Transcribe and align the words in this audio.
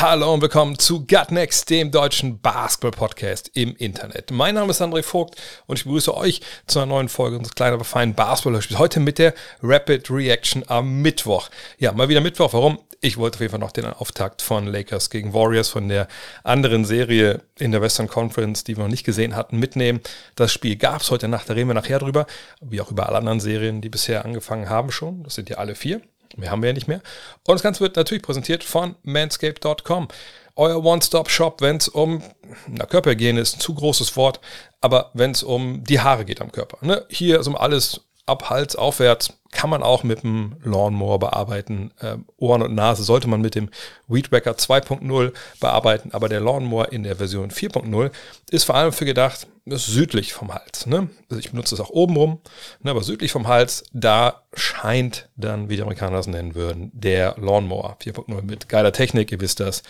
Hallo 0.00 0.32
und 0.32 0.42
willkommen 0.42 0.78
zu 0.78 1.04
Gutnext, 1.04 1.70
dem 1.70 1.90
deutschen 1.90 2.40
Basketball-Podcast 2.40 3.50
im 3.54 3.74
Internet. 3.74 4.30
Mein 4.30 4.54
Name 4.54 4.70
ist 4.70 4.80
André 4.80 5.02
Vogt 5.02 5.34
und 5.66 5.76
ich 5.76 5.86
begrüße 5.86 6.16
euch 6.16 6.40
zu 6.68 6.78
einer 6.78 6.86
neuen 6.86 7.08
Folge 7.08 7.36
unseres 7.36 7.56
kleinen, 7.56 7.74
aber 7.74 7.84
feinen 7.84 8.14
Basketball-Hörspiels. 8.14 8.78
Heute 8.78 9.00
mit 9.00 9.18
der 9.18 9.34
Rapid 9.60 10.08
Reaction 10.08 10.62
am 10.68 11.02
Mittwoch. 11.02 11.48
Ja, 11.78 11.90
mal 11.90 12.08
wieder 12.08 12.20
Mittwoch. 12.20 12.52
Warum? 12.52 12.78
Ich 13.00 13.16
wollte 13.16 13.38
auf 13.38 13.40
jeden 13.40 13.50
Fall 13.50 13.58
noch 13.58 13.72
den 13.72 13.86
Auftakt 13.86 14.40
von 14.40 14.68
Lakers 14.68 15.10
gegen 15.10 15.34
Warriors 15.34 15.68
von 15.68 15.88
der 15.88 16.06
anderen 16.44 16.84
Serie 16.84 17.42
in 17.58 17.72
der 17.72 17.82
Western 17.82 18.06
Conference, 18.06 18.62
die 18.62 18.76
wir 18.76 18.84
noch 18.84 18.90
nicht 18.90 19.04
gesehen 19.04 19.34
hatten, 19.34 19.58
mitnehmen. 19.58 19.98
Das 20.36 20.52
Spiel 20.52 20.76
gab 20.76 21.00
es 21.00 21.10
heute 21.10 21.26
Nacht, 21.26 21.50
da 21.50 21.54
reden 21.54 21.70
wir 21.70 21.74
nachher 21.74 21.98
drüber, 21.98 22.26
wie 22.60 22.80
auch 22.80 22.92
über 22.92 23.08
alle 23.08 23.18
anderen 23.18 23.40
Serien, 23.40 23.80
die 23.80 23.88
bisher 23.88 24.24
angefangen 24.24 24.68
haben 24.68 24.92
schon. 24.92 25.24
Das 25.24 25.34
sind 25.34 25.50
ja 25.50 25.56
alle 25.56 25.74
vier. 25.74 26.00
Mehr 26.38 26.50
haben 26.50 26.62
wir 26.62 26.68
ja 26.68 26.74
nicht 26.74 26.88
mehr. 26.88 27.02
Und 27.46 27.54
das 27.54 27.62
Ganze 27.62 27.80
wird 27.80 27.96
natürlich 27.96 28.22
präsentiert 28.22 28.64
von 28.64 28.94
manscaped.com. 29.02 30.08
Euer 30.56 30.84
One-Stop-Shop, 30.84 31.60
wenn 31.60 31.76
es 31.76 31.88
um, 31.88 32.22
na, 32.66 32.86
Körperhygiene 32.86 33.40
ist 33.40 33.56
ein 33.56 33.60
zu 33.60 33.74
großes 33.74 34.16
Wort, 34.16 34.40
aber 34.80 35.10
wenn 35.14 35.32
es 35.32 35.42
um 35.42 35.84
die 35.84 36.00
Haare 36.00 36.24
geht 36.24 36.40
am 36.40 36.50
Körper. 36.50 36.78
Ne? 36.84 37.04
Hier 37.08 37.38
ist 37.38 37.46
um 37.46 37.56
alles 37.56 38.00
ab 38.26 38.50
Hals 38.50 38.76
aufwärts, 38.76 39.32
kann 39.50 39.70
man 39.70 39.82
auch 39.82 40.02
mit 40.02 40.22
dem 40.22 40.56
Lawnmower 40.62 41.18
bearbeiten. 41.18 41.92
Ähm, 42.02 42.26
Ohren 42.36 42.62
und 42.62 42.74
Nase 42.74 43.02
sollte 43.02 43.28
man 43.28 43.40
mit 43.40 43.54
dem 43.54 43.70
Weedwacker 44.06 44.52
2.0 44.52 45.32
bearbeiten, 45.60 46.10
aber 46.12 46.28
der 46.28 46.40
Lawnmower 46.40 46.92
in 46.92 47.04
der 47.04 47.16
Version 47.16 47.50
4.0 47.50 48.10
ist 48.50 48.64
vor 48.64 48.74
allem 48.74 48.92
für 48.92 49.06
gedacht, 49.06 49.46
das 49.70 49.88
ist 49.88 49.94
südlich 49.94 50.32
vom 50.32 50.52
Hals. 50.52 50.86
Ne? 50.86 51.08
Also 51.28 51.40
ich 51.40 51.50
benutze 51.50 51.74
es 51.74 51.80
auch 51.80 51.90
oben 51.90 52.16
rum, 52.16 52.40
ne, 52.80 52.90
aber 52.90 53.02
südlich 53.02 53.32
vom 53.32 53.48
Hals, 53.48 53.84
da 53.92 54.42
scheint 54.54 55.28
dann, 55.36 55.68
wie 55.68 55.76
die 55.76 55.82
Amerikaner 55.82 56.16
das 56.16 56.26
nennen 56.26 56.54
würden, 56.54 56.90
der 56.94 57.36
Lawnmower 57.38 57.96
4.0 58.02 58.42
mit 58.42 58.68
geiler 58.68 58.92
Technik, 58.92 59.32
ihr 59.32 59.40
wisst 59.40 59.60
das, 59.60 59.82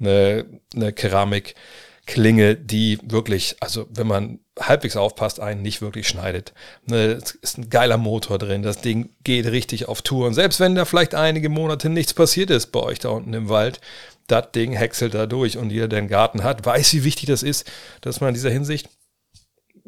eine, 0.00 0.46
eine 0.74 0.92
Keramik. 0.92 1.54
Klinge, 2.08 2.56
die 2.56 2.98
wirklich, 3.02 3.56
also 3.60 3.86
wenn 3.90 4.06
man 4.06 4.38
halbwegs 4.58 4.96
aufpasst, 4.96 5.40
einen 5.40 5.60
nicht 5.60 5.82
wirklich 5.82 6.08
schneidet. 6.08 6.54
Ne, 6.86 7.18
es 7.22 7.32
ist 7.32 7.58
ein 7.58 7.68
geiler 7.68 7.98
Motor 7.98 8.38
drin, 8.38 8.62
das 8.62 8.80
Ding 8.80 9.10
geht 9.24 9.44
richtig 9.46 9.88
auf 9.88 10.00
Tour. 10.00 10.26
Und 10.26 10.32
selbst 10.32 10.58
wenn 10.58 10.74
da 10.74 10.86
vielleicht 10.86 11.14
einige 11.14 11.50
Monate 11.50 11.90
nichts 11.90 12.14
passiert 12.14 12.48
ist 12.48 12.68
bei 12.68 12.80
euch 12.80 12.98
da 12.98 13.10
unten 13.10 13.34
im 13.34 13.50
Wald, 13.50 13.82
das 14.26 14.52
Ding 14.52 14.72
häckselt 14.72 15.14
da 15.14 15.26
durch 15.26 15.58
und 15.58 15.70
jeder, 15.70 15.88
der 15.88 15.98
einen 15.98 16.08
Garten 16.08 16.44
hat, 16.44 16.64
weiß, 16.64 16.94
wie 16.94 17.04
wichtig 17.04 17.28
das 17.28 17.42
ist, 17.42 17.70
dass 18.00 18.20
man 18.20 18.28
in 18.28 18.34
dieser 18.34 18.50
Hinsicht 18.50 18.88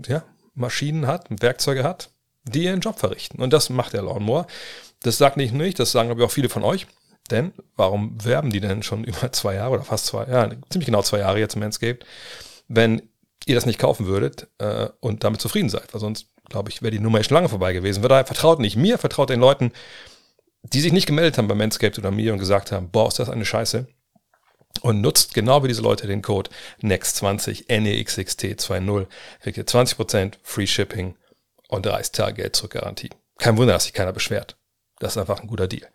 ja, 0.07 0.25
Maschinen 0.55 1.07
hat, 1.07 1.27
Werkzeuge 1.31 1.85
hat, 1.85 2.11
die 2.45 2.65
ihren 2.65 2.81
Job 2.81 2.99
verrichten. 2.99 3.41
Und 3.41 3.53
das 3.53 3.71
macht 3.71 3.93
der 3.93 4.03
Lawnmower. 4.03 4.47
Das 5.03 5.19
sagt 5.19 5.37
nicht 5.37 5.55
nur 5.55 5.67
ich, 5.67 5.75
das 5.75 5.93
sagen 5.93 6.11
aber 6.11 6.25
auch 6.25 6.31
viele 6.31 6.49
von 6.49 6.63
euch. 6.63 6.87
Denn 7.31 7.53
warum 7.77 8.23
werben 8.25 8.51
die 8.51 8.61
denn 8.61 8.83
schon 8.83 9.05
über 9.05 9.33
zwei 9.33 9.55
Jahre 9.55 9.75
oder 9.75 9.85
fast 9.85 10.07
zwei, 10.07 10.27
ja, 10.27 10.51
ziemlich 10.69 10.87
genau 10.87 11.03
zwei 11.03 11.19
Jahre 11.21 11.39
jetzt 11.39 11.55
im 11.55 11.61
Manscaped, 11.61 12.05
wenn 12.69 13.03
ihr 13.47 13.55
das 13.55 13.67
nicht 13.67 13.79
kaufen 13.79 14.07
würdet 14.07 14.49
äh, 14.59 14.89
und 15.01 15.25
damit 15.25 15.41
zufrieden 15.41 15.69
seid? 15.69 15.93
Weil 15.93 16.01
sonst, 16.01 16.29
glaube 16.49 16.71
ich, 16.71 16.83
wäre 16.83 16.91
die 16.91 16.99
Nummer 16.99 17.23
schon 17.23 17.35
lange 17.35 17.49
vorbei 17.49 17.73
gewesen. 17.73 18.01
Von 18.01 18.09
daher 18.09 18.27
vertraut 18.27 18.59
nicht 18.59 18.77
mir, 18.77 18.99
vertraut 18.99 19.31
den 19.31 19.41
Leuten, 19.41 19.73
die 20.63 20.81
sich 20.81 20.93
nicht 20.93 21.07
gemeldet 21.07 21.39
haben 21.39 21.49
bei 21.49 21.55
Manscaped 21.55 21.99
oder 21.99 22.11
mir 22.11 22.33
und 22.33 22.39
gesagt 22.39 22.73
haben, 22.73 22.91
boah, 22.91 23.09
ist 23.09 23.19
das 23.19 23.31
eine 23.31 23.45
Scheiße. 23.45 23.87
Und 24.83 25.01
nutzt 25.01 25.35
genau 25.35 25.63
wie 25.63 25.69
diese 25.69 25.83
Leute 25.83 26.07
den 26.07 26.23
Code 26.23 26.51
NEXT20, 26.83 27.67
NEXXT20, 27.69 29.07
kriegt 29.41 29.59
ihr 29.59 29.67
20% 29.67 30.35
Free 30.43 30.67
Shipping 30.67 31.17
und 31.69 31.87
30 31.87 32.13
Tage 32.13 32.43
Geld 32.43 32.57
zurück 32.57 32.73
Garantie. 32.73 33.11
Kein 33.39 33.57
Wunder, 33.57 33.75
dass 33.75 33.85
sich 33.85 33.93
keiner 33.93 34.13
beschwert. 34.13 34.57
Das 34.99 35.13
ist 35.13 35.19
einfach 35.19 35.41
ein 35.41 35.49
guter 35.49 35.69
Deal. 35.69 35.89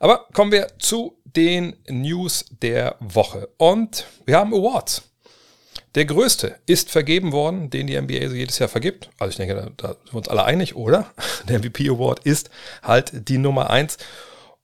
Aber 0.00 0.26
kommen 0.32 0.52
wir 0.52 0.68
zu 0.78 1.18
den 1.24 1.76
News 1.88 2.46
der 2.62 2.96
Woche. 3.00 3.48
Und 3.58 4.06
wir 4.24 4.36
haben 4.36 4.54
Awards. 4.54 5.02
Der 5.94 6.04
größte 6.04 6.58
ist 6.66 6.90
vergeben 6.90 7.32
worden, 7.32 7.70
den 7.70 7.86
die 7.86 7.98
NBA 7.98 8.26
jedes 8.34 8.58
Jahr 8.58 8.68
vergibt. 8.68 9.08
Also 9.18 9.30
ich 9.30 9.36
denke, 9.36 9.54
da, 9.54 9.70
da 9.76 9.88
sind 9.94 10.12
wir 10.12 10.18
uns 10.18 10.28
alle 10.28 10.44
einig, 10.44 10.76
oder? 10.76 11.10
Der 11.48 11.58
MVP 11.58 11.88
Award 11.88 12.20
ist 12.20 12.50
halt 12.82 13.28
die 13.28 13.38
Nummer 13.38 13.70
eins. 13.70 13.96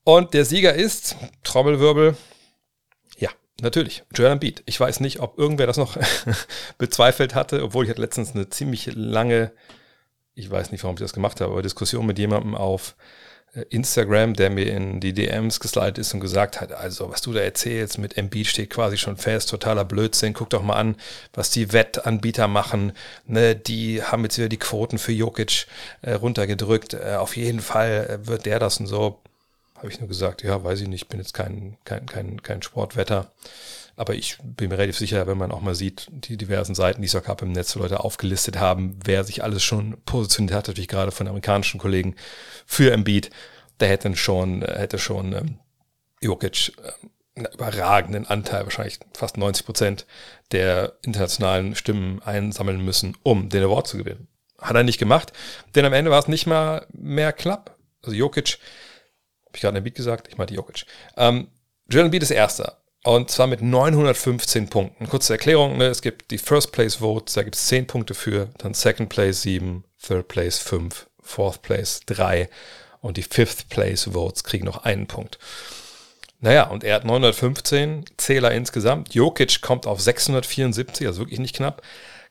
Und 0.03 0.33
der 0.33 0.45
Sieger 0.45 0.73
ist, 0.73 1.15
Trommelwirbel, 1.43 2.17
natürlich, 3.63 4.03
Joel 4.13 4.31
Embiid. 4.31 4.63
Ich 4.65 4.79
weiß 4.79 4.99
nicht, 4.99 5.19
ob 5.19 5.37
irgendwer 5.39 5.67
das 5.67 5.77
noch 5.77 5.97
bezweifelt 6.77 7.35
hatte, 7.35 7.63
obwohl 7.63 7.85
ich 7.85 7.89
hatte 7.89 8.01
letztens 8.01 8.35
eine 8.35 8.49
ziemlich 8.49 8.91
lange, 8.93 9.51
ich 10.35 10.49
weiß 10.49 10.71
nicht, 10.71 10.83
warum 10.83 10.95
ich 10.95 11.01
das 11.01 11.13
gemacht 11.13 11.41
habe, 11.41 11.51
aber 11.51 11.61
Diskussion 11.61 12.05
mit 12.05 12.19
jemandem 12.19 12.55
auf 12.55 12.95
Instagram, 13.69 14.33
der 14.33 14.49
mir 14.49 14.65
in 14.65 14.99
die 14.99 15.13
DMs 15.13 15.59
geslidet 15.59 15.99
ist 15.99 16.13
und 16.13 16.21
gesagt 16.21 16.59
hat, 16.59 16.71
also 16.71 17.11
was 17.11 17.21
du 17.21 17.33
da 17.33 17.41
erzählst 17.41 17.99
mit 17.99 18.17
Embiid 18.17 18.47
steht 18.47 18.71
quasi 18.71 18.97
schon 18.97 19.15
fest, 19.15 19.49
totaler 19.49 19.85
Blödsinn, 19.85 20.33
guck 20.33 20.49
doch 20.49 20.63
mal 20.63 20.75
an, 20.75 20.95
was 21.33 21.51
die 21.51 21.71
Wettanbieter 21.71 22.47
machen, 22.47 22.93
ne, 23.27 23.55
die 23.55 24.01
haben 24.01 24.23
jetzt 24.23 24.39
wieder 24.39 24.49
die 24.49 24.57
Quoten 24.57 24.97
für 24.97 25.11
Jokic 25.11 25.67
äh, 26.01 26.13
runtergedrückt, 26.13 26.95
äh, 26.95 27.15
auf 27.17 27.37
jeden 27.37 27.59
Fall 27.59 28.21
wird 28.23 28.47
der 28.47 28.57
das 28.57 28.79
und 28.79 28.87
so, 28.87 29.19
habe 29.83 29.91
ich 29.91 29.99
nur 29.99 30.07
gesagt, 30.07 30.43
ja, 30.43 30.63
weiß 30.63 30.79
ich 30.79 30.87
nicht, 30.87 31.09
bin 31.09 31.19
jetzt 31.19 31.33
kein, 31.33 31.77
kein, 31.83 32.05
kein, 32.05 32.41
kein 32.41 32.61
Sportwetter, 32.61 33.33
aber 33.97 34.15
ich 34.15 34.37
bin 34.41 34.69
mir 34.69 34.77
relativ 34.77 34.97
sicher, 34.97 35.27
wenn 35.27 35.37
man 35.37 35.51
auch 35.51 35.59
mal 35.59 35.75
sieht, 35.75 36.07
die 36.09 36.37
diversen 36.37 36.73
Seiten, 36.73 37.01
die 37.01 37.17
auch 37.17 37.23
gab 37.23 37.41
im 37.41 37.51
Netz, 37.51 37.75
Leute 37.75 37.99
aufgelistet 37.99 38.57
haben, 38.57 38.97
wer 39.03 39.25
sich 39.25 39.43
alles 39.43 39.61
schon 39.61 39.97
positioniert 40.05 40.55
hat, 40.55 40.67
natürlich 40.69 40.87
gerade 40.87 41.11
von 41.11 41.27
amerikanischen 41.27 41.81
Kollegen 41.81 42.15
für 42.65 42.93
Embiid, 42.93 43.29
der 43.81 43.89
hätte 43.89 44.15
schon, 44.15 44.61
hätte 44.61 44.99
schon 44.99 45.33
ähm, 45.33 45.59
Jokic 46.21 46.71
äh, 46.81 46.91
einen 47.35 47.53
überragenden 47.53 48.25
Anteil, 48.25 48.63
wahrscheinlich 48.63 48.99
fast 49.13 49.35
90 49.35 49.65
Prozent 49.65 50.05
der 50.53 50.93
internationalen 51.01 51.75
Stimmen 51.75 52.21
einsammeln 52.23 52.79
müssen, 52.79 53.17
um 53.21 53.49
den 53.49 53.63
Award 53.63 53.87
zu 53.87 53.97
gewinnen. 53.97 54.29
Hat 54.59 54.77
er 54.77 54.83
nicht 54.83 54.99
gemacht, 54.99 55.33
denn 55.75 55.83
am 55.83 55.93
Ende 55.93 56.09
war 56.09 56.19
es 56.19 56.29
nicht 56.29 56.47
mal 56.47 56.87
mehr 56.93 57.33
knapp. 57.33 57.75
Also 58.01 58.15
Jokic, 58.15 58.59
habe 59.53 59.57
ich 59.57 59.61
gerade 59.61 59.77
Embiid 59.77 59.95
gesagt? 59.95 60.27
Ich 60.29 60.37
meinte 60.37 60.55
Jokic. 60.55 60.85
Ähm, 61.15 61.47
Joel 61.87 62.05
Embiid 62.05 62.23
ist 62.23 62.31
Erster. 62.31 62.79
Und 63.03 63.29
zwar 63.29 63.47
mit 63.47 63.61
915 63.61 64.69
Punkten. 64.69 65.07
Kurze 65.07 65.33
Erklärung, 65.33 65.77
ne? 65.77 65.85
es 65.87 66.01
gibt 66.01 66.31
die 66.31 66.37
First 66.37 66.71
Place 66.71 66.95
Votes, 66.95 67.33
da 67.33 67.43
gibt 67.43 67.55
es 67.55 67.67
10 67.67 67.85
Punkte 67.85 68.13
für, 68.13 68.49
dann 68.57 68.73
Second 68.73 69.09
Place 69.09 69.41
7, 69.41 69.83
Third 70.01 70.27
Place 70.29 70.57
5, 70.59 71.07
Fourth 71.21 71.61
Place 71.61 72.01
3 72.05 72.49
und 73.01 73.17
die 73.17 73.23
Fifth 73.23 73.69
Place 73.69 74.09
Votes 74.13 74.43
kriegen 74.43 74.65
noch 74.65 74.85
einen 74.85 75.07
Punkt. 75.07 75.37
Naja, 76.39 76.67
und 76.67 76.83
er 76.83 76.95
hat 76.95 77.05
915 77.05 78.05
Zähler 78.17 78.51
insgesamt. 78.51 79.13
Jokic 79.13 79.61
kommt 79.61 79.85
auf 79.85 80.01
674, 80.01 81.05
also 81.05 81.21
wirklich 81.21 81.39
nicht 81.39 81.55
knapp. 81.55 81.81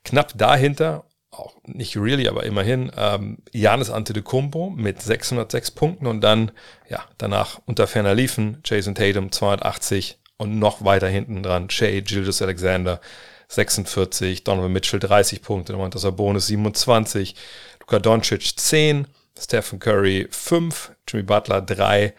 Knapp 0.04 0.32
dahinter, 0.36 1.04
auch 1.32 1.56
nicht 1.64 1.96
really, 1.96 2.28
aber 2.28 2.44
immerhin, 2.44 2.92
ähm, 2.96 3.38
Janis 3.52 3.90
Antetokounmpo 3.90 4.70
mit 4.70 5.02
606 5.02 5.72
Punkten 5.72 6.06
und 6.06 6.20
dann, 6.20 6.52
ja, 6.88 7.04
danach 7.18 7.60
unter 7.66 7.86
ferner 7.86 8.14
liefen 8.14 8.60
Jason 8.64 8.94
Tatum 8.94 9.32
280, 9.32 10.18
und 10.42 10.58
noch 10.58 10.84
weiter 10.84 11.08
hinten 11.08 11.42
dran 11.42 11.70
Shea 11.70 12.00
Gildas 12.00 12.42
Alexander 12.42 13.00
46, 13.46 14.42
Donovan 14.42 14.72
Mitchell 14.72 14.98
30 14.98 15.40
Punkte, 15.40 15.72
Domantas 15.72 16.02
Sabonis 16.02 16.48
27, 16.48 17.36
Luka 17.80 18.00
Doncic 18.00 18.58
10, 18.58 19.06
Stephen 19.38 19.78
Curry 19.78 20.26
5, 20.30 20.92
Jimmy 21.06 21.22
Butler 21.22 21.62
3, 21.62 22.12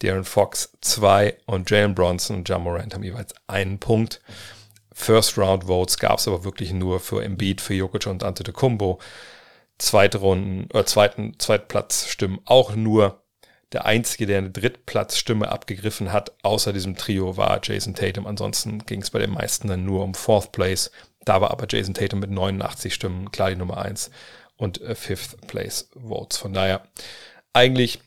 Darren 0.00 0.24
Fox 0.24 0.72
2 0.80 1.36
und 1.46 1.70
Jalen 1.70 1.94
Bronson 1.94 2.38
und 2.38 2.48
John 2.48 2.64
Morant 2.64 2.94
haben 2.94 3.04
jeweils 3.04 3.32
einen 3.46 3.78
Punkt. 3.78 4.20
First 4.26 4.57
Round 5.36 5.64
Votes 5.64 5.98
gab 5.98 6.18
es 6.18 6.28
aber 6.28 6.44
wirklich 6.44 6.72
nur 6.72 7.00
für 7.00 7.22
Embiid, 7.22 7.60
für 7.60 7.74
Jokic 7.74 8.06
und 8.06 8.24
Antetokounmpo. 8.24 8.98
Zweite 9.78 10.18
Runden, 10.18 10.68
oder 10.72 10.86
zweiten, 10.86 11.38
Zweitplatzstimmen 11.38 12.40
auch 12.44 12.74
nur 12.74 13.22
der 13.72 13.84
Einzige, 13.84 14.26
der 14.26 14.38
eine 14.38 14.50
Drittplatzstimme 14.50 15.48
abgegriffen 15.50 16.12
hat, 16.12 16.32
außer 16.42 16.72
diesem 16.72 16.96
Trio, 16.96 17.36
war 17.36 17.60
Jason 17.62 17.94
Tatum. 17.94 18.26
Ansonsten 18.26 18.84
ging 18.86 19.02
es 19.02 19.10
bei 19.10 19.18
den 19.18 19.30
meisten 19.30 19.68
dann 19.68 19.84
nur 19.84 20.02
um 20.02 20.14
Fourth 20.14 20.52
Place. 20.52 20.90
Da 21.24 21.40
war 21.40 21.50
aber 21.50 21.66
Jason 21.68 21.94
Tatum 21.94 22.20
mit 22.20 22.30
89 22.30 22.94
Stimmen 22.94 23.30
klar 23.30 23.50
die 23.50 23.56
Nummer 23.56 23.78
1 23.78 24.10
und 24.56 24.80
äh, 24.80 24.94
Fifth 24.94 25.46
Place 25.46 25.90
Votes. 25.94 26.38
Von 26.38 26.54
daher 26.54 26.82
eigentlich 27.52 28.00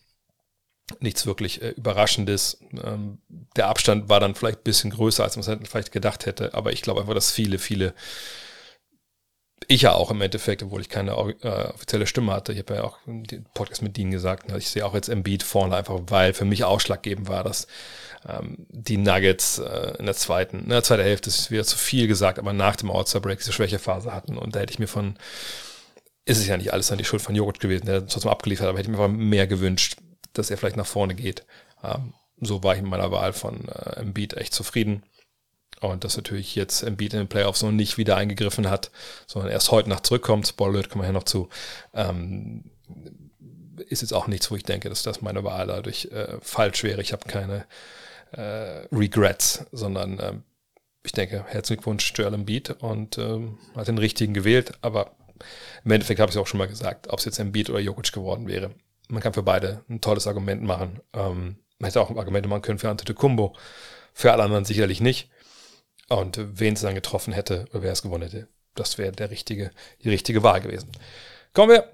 nichts 1.00 1.26
wirklich 1.26 1.62
äh, 1.62 1.70
Überraschendes. 1.70 2.60
Ähm, 2.84 3.20
der 3.56 3.68
Abstand 3.68 4.10
war 4.10 4.20
dann 4.20 4.36
vielleicht 4.36 4.60
ein 4.60 4.64
bisschen 4.64 4.92
größer, 4.92 5.24
als 5.24 5.38
man 5.38 5.62
es 5.62 5.70
vielleicht 5.70 5.92
gedacht 5.92 6.26
hätte, 6.26 6.54
aber 6.54 6.74
ich 6.74 6.82
glaube 6.82 7.02
einfach, 7.02 7.14
dass 7.14 7.32
viele, 7.32 7.60
viele 7.60 7.94
Ich 9.68 9.84
ja 9.84 9.94
auch 9.94 10.12
im 10.12 10.22
Endeffekt, 10.22 10.64
obwohl 10.64 10.82
ich 10.82 10.90
keine 10.90 11.12
äh, 11.12 11.68
offizielle 11.74 12.08
Stimme 12.08 12.34
hatte. 12.34 12.52
Ich 12.52 12.60
habe 12.60 12.76
ja 12.76 12.84
auch 12.84 12.98
den 13.06 13.46
Podcast 13.54 13.82
mit 13.82 13.96
Dean 13.96 14.12
gesagt. 14.12 14.50
Ne, 14.50 14.58
ich 14.58 14.70
sehe 14.70 14.86
auch 14.86 14.94
jetzt 14.94 15.08
Embiid 15.08 15.44
vorne 15.44 15.76
einfach, 15.76 16.00
weil 16.08 16.34
für 16.34 16.46
mich 16.46 16.64
ausschlaggebend 16.64 17.30
war, 17.30 17.44
dass 17.44 17.68
ähm, 18.28 18.66
die 18.70 18.98
Nuggets 18.98 19.60
äh, 19.60 19.94
in 20.00 20.06
der 20.06 20.16
zweiten, 20.16 20.62
in 20.62 20.70
der 20.70 20.84
zweiten 20.84 21.04
Hälfte 21.04 21.30
ist 21.30 21.52
wieder 21.52 21.64
zu 21.64 21.78
viel 21.78 22.08
gesagt, 22.08 22.40
aber 22.40 22.54
nach 22.54 22.76
dem 22.76 22.92
All-Star-Break 22.92 23.40
diese 23.40 23.54
Schwächephase 23.54 24.14
hatten. 24.14 24.38
Und 24.38 24.56
da 24.56 24.60
hätte 24.60 24.74
ich 24.74 24.80
mir 24.80 24.88
von, 24.88 25.18
ist 26.26 26.40
es 26.40 26.48
ja 26.48 26.58
nicht 26.58 26.74
alles 26.74 26.92
an 26.92 26.98
die 26.98 27.06
Schuld 27.06 27.22
von 27.22 27.36
Joghurt 27.36 27.60
gewesen, 27.60 27.86
der 27.86 28.06
trotzdem 28.06 28.32
abgeliefert, 28.32 28.68
aber 28.68 28.78
hätte 28.78 28.92
ich 28.92 28.96
mir 28.96 29.04
einfach 29.04 29.18
mehr 29.18 29.48
gewünscht, 29.48 29.98
dass 30.34 30.50
er 30.50 30.58
vielleicht 30.58 30.78
nach 30.78 30.86
vorne 30.86 31.16
geht. 31.16 31.46
Ähm, 31.84 32.14
so 32.40 32.64
war 32.64 32.76
ich 32.76 32.82
mit 32.82 32.92
meiner 32.92 33.12
Wahl 33.12 33.34
von 33.34 33.68
äh, 33.68 34.00
Embiid 34.00 34.34
echt 34.34 34.54
zufrieden. 34.54 35.04
Und 35.80 36.04
dass 36.04 36.18
natürlich 36.18 36.56
jetzt 36.56 36.84
Embiid 36.84 37.14
in 37.14 37.20
den 37.20 37.28
Playoffs 37.28 37.64
noch 37.64 37.72
nicht 37.72 37.98
wieder 37.98 38.16
eingegriffen 38.16 38.70
hat, 38.70 38.92
sondern 39.26 39.52
erst 39.52 39.72
heute 39.72 39.90
Nacht 39.90 40.06
zurückkommt. 40.06 40.48
Spoiler 40.48 40.84
kommen 40.84 41.02
wir 41.02 41.08
hier 41.08 41.14
noch 41.14 41.24
zu. 41.24 41.50
Ähm, 41.94 42.66
ist 43.90 44.02
jetzt 44.02 44.14
auch 44.14 44.28
nichts, 44.28 44.52
wo 44.52 44.56
ich 44.56 44.64
denke, 44.64 44.90
dass 44.90 45.04
das 45.04 45.22
meine 45.22 45.44
Wahl 45.44 45.68
dadurch 45.68 46.06
äh, 46.12 46.38
falsch 46.42 46.84
wäre. 46.84 47.02
Ich 47.02 47.14
habe 47.14 47.28
keine 47.28 47.66
äh, 48.32 48.86
Regrets, 48.96 49.66
sondern 49.72 50.20
äh, 50.20 50.34
ich 51.04 51.14
denke, 51.14 51.46
herzlichen 51.48 51.82
Glückwunsch 51.82 52.14
Joel 52.16 52.36
Embiid 52.36 52.70
und 52.80 53.18
ähm, 53.18 53.58
hat 53.76 53.88
den 53.88 53.98
richtigen 53.98 54.34
gewählt. 54.34 54.74
Aber 54.82 55.16
im 55.84 55.92
Endeffekt 55.92 56.20
habe 56.20 56.30
ich 56.30 56.36
es 56.36 56.42
auch 56.42 56.48
schon 56.48 56.60
mal 56.60 56.68
gesagt, 56.68 57.08
ob 57.08 57.20
es 57.20 57.26
jetzt 57.26 57.40
Embiid 57.40 57.70
oder 57.70 57.80
Jokic 57.80 58.12
geworden 58.12 58.48
wäre. 58.48 58.72
Man 59.12 59.22
kann 59.22 59.34
für 59.34 59.44
beide 59.44 59.84
ein 59.90 60.02
tolles 60.02 60.28
Argument 60.28 60.64
machen. 60.64 61.02
Ähm, 61.14 61.58
man 61.80 61.88
hätte 61.88 62.02
auch 62.02 62.16
Argumente 62.16 62.50
machen 62.50 62.62
können 62.62 62.80
für 62.80 62.90
Antetokounmpo. 62.90 63.56
Für 64.14 64.32
alle 64.32 64.44
anderen 64.44 64.66
sicherlich 64.66 65.02
nicht. 65.02 65.30
Und 66.10 66.40
wen 66.60 66.74
es 66.74 66.82
dann 66.82 66.96
getroffen 66.96 67.34
hätte, 67.34 67.66
wer 67.72 67.92
es 67.92 68.02
gewonnen 68.02 68.24
hätte, 68.24 68.48
das 68.76 68.98
wäre 68.98 69.12
der 69.12 69.32
richtige, 69.32 69.72
die 70.04 70.10
richtige 70.10 70.44
Wahl 70.44 70.62
gewesen. 70.62 70.92
Kommen 71.54 71.72
wir 71.72 71.88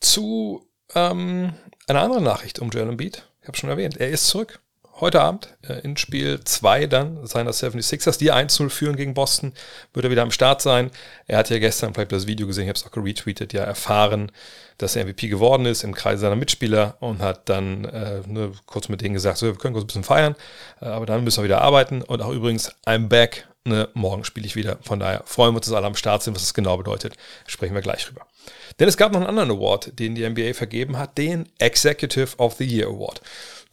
zu 0.00 0.68
ähm, 0.94 1.54
einer 1.86 2.02
anderen 2.02 2.24
Nachricht 2.24 2.58
um 2.58 2.70
Joel 2.70 2.88
Embiid. 2.88 3.26
Ich 3.42 3.48
habe 3.48 3.56
schon 3.56 3.70
erwähnt, 3.70 3.96
er 3.96 4.10
ist 4.10 4.26
zurück 4.26 4.60
heute 5.00 5.20
Abend 5.20 5.48
äh, 5.68 5.80
in 5.80 5.96
Spiel 5.96 6.40
2 6.42 6.86
dann 6.86 7.26
seiner 7.26 7.50
76ers, 7.50 8.18
die 8.18 8.32
1-0 8.32 8.68
führen 8.70 8.96
gegen 8.96 9.14
Boston, 9.14 9.52
wird 9.92 10.04
er 10.04 10.10
wieder 10.10 10.22
am 10.22 10.30
Start 10.30 10.62
sein. 10.62 10.90
Er 11.26 11.38
hat 11.38 11.50
ja 11.50 11.58
gestern, 11.58 11.94
vielleicht 11.94 12.12
das 12.12 12.26
Video 12.26 12.46
gesehen, 12.46 12.64
ich 12.64 12.68
habe 12.68 12.78
es 12.78 12.86
auch 12.86 12.90
geretweetet, 12.90 13.52
ja 13.52 13.64
erfahren, 13.64 14.30
dass 14.78 14.96
er 14.96 15.04
MVP 15.04 15.28
geworden 15.28 15.66
ist 15.66 15.84
im 15.84 15.94
Kreis 15.94 16.20
seiner 16.20 16.36
Mitspieler 16.36 16.96
und 17.00 17.20
hat 17.20 17.48
dann 17.48 17.84
äh, 17.84 18.20
ne, 18.26 18.52
kurz 18.66 18.88
mit 18.88 19.00
denen 19.00 19.14
gesagt, 19.14 19.38
so, 19.38 19.46
wir 19.46 19.54
können 19.54 19.74
kurz 19.74 19.84
ein 19.84 19.88
bisschen 19.88 20.04
feiern, 20.04 20.34
äh, 20.80 20.86
aber 20.86 21.06
dann 21.06 21.24
müssen 21.24 21.38
wir 21.38 21.44
wieder 21.44 21.62
arbeiten 21.62 22.02
und 22.02 22.22
auch 22.22 22.32
übrigens, 22.32 22.72
I'm 22.86 23.08
back, 23.08 23.46
ne, 23.64 23.88
morgen 23.94 24.24
spiele 24.24 24.46
ich 24.46 24.56
wieder. 24.56 24.78
Von 24.82 25.00
daher 25.00 25.22
freuen 25.26 25.52
wir 25.52 25.56
uns, 25.56 25.66
dass 25.66 25.74
alle 25.74 25.86
am 25.86 25.96
Start 25.96 26.22
sind, 26.22 26.34
was 26.34 26.42
das 26.42 26.54
genau 26.54 26.76
bedeutet, 26.76 27.16
sprechen 27.46 27.74
wir 27.74 27.82
gleich 27.82 28.04
drüber. 28.04 28.26
Denn 28.78 28.88
es 28.88 28.96
gab 28.96 29.12
noch 29.12 29.20
einen 29.20 29.28
anderen 29.28 29.52
Award, 29.52 29.98
den 29.98 30.14
die 30.14 30.28
NBA 30.28 30.54
vergeben 30.54 30.98
hat, 30.98 31.16
den 31.16 31.48
Executive 31.58 32.36
of 32.38 32.54
the 32.54 32.64
Year 32.64 32.88
Award. 32.88 33.20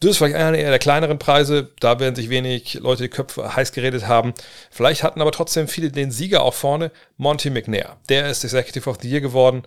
Das 0.02 0.10
ist 0.10 0.16
vielleicht 0.18 0.34
einer 0.34 0.56
der 0.56 0.78
kleineren 0.80 1.20
Preise, 1.20 1.70
da 1.78 2.00
werden 2.00 2.16
sich 2.16 2.28
wenig 2.28 2.74
Leute 2.74 3.04
die 3.04 3.08
Köpfe 3.08 3.54
heiß 3.54 3.70
geredet 3.70 4.08
haben. 4.08 4.34
Vielleicht 4.68 5.04
hatten 5.04 5.20
aber 5.20 5.30
trotzdem 5.30 5.68
viele 5.68 5.92
den 5.92 6.10
Sieger 6.10 6.42
auch 6.42 6.54
vorne, 6.54 6.90
Monty 7.18 7.50
McNair. 7.50 7.98
Der 8.08 8.28
ist 8.28 8.42
Executive 8.42 8.90
of 8.90 8.98
the 9.00 9.08
Year 9.08 9.20
geworden 9.20 9.62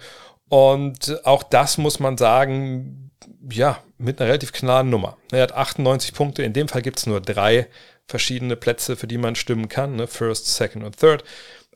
und 0.50 1.26
auch 1.26 1.42
das 1.42 1.78
muss 1.78 2.02
man 2.02 2.18
sagen, 2.18 3.12
ja, 3.50 3.82
mit 3.98 4.20
einer 4.20 4.28
relativ 4.28 4.52
klaren 4.52 4.90
Nummer. 4.90 5.16
Er 5.32 5.44
hat 5.44 5.54
98 5.54 6.14
Punkte, 6.14 6.44
in 6.44 6.52
dem 6.52 6.68
Fall 6.68 6.82
gibt 6.82 7.00
es 7.00 7.06
nur 7.06 7.22
drei 7.22 7.68
verschiedene 8.06 8.58
Plätze, 8.58 8.98
für 8.98 9.08
die 9.08 9.18
man 9.18 9.36
stimmen 9.36 9.70
kann. 9.70 9.96
Ne? 9.96 10.06
First, 10.06 10.54
Second 10.54 10.84
und 10.84 11.00
Third. 11.00 11.24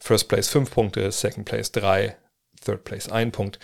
First 0.01 0.27
Place 0.27 0.49
5 0.49 0.69
Punkte, 0.69 1.09
Second 1.13 1.45
Place 1.45 1.71
3, 1.71 2.17
Third 2.65 2.83
Place 2.83 3.09
1 3.09 3.31
Punkt. 3.31 3.59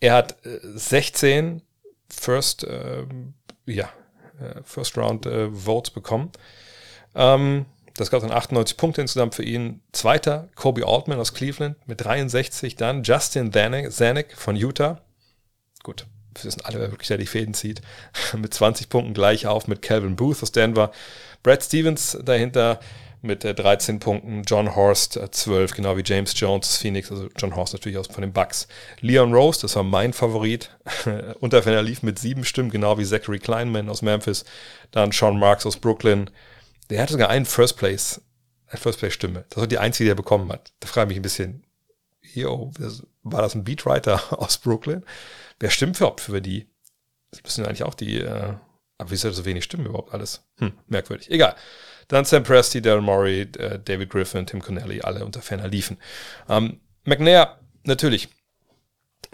Er 0.00 0.14
hat 0.14 0.36
16 0.42 1.58
äh, 1.58 1.60
First, 2.08 2.64
äh, 2.64 3.04
ja, 3.66 3.90
First 4.64 4.96
Round 4.96 5.26
äh, 5.26 5.50
Votes 5.50 5.90
bekommen. 5.90 6.30
Ähm, 7.14 7.66
das 7.94 8.10
gab 8.10 8.22
dann 8.22 8.32
98 8.32 8.76
Punkte 8.76 9.02
insgesamt 9.02 9.34
für 9.34 9.42
ihn. 9.42 9.80
Zweiter 9.92 10.48
Kobe 10.54 10.86
Altman 10.86 11.20
aus 11.20 11.34
Cleveland 11.34 11.76
mit 11.86 12.02
63. 12.02 12.76
Dann 12.76 13.02
Justin 13.02 13.52
Zanuck 13.52 14.32
von 14.34 14.56
Utah. 14.56 15.00
Gut, 15.82 16.06
wir 16.34 16.44
wissen 16.44 16.62
alle, 16.64 16.80
wer 16.80 16.90
wirklich 16.90 17.08
da 17.08 17.16
die 17.16 17.26
Fäden 17.26 17.54
zieht. 17.54 17.82
mit 18.36 18.54
20 18.54 18.88
Punkten 18.88 19.14
gleich 19.14 19.46
auf 19.46 19.68
mit 19.68 19.82
Calvin 19.82 20.16
Booth 20.16 20.42
aus 20.42 20.52
Denver. 20.52 20.92
Brad 21.42 21.62
Stevens 21.62 22.18
dahinter 22.24 22.80
mit 23.22 23.44
13 23.44 24.00
Punkten, 24.00 24.42
John 24.42 24.74
Horst 24.74 25.18
12, 25.30 25.70
äh, 25.70 25.74
genau 25.76 25.96
wie 25.96 26.02
James 26.04 26.38
Jones 26.38 26.76
Phoenix, 26.76 27.10
also 27.10 27.28
John 27.38 27.54
Horst 27.54 27.72
natürlich 27.72 27.96
aus 27.96 28.08
von 28.08 28.22
den 28.22 28.32
Bucks. 28.32 28.66
Leon 29.00 29.32
Rose, 29.32 29.60
das 29.62 29.76
war 29.76 29.84
mein 29.84 30.12
Favorit, 30.12 30.76
Unterfenner 31.40 31.82
lief 31.82 32.02
mit 32.02 32.18
sieben 32.18 32.44
Stimmen, 32.44 32.70
genau 32.70 32.98
wie 32.98 33.04
Zachary 33.04 33.38
Kleinman 33.38 33.88
aus 33.88 34.02
Memphis, 34.02 34.44
dann 34.90 35.12
Sean 35.12 35.38
Marks 35.38 35.64
aus 35.64 35.76
Brooklyn. 35.76 36.30
Der 36.90 37.00
hatte 37.00 37.12
sogar 37.12 37.28
einen 37.28 37.46
First 37.46 37.78
Place, 37.78 38.20
eine 38.66 38.80
First 38.80 38.98
Place 38.98 39.14
Stimme. 39.14 39.44
Das 39.50 39.58
war 39.58 39.66
die 39.68 39.78
einzige, 39.78 40.06
die 40.06 40.12
er 40.12 40.16
bekommen 40.16 40.50
hat. 40.50 40.72
Da 40.80 40.88
frage 40.88 41.06
ich 41.06 41.08
mich 41.10 41.20
ein 41.20 41.22
bisschen, 41.22 41.64
yo, 42.34 42.72
war 43.22 43.42
das 43.42 43.54
ein 43.54 43.64
Beatwriter 43.64 44.20
aus 44.40 44.58
Brooklyn? 44.58 45.04
Wer 45.60 45.70
stimmt 45.70 45.96
für, 45.96 46.12
für 46.18 46.42
die? 46.42 46.66
Das 47.30 47.42
müssen 47.44 47.64
eigentlich 47.64 47.84
auch 47.84 47.94
die, 47.94 48.18
äh, 48.18 48.54
aber 48.98 49.10
wieso 49.10 49.30
so 49.30 49.44
wenig 49.44 49.64
Stimmen 49.64 49.86
überhaupt 49.86 50.12
alles? 50.12 50.42
Hm, 50.58 50.72
merkwürdig. 50.88 51.30
Egal. 51.30 51.54
Dann 52.08 52.24
Sam 52.24 52.42
Presti, 52.42 52.82
Daryl 52.82 53.02
Morey, 53.02 53.42
äh, 53.58 53.78
David 53.84 54.10
Griffin, 54.10 54.46
Tim 54.46 54.60
Connelly, 54.60 55.00
alle 55.00 55.24
unter 55.24 55.42
Ferner 55.42 55.68
liefen. 55.68 55.98
Ähm, 56.48 56.80
McNair, 57.04 57.58
natürlich. 57.84 58.28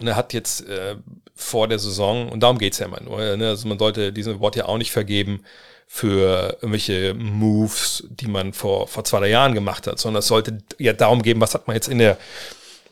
Er 0.01 0.15
hat 0.15 0.33
jetzt 0.33 0.67
äh, 0.67 0.95
vor 1.35 1.67
der 1.67 1.79
Saison, 1.79 2.29
und 2.29 2.41
darum 2.41 2.57
geht 2.57 2.73
es 2.73 2.79
ja 2.79 2.85
immer 2.85 3.01
nur, 3.01 3.37
ne? 3.37 3.49
also 3.49 3.67
man 3.67 3.79
sollte 3.79 4.13
diesen 4.13 4.39
Wort 4.39 4.55
ja 4.55 4.65
auch 4.65 4.77
nicht 4.77 4.91
vergeben 4.91 5.43
für 5.87 6.57
irgendwelche 6.61 7.15
Moves, 7.15 8.03
die 8.09 8.27
man 8.27 8.53
vor, 8.53 8.87
vor 8.87 9.03
zwei, 9.03 9.19
drei 9.19 9.29
Jahren 9.29 9.53
gemacht 9.53 9.87
hat, 9.87 9.99
sondern 9.99 10.19
es 10.19 10.27
sollte 10.27 10.59
ja 10.77 10.93
darum 10.93 11.23
geben, 11.23 11.41
was 11.41 11.55
hat 11.55 11.67
man 11.67 11.75
jetzt 11.75 11.87
in 11.87 11.97
der 11.97 12.17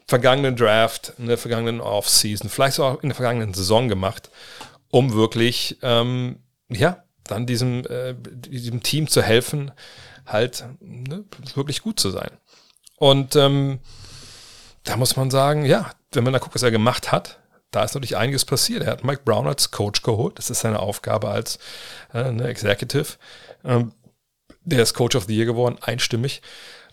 vergangenen 0.07 0.56
Draft, 0.56 1.13
in 1.18 1.27
der 1.27 1.38
vergangenen 1.38 1.80
Offseason, 1.81 2.50
vielleicht 2.50 2.80
auch 2.80 3.03
in 3.03 3.09
der 3.09 3.15
vergangenen 3.15 3.53
Saison 3.53 3.88
gemacht, 3.88 4.30
um 4.89 5.13
wirklich, 5.13 5.77
ähm, 5.81 6.39
ja, 6.69 7.03
dann 7.27 7.45
diesem, 7.45 7.85
äh, 7.85 8.15
diesem 8.15 8.83
Team 8.83 9.07
zu 9.07 9.21
helfen, 9.21 9.71
halt 10.25 10.65
ne, 10.79 11.25
wirklich 11.56 11.81
gut 11.81 12.00
zu 12.00 12.09
sein. 12.09 12.31
Und 12.97 13.35
ähm, 13.35 13.80
da 14.83 14.97
muss 14.97 15.16
man 15.16 15.30
sagen, 15.30 15.66
ja, 15.66 15.92
wenn 16.11 16.23
man 16.23 16.33
da 16.33 16.40
guckt, 16.40 16.56
was 16.56 16.63
er 16.63 16.71
gemacht 16.71 17.11
hat, 17.11 17.40
da 17.71 17.83
ist 17.83 17.94
natürlich 17.94 18.18
einiges 18.18 18.45
passiert. 18.45 18.83
Er 18.83 18.92
hat 18.92 19.04
Mike 19.04 19.21
Brown 19.25 19.47
als 19.47 19.71
Coach 19.71 20.01
geholt. 20.01 20.40
Das 20.40 20.49
ist 20.49 20.61
seine 20.61 20.80
Aufgabe 20.80 21.30
als 21.30 21.59
äh, 22.13 22.31
ne, 22.31 22.47
Executive. 22.47 23.18
Ähm, 23.66 23.92
der 24.63 24.83
ist 24.83 24.94
Coach 24.94 25.16
of 25.16 25.25
the 25.25 25.35
Year 25.35 25.45
geworden, 25.45 25.78
einstimmig. 25.81 26.42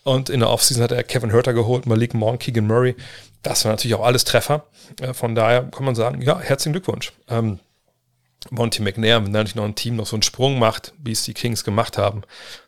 Und 0.02 0.28
in 0.28 0.40
der 0.40 0.50
Offseason 0.50 0.82
hat 0.82 0.92
er 0.92 1.02
Kevin 1.02 1.30
Herter 1.30 1.54
geholt, 1.54 1.86
Malik 1.86 2.14
Monk, 2.14 2.40
Keegan 2.40 2.66
Murray. 2.66 2.94
Das 3.42 3.64
war 3.64 3.72
natürlich 3.72 3.94
auch 3.94 4.04
alles 4.04 4.24
Treffer. 4.24 4.66
Äh, 5.00 5.14
von 5.14 5.34
daher 5.34 5.62
kann 5.64 5.84
man 5.84 5.94
sagen, 5.94 6.20
ja, 6.20 6.38
herzlichen 6.40 6.72
Glückwunsch. 6.72 7.12
Ähm, 7.28 7.60
Monty 8.50 8.82
McNair, 8.82 9.24
wenn 9.24 9.32
natürlich 9.32 9.54
noch 9.54 9.64
ein 9.64 9.74
Team 9.74 9.96
noch 9.96 10.06
so 10.06 10.16
einen 10.16 10.22
Sprung 10.22 10.58
macht, 10.58 10.92
wie 11.02 11.12
es 11.12 11.24
die 11.24 11.34
Kings 11.34 11.64
gemacht 11.64 11.98
haben, 11.98 12.22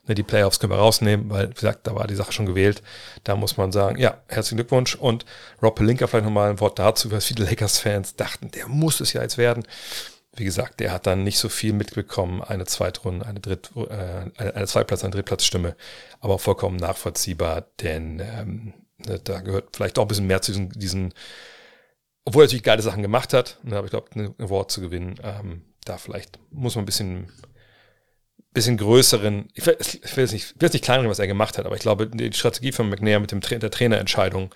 ne, 0.07 0.15
die 0.15 0.23
Playoffs 0.23 0.59
können 0.59 0.73
wir 0.73 0.79
rausnehmen, 0.79 1.31
weil, 1.31 1.51
wie 1.51 1.55
gesagt, 1.55 1.87
da 1.87 1.95
war 1.95 2.07
die 2.07 2.15
Sache 2.15 2.33
schon 2.33 2.47
gewählt. 2.47 2.83
Da 3.25 3.37
muss 3.37 3.57
man 3.57 3.73
sagen, 3.73 3.99
ja, 3.99 4.23
herzlichen 4.29 4.57
Glückwunsch. 4.57 4.95
Und 4.95 5.25
Rob 5.63 5.77
Pelinka 5.77 6.07
vielleicht 6.07 6.25
nochmal 6.25 6.51
ein 6.51 6.61
Wort 6.61 6.79
dazu, 6.79 7.11
was 7.11 7.27
viele 7.27 7.45
Lakers-Fans 7.45 8.17
dachten, 8.17 8.51
der 8.51 8.69
muss 8.69 9.01
es 9.01 9.13
ja 9.13 9.23
jetzt 9.23 9.39
werden. 9.39 9.65
Wie 10.35 10.45
gesagt, 10.45 10.81
der 10.81 10.93
hat 10.93 11.07
dann 11.07 11.25
nicht 11.25 11.39
so 11.39 11.49
viel 11.49 11.73
mitbekommen, 11.73 12.43
eine 12.43 12.67
Zweitrunde, 12.67 13.25
eine 13.25 13.41
Dritt, 13.41 13.71
äh, 13.77 14.31
eine, 14.37 14.67
Zweitplatz, 14.67 15.03
eine 15.03 15.13
Drittplatzstimme, 15.13 15.77
aber 16.21 16.39
vollkommen 16.39 16.77
nachvollziehbar, 16.77 17.65
denn 17.81 18.21
ähm, 18.21 18.75
ne, 18.99 19.19
da 19.19 19.41
gehört 19.41 19.75
vielleicht 19.75 19.99
auch 19.99 20.03
ein 20.03 20.09
bisschen 20.09 20.27
mehr 20.27 20.43
zu 20.43 20.53
diesen, 20.53 20.69
diesen 20.71 21.15
obwohl 22.27 22.43
er 22.43 22.47
natürlich 22.47 22.65
geile 22.65 22.83
Sachen 22.83 23.03
gemacht 23.03 23.33
hat, 23.33 23.59
ne, 23.63 23.77
aber 23.77 23.87
ich 23.87 23.93
glaube, 23.93 24.11
eine 24.15 24.35
Award 24.39 24.71
zu 24.71 24.81
gewinnen, 24.81 25.19
ähm, 25.23 25.63
da 25.85 25.97
vielleicht 25.97 26.39
muss 26.51 26.75
man 26.75 26.83
ein 26.83 26.87
bisschen, 26.87 27.29
bisschen 28.53 28.77
größeren, 28.77 29.49
ich 29.55 29.65
will, 29.65 29.77
ich 29.79 30.17
will 30.17 30.25
jetzt 30.25 30.33
nicht, 30.33 30.45
ich 30.51 30.61
will 30.61 30.67
jetzt 30.67 30.73
nicht 30.73 30.85
kleineren, 30.85 31.09
was 31.09 31.21
er 31.21 31.29
gemacht 31.29 31.57
hat, 31.57 31.67
aber 31.67 31.77
ich 31.77 31.83
glaube, 31.83 32.09
die 32.09 32.33
Strategie 32.33 32.73
von 32.73 32.89
McNair 32.89 33.21
mit 33.21 33.31
dem 33.31 33.41
der 33.41 33.71
Trainerentscheidung, 33.71 34.53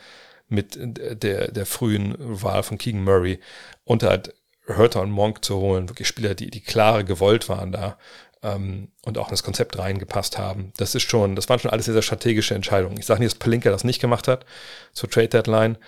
mit 0.48 0.76
der, 0.78 1.52
der 1.52 1.66
frühen 1.66 2.16
Wahl 2.18 2.64
von 2.64 2.76
Keegan 2.76 3.04
Murray 3.04 3.38
und 3.84 4.02
halt 4.02 4.34
Hurter 4.66 5.00
und 5.02 5.12
Monk 5.12 5.44
zu 5.44 5.56
holen, 5.56 5.88
wirklich 5.88 6.08
Spieler, 6.08 6.34
die, 6.34 6.50
die 6.50 6.60
klare 6.60 7.04
gewollt 7.04 7.48
waren 7.48 7.70
da 7.70 7.98
ähm, 8.42 8.88
und 9.04 9.16
auch 9.16 9.28
in 9.28 9.32
das 9.32 9.44
Konzept 9.44 9.78
reingepasst 9.78 10.38
haben. 10.38 10.72
Das 10.76 10.96
ist 10.96 11.08
schon, 11.08 11.36
das 11.36 11.48
waren 11.48 11.60
schon 11.60 11.70
alles 11.70 11.84
sehr, 11.84 11.94
sehr 11.94 12.02
strategische 12.02 12.56
Entscheidungen. 12.56 12.98
Ich 12.98 13.06
sage 13.06 13.20
nicht, 13.20 13.32
dass 13.32 13.38
Pelinka 13.38 13.70
das 13.70 13.84
nicht 13.84 14.00
gemacht 14.00 14.26
hat 14.26 14.44
zur 14.92 15.08
Trade 15.08 15.28
Deadline, 15.28 15.78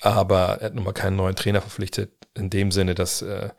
aber 0.00 0.58
er 0.60 0.66
hat 0.66 0.74
nun 0.74 0.84
mal 0.84 0.92
keinen 0.92 1.16
neuen 1.16 1.36
Trainer 1.36 1.60
verpflichtet, 1.60 2.10
in 2.34 2.50
dem 2.50 2.72
Sinne, 2.72 2.94
dass 2.94 3.22
äh, 3.22 3.50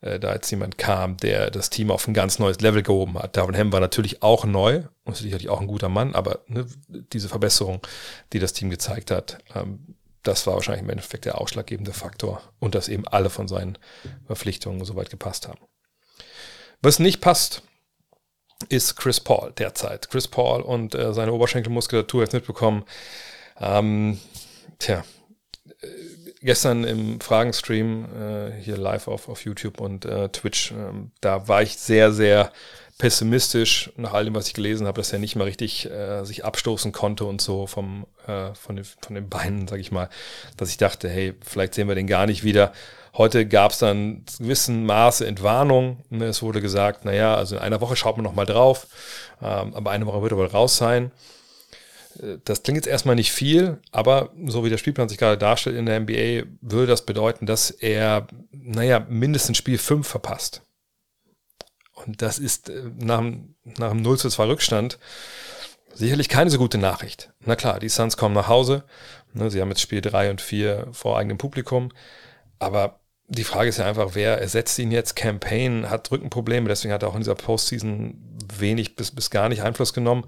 äh, 0.00 0.20
da 0.20 0.32
jetzt 0.34 0.50
jemand 0.50 0.78
kam, 0.78 1.16
der 1.16 1.50
das 1.50 1.70
Team 1.70 1.90
auf 1.90 2.06
ein 2.06 2.14
ganz 2.14 2.38
neues 2.38 2.60
Level 2.60 2.82
gehoben 2.82 3.18
hat. 3.18 3.36
Darwin 3.36 3.56
Ham 3.56 3.72
war 3.72 3.80
natürlich 3.80 4.22
auch 4.22 4.44
neu 4.44 4.84
und 5.04 5.16
sicherlich 5.16 5.48
auch 5.48 5.60
ein 5.60 5.66
guter 5.66 5.88
Mann, 5.88 6.14
aber 6.14 6.40
ne, 6.46 6.66
diese 7.12 7.28
Verbesserung, 7.28 7.80
die 8.32 8.38
das 8.38 8.52
Team 8.52 8.70
gezeigt 8.70 9.10
hat, 9.10 9.38
ähm, 9.54 9.96
das 10.22 10.46
war 10.46 10.54
wahrscheinlich 10.54 10.84
im 10.84 10.90
Endeffekt 10.90 11.24
der 11.24 11.40
ausschlaggebende 11.40 11.92
Faktor 11.92 12.42
und 12.58 12.74
dass 12.74 12.88
eben 12.88 13.08
alle 13.08 13.30
von 13.30 13.48
seinen 13.48 13.78
Verpflichtungen 14.26 14.84
soweit 14.84 15.10
gepasst 15.10 15.48
haben. 15.48 15.60
Was 16.82 16.98
nicht 16.98 17.20
passt, 17.20 17.62
ist 18.68 18.96
Chris 18.96 19.20
Paul 19.20 19.52
derzeit. 19.52 20.10
Chris 20.10 20.28
Paul 20.28 20.60
und 20.60 20.94
äh, 20.94 21.14
seine 21.14 21.32
Oberschenkelmuskulatur 21.32 22.22
jetzt 22.22 22.34
mitbekommen. 22.34 22.84
Ähm, 23.58 24.20
tja, 24.78 25.04
gestern 26.40 26.84
im 26.84 27.20
Fragenstream 27.20 28.04
äh, 28.04 28.52
hier 28.60 28.76
live 28.76 29.08
auf, 29.08 29.28
auf 29.28 29.44
YouTube 29.44 29.80
und 29.80 30.04
äh, 30.04 30.28
Twitch, 30.30 30.72
ähm, 30.72 31.10
da 31.20 31.48
war 31.48 31.62
ich 31.62 31.76
sehr, 31.76 32.12
sehr 32.12 32.52
pessimistisch 32.98 33.90
nach 33.96 34.12
all 34.12 34.26
dem, 34.26 34.34
was 34.34 34.46
ich 34.46 34.54
gelesen 34.54 34.86
habe, 34.86 35.00
dass 35.00 35.12
er 35.12 35.18
nicht 35.18 35.34
mal 35.34 35.44
richtig 35.44 35.90
äh, 35.90 36.22
sich 36.24 36.44
abstoßen 36.44 36.92
konnte 36.92 37.24
und 37.24 37.40
so 37.40 37.66
vom, 37.66 38.06
äh, 38.26 38.54
von, 38.54 38.76
den, 38.76 38.84
von 38.84 39.14
den 39.14 39.28
Beinen, 39.28 39.66
sag 39.68 39.80
ich 39.80 39.90
mal, 39.90 40.10
dass 40.56 40.70
ich 40.70 40.76
dachte, 40.76 41.08
hey, 41.08 41.34
vielleicht 41.40 41.74
sehen 41.74 41.88
wir 41.88 41.94
den 41.94 42.06
gar 42.06 42.26
nicht 42.26 42.44
wieder. 42.44 42.72
Heute 43.16 43.46
gab 43.46 43.72
es 43.72 43.78
dann 43.78 44.24
gewissen 44.38 44.84
Maße 44.84 45.26
Entwarnung. 45.26 45.98
Ne, 46.10 46.26
es 46.26 46.42
wurde 46.42 46.60
gesagt, 46.60 47.04
naja, 47.04 47.34
also 47.34 47.56
in 47.56 47.62
einer 47.62 47.80
Woche 47.80 47.96
schaut 47.96 48.16
man 48.16 48.24
noch 48.24 48.34
mal 48.34 48.46
drauf, 48.46 48.86
ähm, 49.42 49.74
aber 49.74 49.90
eine 49.90 50.06
Woche 50.06 50.22
wird 50.22 50.32
er 50.32 50.38
wohl 50.38 50.46
raus 50.46 50.76
sein. 50.76 51.10
Äh, 52.18 52.38
das 52.44 52.62
klingt 52.62 52.76
jetzt 52.76 52.88
erstmal 52.88 53.16
nicht 53.16 53.32
viel, 53.32 53.78
aber 53.92 54.30
so 54.46 54.64
wie 54.64 54.70
der 54.70 54.78
Spielplan 54.78 55.08
sich 55.08 55.18
gerade 55.18 55.38
darstellt 55.38 55.76
in 55.76 55.86
der 55.86 56.00
NBA, 56.00 56.48
würde 56.60 56.86
das 56.86 57.06
bedeuten, 57.06 57.46
dass 57.46 57.70
er, 57.70 58.26
naja, 58.50 59.06
mindestens 59.08 59.56
Spiel 59.56 59.78
5 59.78 60.06
verpasst. 60.06 60.62
Und 61.94 62.22
das 62.22 62.38
ist 62.38 62.70
äh, 62.70 62.82
nach, 62.98 63.22
nach 63.78 63.90
einem 63.90 64.02
0 64.02 64.18
zu 64.18 64.28
2 64.28 64.44
Rückstand 64.46 64.98
sicherlich 65.92 66.28
keine 66.28 66.50
so 66.50 66.58
gute 66.58 66.78
Nachricht. 66.78 67.32
Na 67.44 67.56
klar, 67.56 67.78
die 67.78 67.88
Suns 67.88 68.16
kommen 68.16 68.34
nach 68.34 68.48
Hause. 68.48 68.84
Ne, 69.32 69.50
sie 69.50 69.60
haben 69.60 69.68
jetzt 69.68 69.80
Spiel 69.80 70.00
3 70.00 70.30
und 70.30 70.40
4 70.40 70.88
vor 70.92 71.18
eigenem 71.18 71.38
Publikum. 71.38 71.90
Aber 72.58 73.00
die 73.28 73.44
Frage 73.44 73.68
ist 73.68 73.78
ja 73.78 73.86
einfach, 73.86 74.10
wer 74.14 74.40
ersetzt 74.40 74.78
ihn 74.78 74.90
jetzt? 74.90 75.14
Campaign 75.14 75.88
hat 75.88 76.10
Rückenprobleme, 76.10 76.68
deswegen 76.68 76.92
hat 76.92 77.02
er 77.02 77.08
auch 77.08 77.14
in 77.14 77.20
dieser 77.20 77.36
Postseason 77.36 78.14
wenig 78.58 78.96
bis, 78.96 79.12
bis 79.12 79.30
gar 79.30 79.48
nicht 79.48 79.62
Einfluss 79.62 79.92
genommen. 79.92 80.24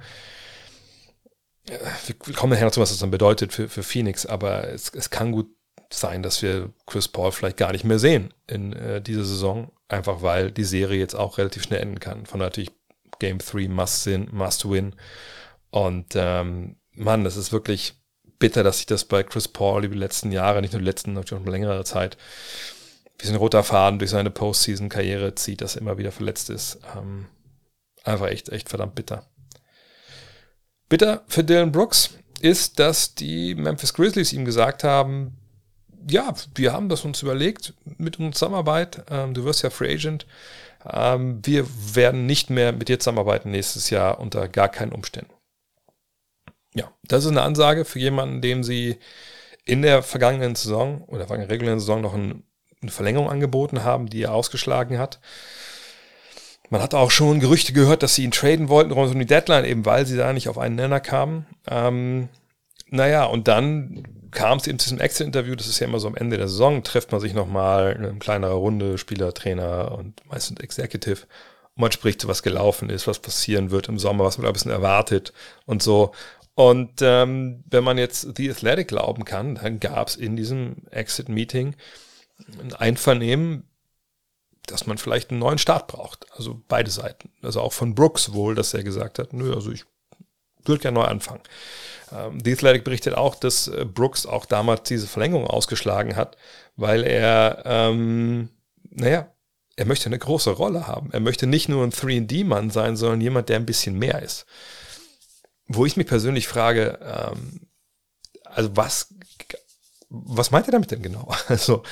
Wir 1.66 2.34
kommen 2.34 2.52
nachher 2.52 2.64
noch 2.64 2.72
zu, 2.72 2.80
was 2.80 2.90
das 2.90 2.98
dann 2.98 3.10
bedeutet 3.10 3.52
für, 3.52 3.68
für 3.68 3.82
Phoenix, 3.82 4.26
aber 4.26 4.68
es, 4.68 4.90
es 4.94 5.10
kann 5.10 5.32
gut 5.32 5.48
sein, 5.90 6.22
dass 6.22 6.42
wir 6.42 6.70
Chris 6.86 7.08
Paul 7.08 7.32
vielleicht 7.32 7.56
gar 7.56 7.72
nicht 7.72 7.84
mehr 7.84 7.98
sehen 7.98 8.32
in 8.46 8.72
äh, 8.72 9.00
dieser 9.00 9.24
Saison, 9.24 9.70
einfach 9.88 10.22
weil 10.22 10.50
die 10.50 10.64
Serie 10.64 10.98
jetzt 10.98 11.14
auch 11.14 11.38
relativ 11.38 11.62
schnell 11.62 11.80
enden 11.80 12.00
kann. 12.00 12.26
Von 12.26 12.40
natürlich 12.40 12.72
Game 13.18 13.38
3 13.38 13.68
must, 13.68 14.06
win, 14.06 14.28
must 14.32 14.68
win. 14.68 14.94
Und 15.70 16.14
ähm, 16.14 16.76
Mann, 16.94 17.24
das 17.24 17.36
ist 17.36 17.52
wirklich 17.52 17.94
bitter, 18.38 18.64
dass 18.64 18.78
sich 18.78 18.86
das 18.86 19.04
bei 19.04 19.22
Chris 19.22 19.48
Paul 19.48 19.84
über 19.84 19.94
die 19.94 20.00
letzten 20.00 20.32
Jahre, 20.32 20.60
nicht 20.60 20.72
nur 20.72 20.80
die 20.80 20.86
letzten, 20.86 21.12
natürlich 21.12 21.42
eine 21.42 21.50
längere 21.50 21.84
Zeit, 21.84 22.16
wie 23.18 23.26
so 23.26 23.32
ein 23.32 23.38
roter 23.38 23.62
Faden 23.62 23.98
durch 23.98 24.10
seine 24.10 24.30
Postseason-Karriere 24.30 25.34
zieht, 25.36 25.60
dass 25.60 25.76
er 25.76 25.82
immer 25.82 25.98
wieder 25.98 26.10
verletzt 26.10 26.50
ist. 26.50 26.80
Ähm, 26.96 27.26
einfach 28.02 28.26
echt, 28.26 28.48
echt 28.48 28.68
verdammt 28.68 28.96
bitter. 28.96 29.30
Bitter 30.92 31.22
für 31.26 31.42
Dylan 31.42 31.72
Brooks 31.72 32.18
ist, 32.42 32.78
dass 32.78 33.14
die 33.14 33.54
Memphis 33.54 33.94
Grizzlies 33.94 34.34
ihm 34.34 34.44
gesagt 34.44 34.84
haben, 34.84 35.38
ja, 36.06 36.34
wir 36.54 36.74
haben 36.74 36.90
das 36.90 37.06
uns 37.06 37.22
überlegt 37.22 37.72
mit 37.96 38.18
unserer 38.18 38.32
Zusammenarbeit. 38.34 39.02
Ähm, 39.08 39.32
du 39.32 39.42
wirst 39.46 39.62
ja 39.62 39.70
Free 39.70 39.94
Agent. 39.94 40.26
Ähm, 40.86 41.40
wir 41.46 41.66
werden 41.94 42.26
nicht 42.26 42.50
mehr 42.50 42.72
mit 42.72 42.90
dir 42.90 42.98
zusammenarbeiten 42.98 43.50
nächstes 43.50 43.88
Jahr 43.88 44.20
unter 44.20 44.48
gar 44.48 44.68
keinen 44.68 44.92
Umständen. 44.92 45.32
Ja, 46.74 46.92
das 47.04 47.24
ist 47.24 47.30
eine 47.30 47.40
Ansage 47.40 47.86
für 47.86 47.98
jemanden, 47.98 48.42
dem 48.42 48.62
sie 48.62 48.98
in 49.64 49.80
der 49.80 50.02
vergangenen 50.02 50.56
Saison 50.56 51.04
oder 51.04 51.24
der 51.24 51.48
regulären 51.48 51.80
Saison 51.80 52.02
noch 52.02 52.12
ein, 52.12 52.44
eine 52.82 52.90
Verlängerung 52.90 53.30
angeboten 53.30 53.82
haben, 53.82 54.10
die 54.10 54.24
er 54.24 54.34
ausgeschlagen 54.34 54.98
hat. 54.98 55.20
Man 56.72 56.80
hat 56.80 56.94
auch 56.94 57.10
schon 57.10 57.38
Gerüchte 57.38 57.74
gehört, 57.74 58.02
dass 58.02 58.14
sie 58.14 58.24
ihn 58.24 58.30
traden 58.30 58.70
wollten 58.70 58.92
rund 58.92 59.12
um 59.12 59.18
die 59.18 59.26
Deadline, 59.26 59.66
eben 59.66 59.84
weil 59.84 60.06
sie 60.06 60.16
da 60.16 60.32
nicht 60.32 60.48
auf 60.48 60.56
einen 60.56 60.74
Nenner 60.74 61.00
kamen. 61.00 61.44
Ähm, 61.68 62.30
naja, 62.88 63.26
und 63.26 63.46
dann 63.46 64.04
kam 64.30 64.56
es 64.56 64.66
eben 64.66 64.78
zu 64.78 64.88
diesem 64.88 65.00
Exit-Interview, 65.00 65.54
das 65.54 65.66
ist 65.66 65.80
ja 65.80 65.86
immer 65.86 66.00
so 66.00 66.08
am 66.08 66.14
Ende 66.14 66.38
der 66.38 66.48
Saison, 66.48 66.82
trifft 66.82 67.12
man 67.12 67.20
sich 67.20 67.34
nochmal 67.34 67.92
in 67.92 68.06
einer 68.06 68.18
kleineren 68.18 68.56
Runde, 68.56 68.96
Spieler, 68.96 69.34
Trainer 69.34 69.92
und 69.98 70.26
meistens 70.26 70.60
Executive. 70.60 71.26
Und 71.74 71.82
man 71.82 71.92
spricht, 71.92 72.26
was 72.26 72.42
gelaufen 72.42 72.88
ist, 72.88 73.06
was 73.06 73.18
passieren 73.18 73.70
wird 73.70 73.88
im 73.88 73.98
Sommer, 73.98 74.24
was 74.24 74.38
man 74.38 74.46
ein 74.46 74.54
bisschen 74.54 74.72
erwartet 74.72 75.34
und 75.66 75.82
so. 75.82 76.12
Und 76.54 77.02
ähm, 77.02 77.64
wenn 77.68 77.84
man 77.84 77.98
jetzt 77.98 78.34
The 78.34 78.50
Athletic 78.50 78.88
glauben 78.88 79.26
kann, 79.26 79.56
dann 79.56 79.78
gab 79.78 80.08
es 80.08 80.16
in 80.16 80.36
diesem 80.36 80.76
Exit-Meeting 80.90 81.74
ein 82.62 82.72
Einvernehmen, 82.72 83.64
dass 84.66 84.86
man 84.86 84.98
vielleicht 84.98 85.30
einen 85.30 85.40
neuen 85.40 85.58
Start 85.58 85.88
braucht. 85.88 86.26
Also 86.32 86.60
beide 86.68 86.90
Seiten. 86.90 87.30
Also 87.42 87.60
auch 87.60 87.72
von 87.72 87.94
Brooks 87.94 88.32
wohl, 88.32 88.54
dass 88.54 88.74
er 88.74 88.84
gesagt 88.84 89.18
hat, 89.18 89.32
nö, 89.32 89.54
also 89.54 89.72
ich 89.72 89.84
würde 90.64 90.82
gerne 90.82 90.98
neu 90.98 91.04
anfangen. 91.04 91.42
Ähm, 92.12 92.38
The 92.44 92.52
Athletic 92.52 92.84
berichtet 92.84 93.14
auch, 93.14 93.34
dass 93.34 93.68
äh, 93.68 93.84
Brooks 93.84 94.26
auch 94.26 94.46
damals 94.46 94.84
diese 94.84 95.06
Verlängerung 95.06 95.46
ausgeschlagen 95.46 96.16
hat, 96.16 96.36
weil 96.76 97.02
er, 97.04 97.62
ähm, 97.64 98.50
naja, 98.90 99.28
er 99.76 99.86
möchte 99.86 100.06
eine 100.06 100.18
große 100.18 100.50
Rolle 100.50 100.86
haben. 100.86 101.10
Er 101.12 101.20
möchte 101.20 101.46
nicht 101.46 101.68
nur 101.68 101.82
ein 101.82 101.92
3D-Mann 101.92 102.70
sein, 102.70 102.96
sondern 102.96 103.20
jemand, 103.20 103.48
der 103.48 103.56
ein 103.56 103.66
bisschen 103.66 103.98
mehr 103.98 104.22
ist. 104.22 104.46
Wo 105.66 105.86
ich 105.86 105.96
mich 105.96 106.06
persönlich 106.06 106.46
frage, 106.46 106.98
ähm, 107.02 107.68
also 108.44 108.76
was, 108.76 109.14
was 110.10 110.50
meint 110.50 110.68
er 110.68 110.72
damit 110.72 110.90
denn 110.90 111.02
genau? 111.02 111.32
Also, 111.48 111.82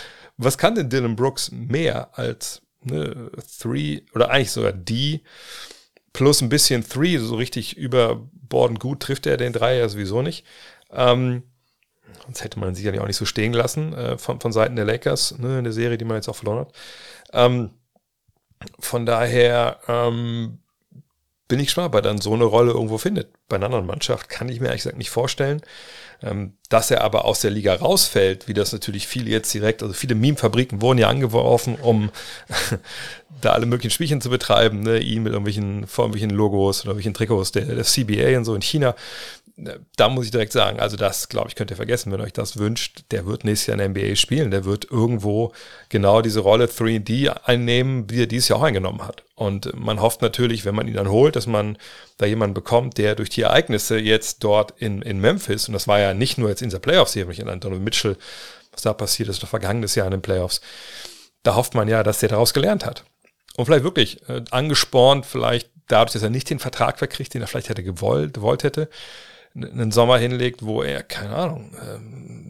was 0.44 0.58
kann 0.58 0.74
denn 0.74 0.88
Dylan 0.88 1.16
Brooks 1.16 1.50
mehr 1.50 2.18
als 2.18 2.62
ne, 2.82 3.30
Three 3.60 4.00
oder 4.14 4.30
eigentlich 4.30 4.52
sogar 4.52 4.72
D 4.72 5.22
plus 6.12 6.40
ein 6.40 6.48
bisschen 6.48 6.86
Three, 6.88 7.18
so 7.18 7.36
richtig 7.36 7.76
überbordend 7.76 8.80
gut 8.80 9.00
trifft 9.00 9.26
er 9.26 9.36
den 9.36 9.52
Dreier 9.52 9.88
sowieso 9.88 10.22
nicht. 10.22 10.46
Ähm, 10.90 11.42
sonst 12.24 12.42
hätte 12.42 12.58
man 12.58 12.74
sicherlich 12.74 13.00
auch 13.00 13.06
nicht 13.06 13.16
so 13.16 13.26
stehen 13.26 13.52
lassen 13.52 13.92
äh, 13.92 14.18
von, 14.18 14.40
von 14.40 14.52
Seiten 14.52 14.76
der 14.76 14.86
Lakers, 14.86 15.38
ne, 15.38 15.58
in 15.58 15.64
der 15.64 15.72
Serie, 15.72 15.98
die 15.98 16.04
man 16.04 16.16
jetzt 16.16 16.28
auch 16.28 16.36
verloren 16.36 16.66
hat. 16.66 16.72
Ähm, 17.32 17.70
von 18.78 19.06
daher 19.06 19.80
ähm, 19.88 20.58
bin 21.48 21.60
ich 21.60 21.66
gespannt, 21.66 21.88
ob 21.88 21.94
er 21.94 22.02
dann 22.02 22.20
so 22.20 22.32
eine 22.32 22.44
Rolle 22.44 22.72
irgendwo 22.72 22.98
findet. 22.98 23.32
Bei 23.48 23.56
einer 23.56 23.66
anderen 23.66 23.86
Mannschaft 23.86 24.28
kann 24.28 24.48
ich 24.48 24.60
mir 24.60 24.66
ehrlich 24.66 24.82
gesagt 24.82 24.98
nicht 24.98 25.10
vorstellen. 25.10 25.60
Ähm, 26.22 26.52
dass 26.68 26.90
er 26.90 27.02
aber 27.02 27.24
aus 27.24 27.40
der 27.40 27.50
Liga 27.50 27.74
rausfällt, 27.74 28.46
wie 28.46 28.52
das 28.52 28.72
natürlich 28.72 29.06
viele 29.06 29.30
jetzt 29.30 29.52
direkt, 29.54 29.82
also 29.82 29.94
viele 29.94 30.14
Meme-Fabriken 30.14 30.82
wurden 30.82 30.98
ja 30.98 31.08
angeworfen, 31.08 31.76
um 31.76 32.10
da 33.40 33.52
alle 33.52 33.66
möglichen 33.66 33.90
Spielchen 33.90 34.20
zu 34.20 34.28
betreiben, 34.28 34.80
ne? 34.80 34.98
ihn 34.98 35.22
mit 35.22 35.32
irgendwelchen, 35.32 35.86
vor 35.86 36.04
irgendwelchen 36.04 36.36
Logos 36.36 36.82
oder 36.82 36.90
irgendwelchen 36.90 37.14
Trikots 37.14 37.52
der, 37.52 37.64
der 37.64 37.84
CBA 37.84 38.36
und 38.36 38.44
so 38.44 38.54
in 38.54 38.60
China 38.60 38.94
da 39.96 40.08
muss 40.08 40.26
ich 40.26 40.30
direkt 40.30 40.52
sagen, 40.52 40.80
also 40.80 40.96
das, 40.96 41.28
glaube 41.28 41.48
ich, 41.48 41.54
könnt 41.54 41.70
ihr 41.70 41.76
vergessen, 41.76 42.12
wenn 42.12 42.20
euch 42.20 42.32
das 42.32 42.58
wünscht. 42.58 43.04
Der 43.10 43.26
wird 43.26 43.44
nächstes 43.44 43.66
Jahr 43.66 43.78
in 43.78 43.94
der 43.94 44.04
NBA 44.04 44.16
spielen. 44.16 44.50
Der 44.50 44.64
wird 44.64 44.90
irgendwo 44.90 45.52
genau 45.88 46.22
diese 46.22 46.40
Rolle 46.40 46.66
3D 46.66 47.28
einnehmen, 47.44 48.08
wie 48.10 48.22
er 48.22 48.26
dieses 48.26 48.48
Jahr 48.48 48.58
auch 48.58 48.64
eingenommen 48.64 49.02
hat. 49.02 49.24
Und 49.34 49.72
man 49.78 50.00
hofft 50.00 50.22
natürlich, 50.22 50.64
wenn 50.64 50.74
man 50.74 50.88
ihn 50.88 50.94
dann 50.94 51.10
holt, 51.10 51.36
dass 51.36 51.46
man 51.46 51.78
da 52.16 52.26
jemanden 52.26 52.54
bekommt, 52.54 52.98
der 52.98 53.14
durch 53.14 53.30
die 53.30 53.42
Ereignisse 53.42 53.98
jetzt 53.98 54.44
dort 54.44 54.72
in, 54.80 55.02
in 55.02 55.20
Memphis, 55.20 55.68
und 55.68 55.74
das 55.74 55.88
war 55.88 55.98
ja 55.98 56.14
nicht 56.14 56.38
nur 56.38 56.48
jetzt 56.48 56.62
in 56.62 56.70
der 56.70 56.78
Playoffs-Serie, 56.78 57.32
ich 57.32 57.46
an 57.46 57.60
Donald 57.60 57.82
Mitchell, 57.82 58.16
was 58.72 58.82
da 58.82 58.92
passiert 58.92 59.28
ist, 59.28 59.42
noch 59.42 59.48
vergangenes 59.48 59.94
Jahr 59.94 60.06
in 60.06 60.12
den 60.12 60.22
Playoffs, 60.22 60.60
da 61.42 61.54
hofft 61.54 61.74
man 61.74 61.88
ja, 61.88 62.02
dass 62.02 62.20
der 62.20 62.28
daraus 62.28 62.52
gelernt 62.52 62.84
hat. 62.84 63.04
Und 63.56 63.66
vielleicht 63.66 63.84
wirklich 63.84 64.28
äh, 64.28 64.42
angespornt, 64.50 65.26
vielleicht 65.26 65.70
dadurch, 65.90 66.12
dass 66.12 66.22
er 66.22 66.30
nicht 66.30 66.50
den 66.50 66.58
Vertrag 66.58 66.98
verkriegt, 66.98 67.34
den 67.34 67.42
er 67.42 67.48
vielleicht 67.48 67.68
hätte 67.68 67.82
gewollt, 67.82 68.34
gewollt 68.34 68.62
hätte, 68.62 68.88
einen 69.54 69.90
Sommer 69.90 70.18
hinlegt, 70.18 70.64
wo 70.64 70.82
er, 70.82 71.02
keine 71.02 71.34
Ahnung, 71.34 71.70
ähm, 71.82 72.40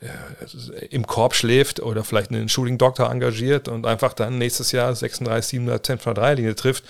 äh, 0.00 0.86
im 0.86 1.06
Korb 1.06 1.34
schläft 1.34 1.80
oder 1.80 2.04
vielleicht 2.04 2.30
einen 2.30 2.48
Shooting-Doktor 2.48 3.10
engagiert 3.10 3.68
und 3.68 3.86
einfach 3.86 4.12
dann 4.12 4.38
nächstes 4.38 4.72
Jahr 4.72 4.94
36, 4.94 5.50
710 5.50 5.98
von 5.98 6.14
der 6.14 6.22
Dreierlinie 6.22 6.54
trifft, 6.54 6.84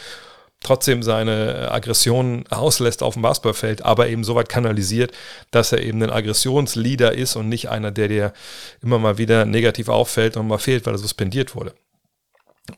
trotzdem 0.61 1.03
seine 1.03 1.71
Aggression 1.71 2.45
auslässt 2.51 3.03
auf 3.03 3.15
dem 3.15 3.23
Basketballfeld, 3.23 3.85
aber 3.85 4.09
eben 4.09 4.25
so 4.25 4.35
weit 4.35 4.49
kanalisiert, 4.49 5.13
dass 5.51 5.73
er 5.73 5.83
eben 5.83 6.03
ein 6.03 6.11
Aggressionsleader 6.11 7.15
ist 7.15 7.37
und 7.37 7.49
nicht 7.49 7.69
einer, 7.69 7.91
der 7.91 8.09
dir 8.09 8.33
immer 8.81 8.99
mal 8.99 9.19
wieder 9.19 9.45
negativ 9.45 9.89
auffällt 9.89 10.37
und 10.37 10.49
mal 10.49 10.59
fehlt, 10.59 10.87
weil 10.87 10.95
er 10.95 10.99
suspendiert 10.99 11.55
wurde. 11.55 11.75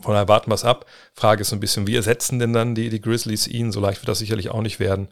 Von 0.01 0.13
daher 0.13 0.29
warten 0.29 0.51
wir 0.51 0.55
es 0.55 0.65
ab. 0.65 0.87
Frage 1.13 1.43
ist 1.43 1.51
so 1.51 1.57
ein 1.57 1.61
bisschen, 1.61 1.87
wie 1.87 1.97
ersetzen 1.97 2.39
denn 2.39 2.55
dann 2.55 2.75
die, 2.75 2.89
die 2.89 3.03
Grizzlies 3.03 3.47
ihn? 3.47 3.71
So 3.71 3.81
leicht 3.81 4.01
wird 4.01 4.09
das 4.09 4.19
sicherlich 4.19 4.49
auch 4.51 4.63
nicht 4.63 4.81
werden. 4.81 5.09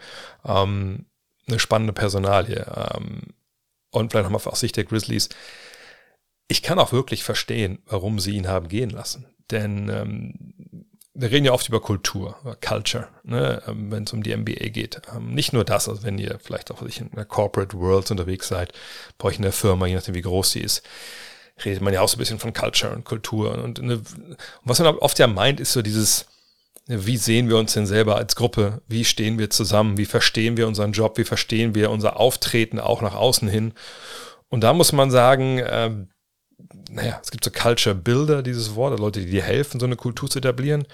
Ähm, 0.46 1.04
eine 1.52 1.60
spannende 1.60 1.92
Personalie. 1.92 2.66
Ähm, 2.94 3.20
und 3.90 4.10
vielleicht 4.10 4.28
nochmal 4.28 4.52
aus 4.52 4.60
Sicht 4.60 4.76
der 4.76 4.84
Grizzlies. 4.84 5.28
Ich 6.48 6.62
kann 6.62 6.78
auch 6.78 6.92
wirklich 6.92 7.24
verstehen, 7.24 7.82
warum 7.86 8.18
sie 8.18 8.32
ihn 8.32 8.48
haben 8.48 8.68
gehen 8.68 8.90
lassen. 8.90 9.26
Denn 9.50 9.88
ähm, 9.88 10.86
wir 11.14 11.30
reden 11.30 11.44
ja 11.44 11.52
oft 11.52 11.68
über 11.68 11.80
Kultur, 11.80 12.36
über 12.42 12.56
Culture, 12.56 13.08
ne, 13.22 13.62
ähm, 13.66 13.90
wenn 13.90 14.04
es 14.04 14.12
um 14.12 14.22
die 14.22 14.34
NBA 14.34 14.70
geht. 14.70 15.02
Ähm, 15.14 15.34
nicht 15.34 15.52
nur 15.52 15.64
das, 15.64 15.88
also 15.88 16.02
wenn 16.04 16.18
ihr 16.18 16.38
vielleicht 16.42 16.70
auch 16.70 16.82
in 16.82 17.10
der 17.14 17.26
Corporate 17.26 17.78
World 17.78 18.10
unterwegs 18.10 18.48
seid, 18.48 18.72
bei 19.18 19.28
euch 19.28 19.36
in 19.36 19.42
der 19.42 19.52
Firma, 19.52 19.86
je 19.86 19.94
nachdem 19.94 20.14
wie 20.14 20.22
groß 20.22 20.52
sie 20.52 20.60
ist, 20.60 20.82
redet 21.64 21.82
man 21.82 21.92
ja 21.92 22.00
auch 22.00 22.08
so 22.08 22.16
ein 22.16 22.18
bisschen 22.18 22.38
von 22.38 22.54
Culture 22.54 22.94
und 22.94 23.04
Kultur. 23.04 23.62
Und, 23.62 23.78
eine, 23.78 23.96
und 23.96 24.36
was 24.64 24.78
man 24.78 24.96
oft 24.96 25.18
ja 25.18 25.26
meint, 25.26 25.60
ist 25.60 25.72
so 25.72 25.82
dieses, 25.82 26.26
wie 26.86 27.16
sehen 27.16 27.48
wir 27.48 27.56
uns 27.58 27.74
denn 27.74 27.86
selber 27.86 28.16
als 28.16 28.34
Gruppe? 28.36 28.82
Wie 28.88 29.04
stehen 29.04 29.38
wir 29.38 29.50
zusammen? 29.50 29.98
Wie 29.98 30.04
verstehen 30.04 30.56
wir 30.56 30.66
unseren 30.66 30.92
Job? 30.92 31.16
Wie 31.16 31.24
verstehen 31.24 31.74
wir 31.74 31.90
unser 31.90 32.18
Auftreten 32.18 32.80
auch 32.80 33.02
nach 33.02 33.14
außen 33.14 33.48
hin? 33.48 33.72
Und 34.48 34.62
da 34.62 34.72
muss 34.72 34.92
man 34.92 35.10
sagen, 35.10 35.58
äh, 35.58 35.90
naja, 36.90 37.20
es 37.22 37.30
gibt 37.30 37.44
so 37.44 37.50
Culture 37.50 37.94
Builder, 37.94 38.42
dieses 38.42 38.74
Wort, 38.74 38.98
Leute, 38.98 39.20
die 39.20 39.30
dir 39.30 39.42
helfen, 39.42 39.80
so 39.80 39.86
eine 39.86 39.96
Kultur 39.96 40.28
zu 40.28 40.38
etablieren. 40.38 40.84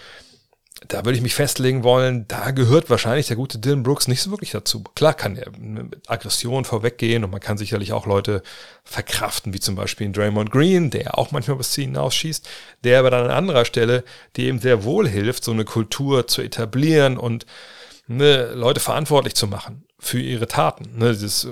Da 0.86 1.04
würde 1.04 1.16
ich 1.16 1.22
mich 1.22 1.34
festlegen 1.34 1.82
wollen, 1.82 2.28
da 2.28 2.52
gehört 2.52 2.88
wahrscheinlich 2.88 3.26
der 3.26 3.36
gute 3.36 3.58
Dylan 3.58 3.82
Brooks 3.82 4.06
nicht 4.06 4.22
so 4.22 4.30
wirklich 4.30 4.52
dazu. 4.52 4.84
Klar 4.94 5.12
kann 5.12 5.34
er 5.34 5.50
mit 5.58 6.08
Aggression 6.08 6.64
vorweggehen 6.64 7.24
und 7.24 7.30
man 7.30 7.40
kann 7.40 7.58
sicherlich 7.58 7.92
auch 7.92 8.06
Leute 8.06 8.42
verkraften, 8.84 9.52
wie 9.52 9.58
zum 9.58 9.74
Beispiel 9.74 10.12
Draymond 10.12 10.52
Green, 10.52 10.90
der 10.90 11.18
auch 11.18 11.32
manchmal 11.32 11.58
was 11.58 11.72
Ziel 11.72 11.84
hinausschießt, 11.84 12.48
der 12.84 13.00
aber 13.00 13.10
dann 13.10 13.24
an 13.24 13.32
anderer 13.32 13.64
Stelle, 13.64 14.04
die 14.36 14.46
eben 14.46 14.60
sehr 14.60 14.84
wohl 14.84 15.08
hilft, 15.08 15.42
so 15.42 15.50
eine 15.50 15.64
Kultur 15.64 16.28
zu 16.28 16.42
etablieren 16.42 17.18
und 17.18 17.44
ne, 18.06 18.52
Leute 18.54 18.78
verantwortlich 18.78 19.34
zu 19.34 19.48
machen 19.48 19.84
für 19.98 20.20
ihre 20.20 20.46
Taten. 20.46 20.96
Ne, 20.96 21.10
dieses 21.10 21.48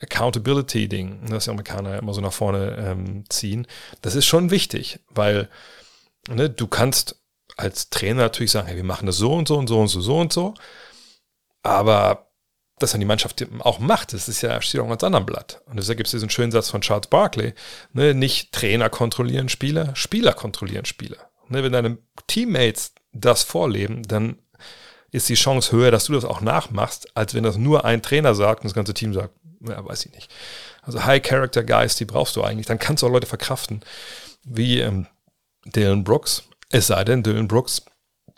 Accountability-Ding, 0.00 1.26
das 1.30 1.44
die 1.44 1.50
Amerikaner 1.50 1.98
immer 1.98 2.12
so 2.12 2.20
nach 2.20 2.34
vorne 2.34 2.76
ähm, 2.78 3.24
ziehen, 3.30 3.66
das 4.02 4.14
ist 4.14 4.26
schon 4.26 4.50
wichtig, 4.50 5.00
weil 5.08 5.48
ne, 6.28 6.50
du 6.50 6.66
kannst 6.66 7.21
als 7.56 7.90
Trainer 7.90 8.22
natürlich 8.22 8.50
sagen, 8.52 8.66
hey, 8.66 8.76
wir 8.76 8.84
machen 8.84 9.06
das 9.06 9.16
so 9.16 9.32
und 9.34 9.48
so 9.48 9.58
und 9.58 9.66
so 9.66 9.80
und 9.80 9.88
so, 9.88 10.00
so 10.00 10.18
und 10.18 10.32
so, 10.32 10.54
aber 11.62 12.28
dass 12.78 12.92
dann 12.92 13.00
die 13.00 13.06
Mannschaft 13.06 13.44
auch 13.60 13.78
macht, 13.78 14.12
das 14.12 14.28
ist 14.28 14.42
ja, 14.42 14.60
steht 14.60 14.80
auch 14.80 14.88
ganz 14.88 15.04
anderen 15.04 15.26
Blatt. 15.26 15.62
Und 15.66 15.76
deshalb 15.76 15.98
gibt 15.98 16.08
es 16.08 16.12
diesen 16.12 16.30
schönen 16.30 16.50
Satz 16.50 16.68
von 16.68 16.80
Charles 16.80 17.06
Barkley, 17.06 17.54
ne, 17.92 18.12
nicht 18.14 18.52
Trainer 18.52 18.90
kontrollieren 18.90 19.48
Spieler, 19.48 19.94
Spieler 19.94 20.32
kontrollieren 20.32 20.84
Spieler. 20.84 21.30
Ne, 21.48 21.62
wenn 21.62 21.72
deine 21.72 21.98
Teammates 22.26 22.92
das 23.12 23.44
vorleben, 23.44 24.02
dann 24.02 24.38
ist 25.12 25.28
die 25.28 25.34
Chance 25.34 25.72
höher, 25.72 25.90
dass 25.90 26.06
du 26.06 26.14
das 26.14 26.24
auch 26.24 26.40
nachmachst, 26.40 27.16
als 27.16 27.34
wenn 27.34 27.44
das 27.44 27.56
nur 27.56 27.84
ein 27.84 28.02
Trainer 28.02 28.34
sagt 28.34 28.60
und 28.60 28.64
das 28.64 28.74
ganze 28.74 28.94
Team 28.94 29.12
sagt, 29.12 29.34
ja, 29.60 29.84
weiß 29.84 30.06
ich 30.06 30.12
nicht. 30.12 30.32
Also 30.80 31.04
High 31.04 31.22
Character 31.22 31.62
Guys, 31.62 31.94
die 31.96 32.04
brauchst 32.04 32.34
du 32.34 32.42
eigentlich. 32.42 32.66
Dann 32.66 32.78
kannst 32.78 33.02
du 33.02 33.06
auch 33.06 33.12
Leute 33.12 33.26
verkraften, 33.26 33.82
wie 34.42 34.80
ähm, 34.80 35.06
Dylan 35.66 36.02
Brooks. 36.02 36.44
Es 36.72 36.86
sei 36.86 37.04
denn, 37.04 37.22
Dylan 37.22 37.48
Brooks 37.48 37.84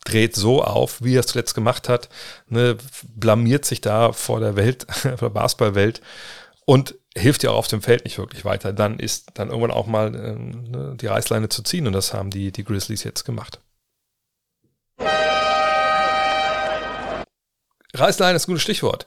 dreht 0.04 0.34
so 0.34 0.62
auf, 0.62 1.02
wie 1.02 1.16
er 1.16 1.20
es 1.20 1.28
zuletzt 1.28 1.54
gemacht 1.54 1.88
hat, 1.88 2.08
ne, 2.48 2.76
blamiert 3.08 3.64
sich 3.64 3.80
da 3.80 4.12
vor 4.12 4.40
der 4.40 4.56
Welt, 4.56 4.86
vor 4.92 5.16
der 5.16 5.30
Basketballwelt 5.30 6.02
und 6.66 6.96
hilft 7.16 7.44
ja 7.44 7.50
auch 7.50 7.58
auf 7.58 7.68
dem 7.68 7.80
Feld 7.80 8.04
nicht 8.04 8.18
wirklich 8.18 8.44
weiter. 8.44 8.72
Dann 8.72 8.98
ist 8.98 9.30
dann 9.34 9.48
irgendwann 9.48 9.70
auch 9.70 9.86
mal 9.86 10.14
äh, 10.14 10.96
die 10.96 11.06
Reißleine 11.06 11.48
zu 11.48 11.62
ziehen 11.62 11.86
und 11.86 11.92
das 11.92 12.12
haben 12.12 12.30
die, 12.30 12.50
die 12.50 12.64
Grizzlies 12.64 13.04
jetzt 13.04 13.24
gemacht. 13.24 13.60
Reißleine 17.94 18.34
ist 18.34 18.48
ein 18.48 18.50
gutes 18.50 18.62
Stichwort. 18.62 19.06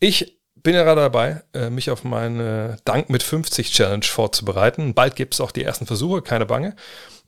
Ich 0.00 0.38
bin 0.54 0.74
ja 0.74 0.82
gerade 0.82 1.02
dabei, 1.02 1.42
äh, 1.52 1.68
mich 1.68 1.90
auf 1.90 2.04
meine 2.04 2.78
Dank 2.86 3.10
mit 3.10 3.22
50 3.22 3.70
Challenge 3.70 4.04
vorzubereiten. 4.04 4.94
Bald 4.94 5.14
gibt 5.14 5.34
es 5.34 5.42
auch 5.42 5.50
die 5.50 5.62
ersten 5.62 5.84
Versuche, 5.86 6.22
keine 6.22 6.46
Bange. 6.46 6.74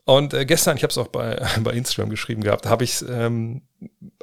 Und 0.05 0.35
äh, 0.35 0.45
gestern, 0.45 0.77
ich 0.77 0.83
habe 0.83 0.91
es 0.91 0.99
auch 0.99 1.09
bei, 1.09 1.43
bei 1.61 1.73
Instagram 1.73 2.11
geschrieben 2.11 2.43
gehabt, 2.43 2.67
habe 2.67 2.85
ich 2.85 3.03
ähm, 3.09 3.63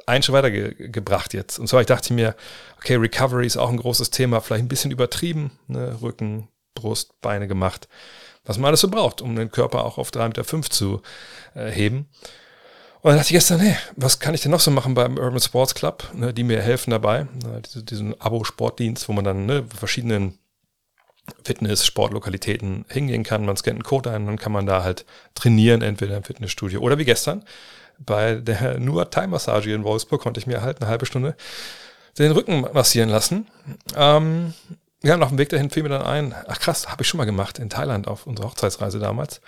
einen 0.06 0.22
Schritt 0.22 0.34
weiter 0.34 0.50
ge 0.50 0.88
gebracht 0.88 1.34
jetzt. 1.34 1.58
Und 1.58 1.68
zwar, 1.68 1.80
ich 1.80 1.86
dachte 1.86 2.14
mir, 2.14 2.34
okay, 2.78 2.96
Recovery 2.96 3.46
ist 3.46 3.56
auch 3.56 3.70
ein 3.70 3.76
großes 3.76 4.10
Thema, 4.10 4.40
vielleicht 4.40 4.64
ein 4.64 4.68
bisschen 4.68 4.90
übertrieben, 4.90 5.52
ne? 5.66 5.98
Rücken, 6.00 6.48
Brust, 6.74 7.20
Beine 7.20 7.48
gemacht, 7.48 7.88
was 8.44 8.58
man 8.58 8.68
alles 8.68 8.80
so 8.80 8.88
braucht, 8.88 9.20
um 9.20 9.36
den 9.36 9.50
Körper 9.50 9.84
auch 9.84 9.98
auf 9.98 10.10
3,5 10.10 10.56
Meter 10.56 10.70
zu 10.70 11.02
äh, 11.54 11.70
heben. 11.70 12.08
Und 13.02 13.10
dann 13.10 13.16
dachte 13.16 13.30
ich 13.30 13.34
gestern, 13.34 13.60
nee, 13.60 13.76
was 13.96 14.20
kann 14.20 14.32
ich 14.32 14.42
denn 14.42 14.52
noch 14.52 14.60
so 14.60 14.70
machen 14.70 14.94
beim 14.94 15.18
Urban 15.18 15.40
Sports 15.40 15.74
Club, 15.74 16.08
ne, 16.14 16.32
die 16.32 16.44
mir 16.44 16.62
helfen 16.62 16.92
dabei, 16.92 17.24
ne, 17.44 17.60
diese, 17.64 17.82
diesen 17.82 18.20
Abo-Sportdienst, 18.20 19.08
wo 19.08 19.12
man 19.12 19.24
dann 19.24 19.46
ne, 19.46 19.64
verschiedenen 19.76 20.38
Fitness, 21.44 21.86
Sportlokalitäten 21.86 22.84
hingehen 22.88 23.22
kann. 23.22 23.46
Man 23.46 23.56
scannt 23.56 23.76
einen 23.76 23.84
Code 23.84 24.10
ein, 24.10 24.26
dann 24.26 24.38
kann 24.38 24.52
man 24.52 24.66
da 24.66 24.82
halt 24.82 25.04
trainieren, 25.34 25.82
entweder 25.82 26.16
im 26.16 26.24
Fitnessstudio 26.24 26.80
oder 26.80 26.98
wie 26.98 27.04
gestern 27.04 27.44
bei 27.98 28.36
der 28.36 28.78
nur 28.78 29.10
Time 29.10 29.28
Massage 29.28 29.72
in 29.72 29.84
Wolfsburg 29.84 30.20
konnte 30.20 30.40
ich 30.40 30.46
mir 30.46 30.62
halt 30.62 30.80
eine 30.80 30.90
halbe 30.90 31.06
Stunde 31.06 31.36
den 32.18 32.32
Rücken 32.32 32.66
massieren 32.72 33.08
lassen. 33.08 33.46
Ähm, 33.96 34.52
ja, 35.02 35.14
und 35.14 35.22
auf 35.22 35.30
dem 35.30 35.38
Weg 35.38 35.48
dahin 35.48 35.70
fiel 35.70 35.82
mir 35.82 35.88
dann 35.88 36.02
ein, 36.02 36.34
ach 36.46 36.60
krass, 36.60 36.88
habe 36.88 37.02
ich 37.02 37.08
schon 37.08 37.18
mal 37.18 37.24
gemacht 37.24 37.58
in 37.58 37.70
Thailand 37.70 38.06
auf 38.06 38.26
unserer 38.26 38.48
Hochzeitsreise 38.48 38.98
damals. 38.98 39.40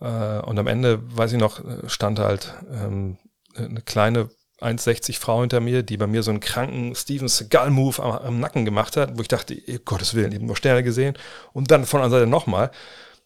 Äh, 0.00 0.04
und 0.40 0.58
am 0.58 0.66
Ende, 0.66 1.00
weiß 1.16 1.32
ich 1.32 1.38
noch, 1.38 1.60
stand 1.88 2.18
halt 2.18 2.54
ähm, 2.72 3.18
eine 3.56 3.82
kleine 3.82 4.30
1,60 4.60 5.18
Frau 5.18 5.40
hinter 5.40 5.60
mir, 5.60 5.82
die 5.82 5.96
bei 5.96 6.06
mir 6.06 6.22
so 6.22 6.30
einen 6.30 6.40
kranken 6.40 6.94
Steven 6.94 7.28
Seagal-Move 7.28 8.02
am, 8.02 8.12
am, 8.12 8.40
Nacken 8.40 8.64
gemacht 8.64 8.96
hat, 8.96 9.16
wo 9.16 9.22
ich 9.22 9.28
dachte, 9.28 9.56
oh, 9.68 9.76
Gottes 9.84 10.14
Willen, 10.14 10.32
habe 10.34 10.44
nur 10.44 10.56
Sterne 10.56 10.82
gesehen. 10.82 11.16
Und 11.52 11.70
dann 11.70 11.84
von 11.84 12.00
der 12.00 12.10
Seite 12.10 12.26
nochmal. 12.26 12.70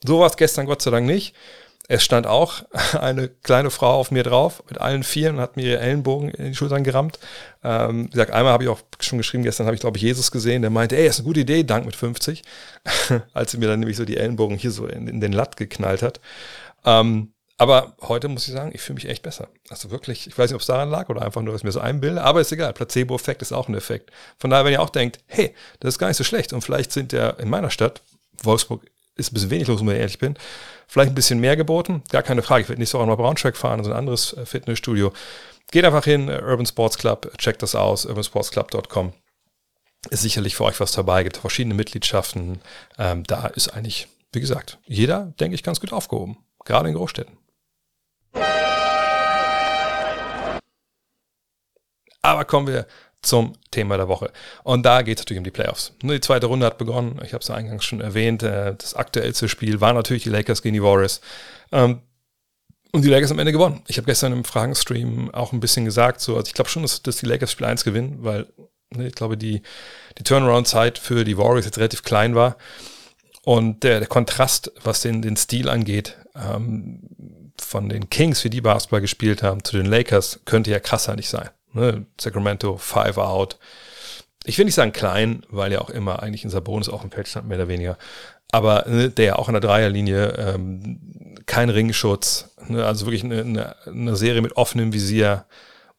So 0.04 0.20
war 0.20 0.26
es 0.26 0.36
gestern 0.36 0.66
Gott 0.66 0.82
sei 0.82 0.90
Dank 0.90 1.06
nicht. 1.06 1.34
Es 1.86 2.04
stand 2.04 2.26
auch 2.26 2.62
eine 3.00 3.28
kleine 3.28 3.70
Frau 3.70 3.94
auf 3.94 4.10
mir 4.10 4.22
drauf 4.22 4.62
mit 4.68 4.80
allen 4.80 5.02
Vieren 5.02 5.36
und 5.36 5.42
hat 5.42 5.56
mir 5.56 5.66
ihre 5.66 5.80
Ellenbogen 5.80 6.30
in 6.30 6.46
die 6.46 6.54
Schultern 6.54 6.84
gerammt. 6.84 7.18
Ähm, 7.62 8.06
wie 8.06 8.10
gesagt, 8.10 8.32
einmal 8.32 8.52
habe 8.52 8.64
ich 8.64 8.68
auch 8.68 8.80
schon 9.00 9.18
geschrieben, 9.18 9.44
gestern 9.44 9.66
habe 9.66 9.74
ich 9.74 9.80
glaube 9.80 9.98
ich 9.98 10.02
Jesus 10.02 10.30
gesehen, 10.32 10.62
der 10.62 10.70
meinte, 10.70 10.96
ey, 10.96 11.06
ist 11.06 11.18
eine 11.18 11.26
gute 11.26 11.40
Idee, 11.40 11.62
Dank 11.62 11.86
mit 11.86 11.96
50, 11.96 12.42
als 13.32 13.52
sie 13.52 13.58
mir 13.58 13.68
dann 13.68 13.80
nämlich 13.80 13.96
so 13.96 14.04
die 14.04 14.16
Ellenbogen 14.16 14.56
hier 14.56 14.70
so 14.70 14.86
in, 14.86 15.06
in 15.06 15.20
den 15.20 15.32
Latt 15.32 15.56
geknallt 15.56 16.02
hat. 16.02 16.20
Ähm, 16.84 17.32
aber 17.60 17.92
heute 18.00 18.28
muss 18.28 18.48
ich 18.48 18.54
sagen, 18.54 18.70
ich 18.72 18.80
fühle 18.80 18.94
mich 18.94 19.06
echt 19.06 19.22
besser. 19.22 19.48
Also 19.68 19.90
wirklich, 19.90 20.26
ich 20.26 20.38
weiß 20.38 20.48
nicht, 20.48 20.54
ob 20.54 20.62
es 20.62 20.66
daran 20.66 20.88
lag 20.88 21.10
oder 21.10 21.20
einfach 21.20 21.42
nur, 21.42 21.52
dass 21.52 21.60
ich 21.60 21.64
mir 21.64 21.72
so 21.72 21.80
einbilde, 21.80 22.22
aber 22.22 22.40
ist 22.40 22.50
egal. 22.52 22.72
Placebo-Effekt 22.72 23.42
ist 23.42 23.52
auch 23.52 23.68
ein 23.68 23.74
Effekt. 23.74 24.10
Von 24.38 24.48
daher, 24.48 24.64
wenn 24.64 24.72
ihr 24.72 24.80
auch 24.80 24.88
denkt, 24.88 25.18
hey, 25.26 25.54
das 25.78 25.92
ist 25.92 25.98
gar 25.98 26.08
nicht 26.08 26.16
so 26.16 26.24
schlecht 26.24 26.54
und 26.54 26.62
vielleicht 26.62 26.90
sind 26.90 27.12
ja 27.12 27.28
in 27.28 27.50
meiner 27.50 27.68
Stadt, 27.68 28.02
Wolfsburg 28.42 28.86
ist 29.16 29.30
ein 29.30 29.34
bisschen 29.34 29.50
wenig 29.50 29.68
los, 29.68 29.80
wenn 29.80 29.90
ich 29.90 29.98
ehrlich 29.98 30.18
bin, 30.18 30.38
vielleicht 30.88 31.12
ein 31.12 31.14
bisschen 31.14 31.38
mehr 31.38 31.54
geboten, 31.54 32.02
gar 32.10 32.22
keine 32.22 32.40
Frage. 32.40 32.62
Ich 32.62 32.70
werde 32.70 32.86
so 32.86 32.98
auch 32.98 33.04
mal 33.04 33.16
Braunschweig 33.16 33.58
fahren, 33.58 33.80
also 33.80 33.90
ein 33.90 33.96
anderes 33.98 34.32
äh, 34.32 34.46
Fitnessstudio. 34.46 35.12
Geht 35.70 35.84
einfach 35.84 36.04
hin, 36.04 36.30
äh, 36.30 36.40
Urban 36.40 36.64
Sports 36.64 36.96
Club, 36.96 37.30
checkt 37.36 37.62
das 37.62 37.74
aus, 37.74 38.06
urbansportsclub.com. 38.06 39.12
Ist 40.08 40.22
sicherlich 40.22 40.56
für 40.56 40.64
euch 40.64 40.80
was 40.80 40.92
dabei, 40.92 41.24
gibt 41.24 41.36
verschiedene 41.36 41.74
Mitgliedschaften. 41.74 42.62
Ähm, 42.96 43.24
da 43.24 43.48
ist 43.48 43.68
eigentlich, 43.68 44.08
wie 44.32 44.40
gesagt, 44.40 44.78
jeder, 44.86 45.34
denke 45.38 45.54
ich, 45.54 45.62
ganz 45.62 45.78
gut 45.78 45.92
aufgehoben, 45.92 46.38
gerade 46.64 46.88
in 46.88 46.94
Großstädten. 46.94 47.36
Aber 52.22 52.44
kommen 52.44 52.66
wir 52.66 52.86
zum 53.22 53.52
Thema 53.70 53.96
der 53.96 54.08
Woche. 54.08 54.32
Und 54.62 54.84
da 54.84 55.02
geht 55.02 55.18
es 55.18 55.22
natürlich 55.22 55.38
um 55.38 55.44
die 55.44 55.50
Playoffs. 55.50 55.92
Die 56.02 56.20
zweite 56.20 56.46
Runde 56.46 56.66
hat 56.66 56.78
begonnen. 56.78 57.20
Ich 57.24 57.32
habe 57.34 57.42
es 57.42 57.50
eingangs 57.50 57.84
schon 57.84 58.00
erwähnt. 58.00 58.42
Äh, 58.42 58.74
das 58.76 58.94
aktuellste 58.94 59.48
Spiel 59.48 59.80
war 59.80 59.92
natürlich 59.92 60.22
die 60.22 60.30
Lakers 60.30 60.62
gegen 60.62 60.74
die 60.74 60.82
Warriors. 60.82 61.20
Ähm, 61.72 62.00
und 62.92 63.04
die 63.04 63.08
Lakers 63.08 63.30
am 63.30 63.38
Ende 63.38 63.52
gewonnen. 63.52 63.82
Ich 63.86 63.98
habe 63.98 64.06
gestern 64.06 64.32
im 64.32 64.44
Fragenstream 64.44 65.32
auch 65.32 65.52
ein 65.52 65.60
bisschen 65.60 65.84
gesagt, 65.84 66.20
so, 66.20 66.36
also 66.36 66.46
ich 66.48 66.54
glaube 66.54 66.70
schon, 66.70 66.82
dass, 66.82 67.02
dass 67.02 67.18
die 67.18 67.26
Lakers 67.26 67.52
Spiel 67.52 67.66
1 67.66 67.84
gewinnen, 67.84 68.18
weil 68.20 68.46
ne, 68.90 69.06
ich 69.06 69.14
glaube, 69.14 69.36
die, 69.36 69.62
die 70.18 70.24
Turnaround-Zeit 70.24 70.98
für 70.98 71.24
die 71.24 71.38
Warriors 71.38 71.66
jetzt 71.66 71.78
relativ 71.78 72.02
klein 72.02 72.34
war. 72.34 72.56
Und 73.42 73.84
der, 73.84 74.00
der 74.00 74.08
Kontrast, 74.08 74.72
was 74.82 75.02
den, 75.02 75.22
den 75.22 75.36
Stil 75.36 75.68
angeht, 75.68 76.16
ähm, 76.34 77.00
von 77.60 77.88
den 77.88 78.10
Kings, 78.10 78.44
wie 78.44 78.50
die 78.50 78.60
Basketball 78.60 79.00
gespielt 79.00 79.42
haben, 79.42 79.64
zu 79.64 79.76
den 79.76 79.86
Lakers, 79.86 80.40
könnte 80.44 80.70
ja 80.70 80.80
krasser 80.80 81.16
nicht 81.16 81.28
sein. 81.28 81.48
Ne? 81.72 82.06
Sacramento, 82.20 82.76
Five 82.76 83.18
Out. 83.18 83.58
Ich 84.44 84.58
will 84.58 84.64
nicht 84.64 84.74
sagen 84.74 84.92
klein, 84.92 85.44
weil 85.50 85.72
ja 85.72 85.80
auch 85.80 85.90
immer 85.90 86.22
eigentlich 86.22 86.44
in 86.44 86.50
Sabonis 86.50 86.88
auch 86.88 87.04
im 87.04 87.10
Feld 87.10 87.28
stand, 87.28 87.48
mehr 87.48 87.58
oder 87.58 87.68
weniger. 87.68 87.98
Aber 88.52 88.84
ne, 88.88 89.10
der 89.10 89.24
ja 89.24 89.36
auch 89.36 89.48
in 89.48 89.54
der 89.54 89.60
Dreierlinie, 89.60 90.34
ähm, 90.38 90.98
kein 91.46 91.70
Ringschutz, 91.70 92.50
ne? 92.68 92.84
also 92.84 93.06
wirklich 93.06 93.24
eine, 93.24 93.40
eine, 93.40 93.76
eine 93.86 94.16
Serie 94.16 94.42
mit 94.42 94.56
offenem 94.56 94.92
Visier, 94.92 95.44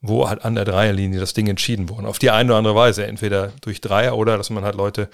wo 0.01 0.27
halt 0.27 0.43
an 0.43 0.55
der 0.55 0.65
Dreierlinie 0.65 1.19
das 1.19 1.33
Ding 1.33 1.47
entschieden 1.47 1.89
wurde. 1.89 2.07
Auf 2.07 2.19
die 2.19 2.31
eine 2.31 2.49
oder 2.49 2.57
andere 2.57 2.75
Weise, 2.75 3.05
entweder 3.05 3.53
durch 3.61 3.81
Dreier 3.81 4.17
oder 4.17 4.37
dass 4.37 4.49
man 4.49 4.63
halt 4.63 4.75
Leute 4.75 5.09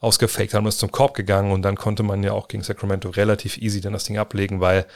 ausgefaked 0.00 0.52
haben 0.52 0.66
ist 0.66 0.78
zum 0.78 0.92
Korb 0.92 1.14
gegangen 1.14 1.50
und 1.50 1.62
dann 1.62 1.76
konnte 1.76 2.02
man 2.02 2.22
ja 2.22 2.32
auch 2.32 2.48
gegen 2.48 2.62
Sacramento 2.62 3.08
relativ 3.08 3.56
easy 3.56 3.80
dann 3.80 3.94
das 3.94 4.04
Ding 4.04 4.18
ablegen, 4.18 4.60
weil 4.60 4.86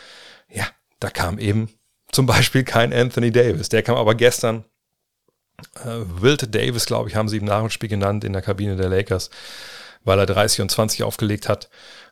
ja, 0.51 0.65
da 1.01 1.11
kam 1.11 1.39
eben 1.39 1.69
zum 2.11 2.27
Beispiel 2.27 2.65
kein 2.65 2.93
Anthony 2.93 3.31
Davis. 3.31 3.69
Der 3.69 3.83
kam 3.83 3.97
aber 3.97 4.15
gestern 4.15 4.65
äh, 5.85 6.23
Wilt 6.23 6.55
Davis, 6.55 6.87
glaube 6.87 7.09
ich, 7.09 7.17
haben 7.17 7.29
sie 7.29 7.39
im 7.39 7.45
Nachspiel 7.45 7.89
genannt 7.89 8.25
in 8.25 8.33
der 8.33 8.43
Kabine 8.43 8.77
der 8.77 8.89
Lakers, 8.89 9.31
weil 10.05 10.19
er 10.19 10.27
30 10.27 10.63
und 10.63 10.71
20 10.71 11.03
aufgelegt 11.03 11.49
hat. 11.49 11.69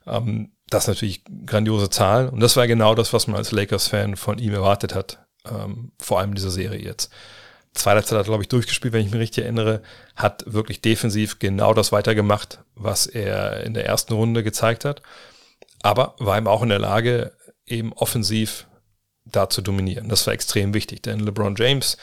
Ähm, 0.07 0.53
das 0.69 0.85
ist 0.85 0.89
natürlich 0.89 1.25
grandiose 1.47 1.91
Zahl. 1.91 2.29
Und 2.29 2.41
das 2.41 2.57
war 2.57 2.67
genau 2.67 2.95
das, 2.95 3.13
was 3.13 3.27
man 3.27 3.37
als 3.37 3.53
Lakers-Fan 3.53 4.17
von 4.17 4.39
ihm 4.39 4.53
erwartet 4.55 4.95
hat. 4.95 5.27
ähm, 5.49 5.93
vor 6.01 6.19
allem 6.19 6.31
in 6.31 6.35
dieser 6.35 6.51
Serie 6.51 6.83
jetzt. 6.83 7.13
Zweiter 7.73 8.03
Zeit 8.03 8.19
hat, 8.19 8.27
glaube 8.27 8.43
ich, 8.43 8.49
durchgespielt, 8.49 8.93
wenn 8.93 9.05
ich 9.05 9.13
mich 9.13 9.21
richtig 9.21 9.45
erinnere, 9.45 9.83
hat 10.17 10.43
wirklich 10.47 10.81
defensiv 10.81 11.39
genau 11.39 11.75
das 11.75 11.93
weitergemacht, 11.93 12.61
was 12.75 13.07
er 13.07 13.63
in 13.63 13.75
der 13.75 13.87
ersten 13.87 14.15
Runde 14.15 14.43
gezeigt 14.43 14.85
hat, 14.85 15.03
aber 15.83 16.17
war 16.19 16.39
ihm 16.39 16.49
auch 16.49 16.63
in 16.63 16.71
der 16.71 16.79
Lage, 16.79 17.33
eben 17.67 17.93
offensiv 17.93 18.67
da 19.27 19.49
zu 19.49 19.61
dominieren. 19.61 20.09
Das 20.09 20.27
war 20.27 20.35
extrem 20.35 20.75
wichtig, 20.75 21.03
denn 21.03 21.21
LeBron 21.21 21.57
James, 21.57 21.97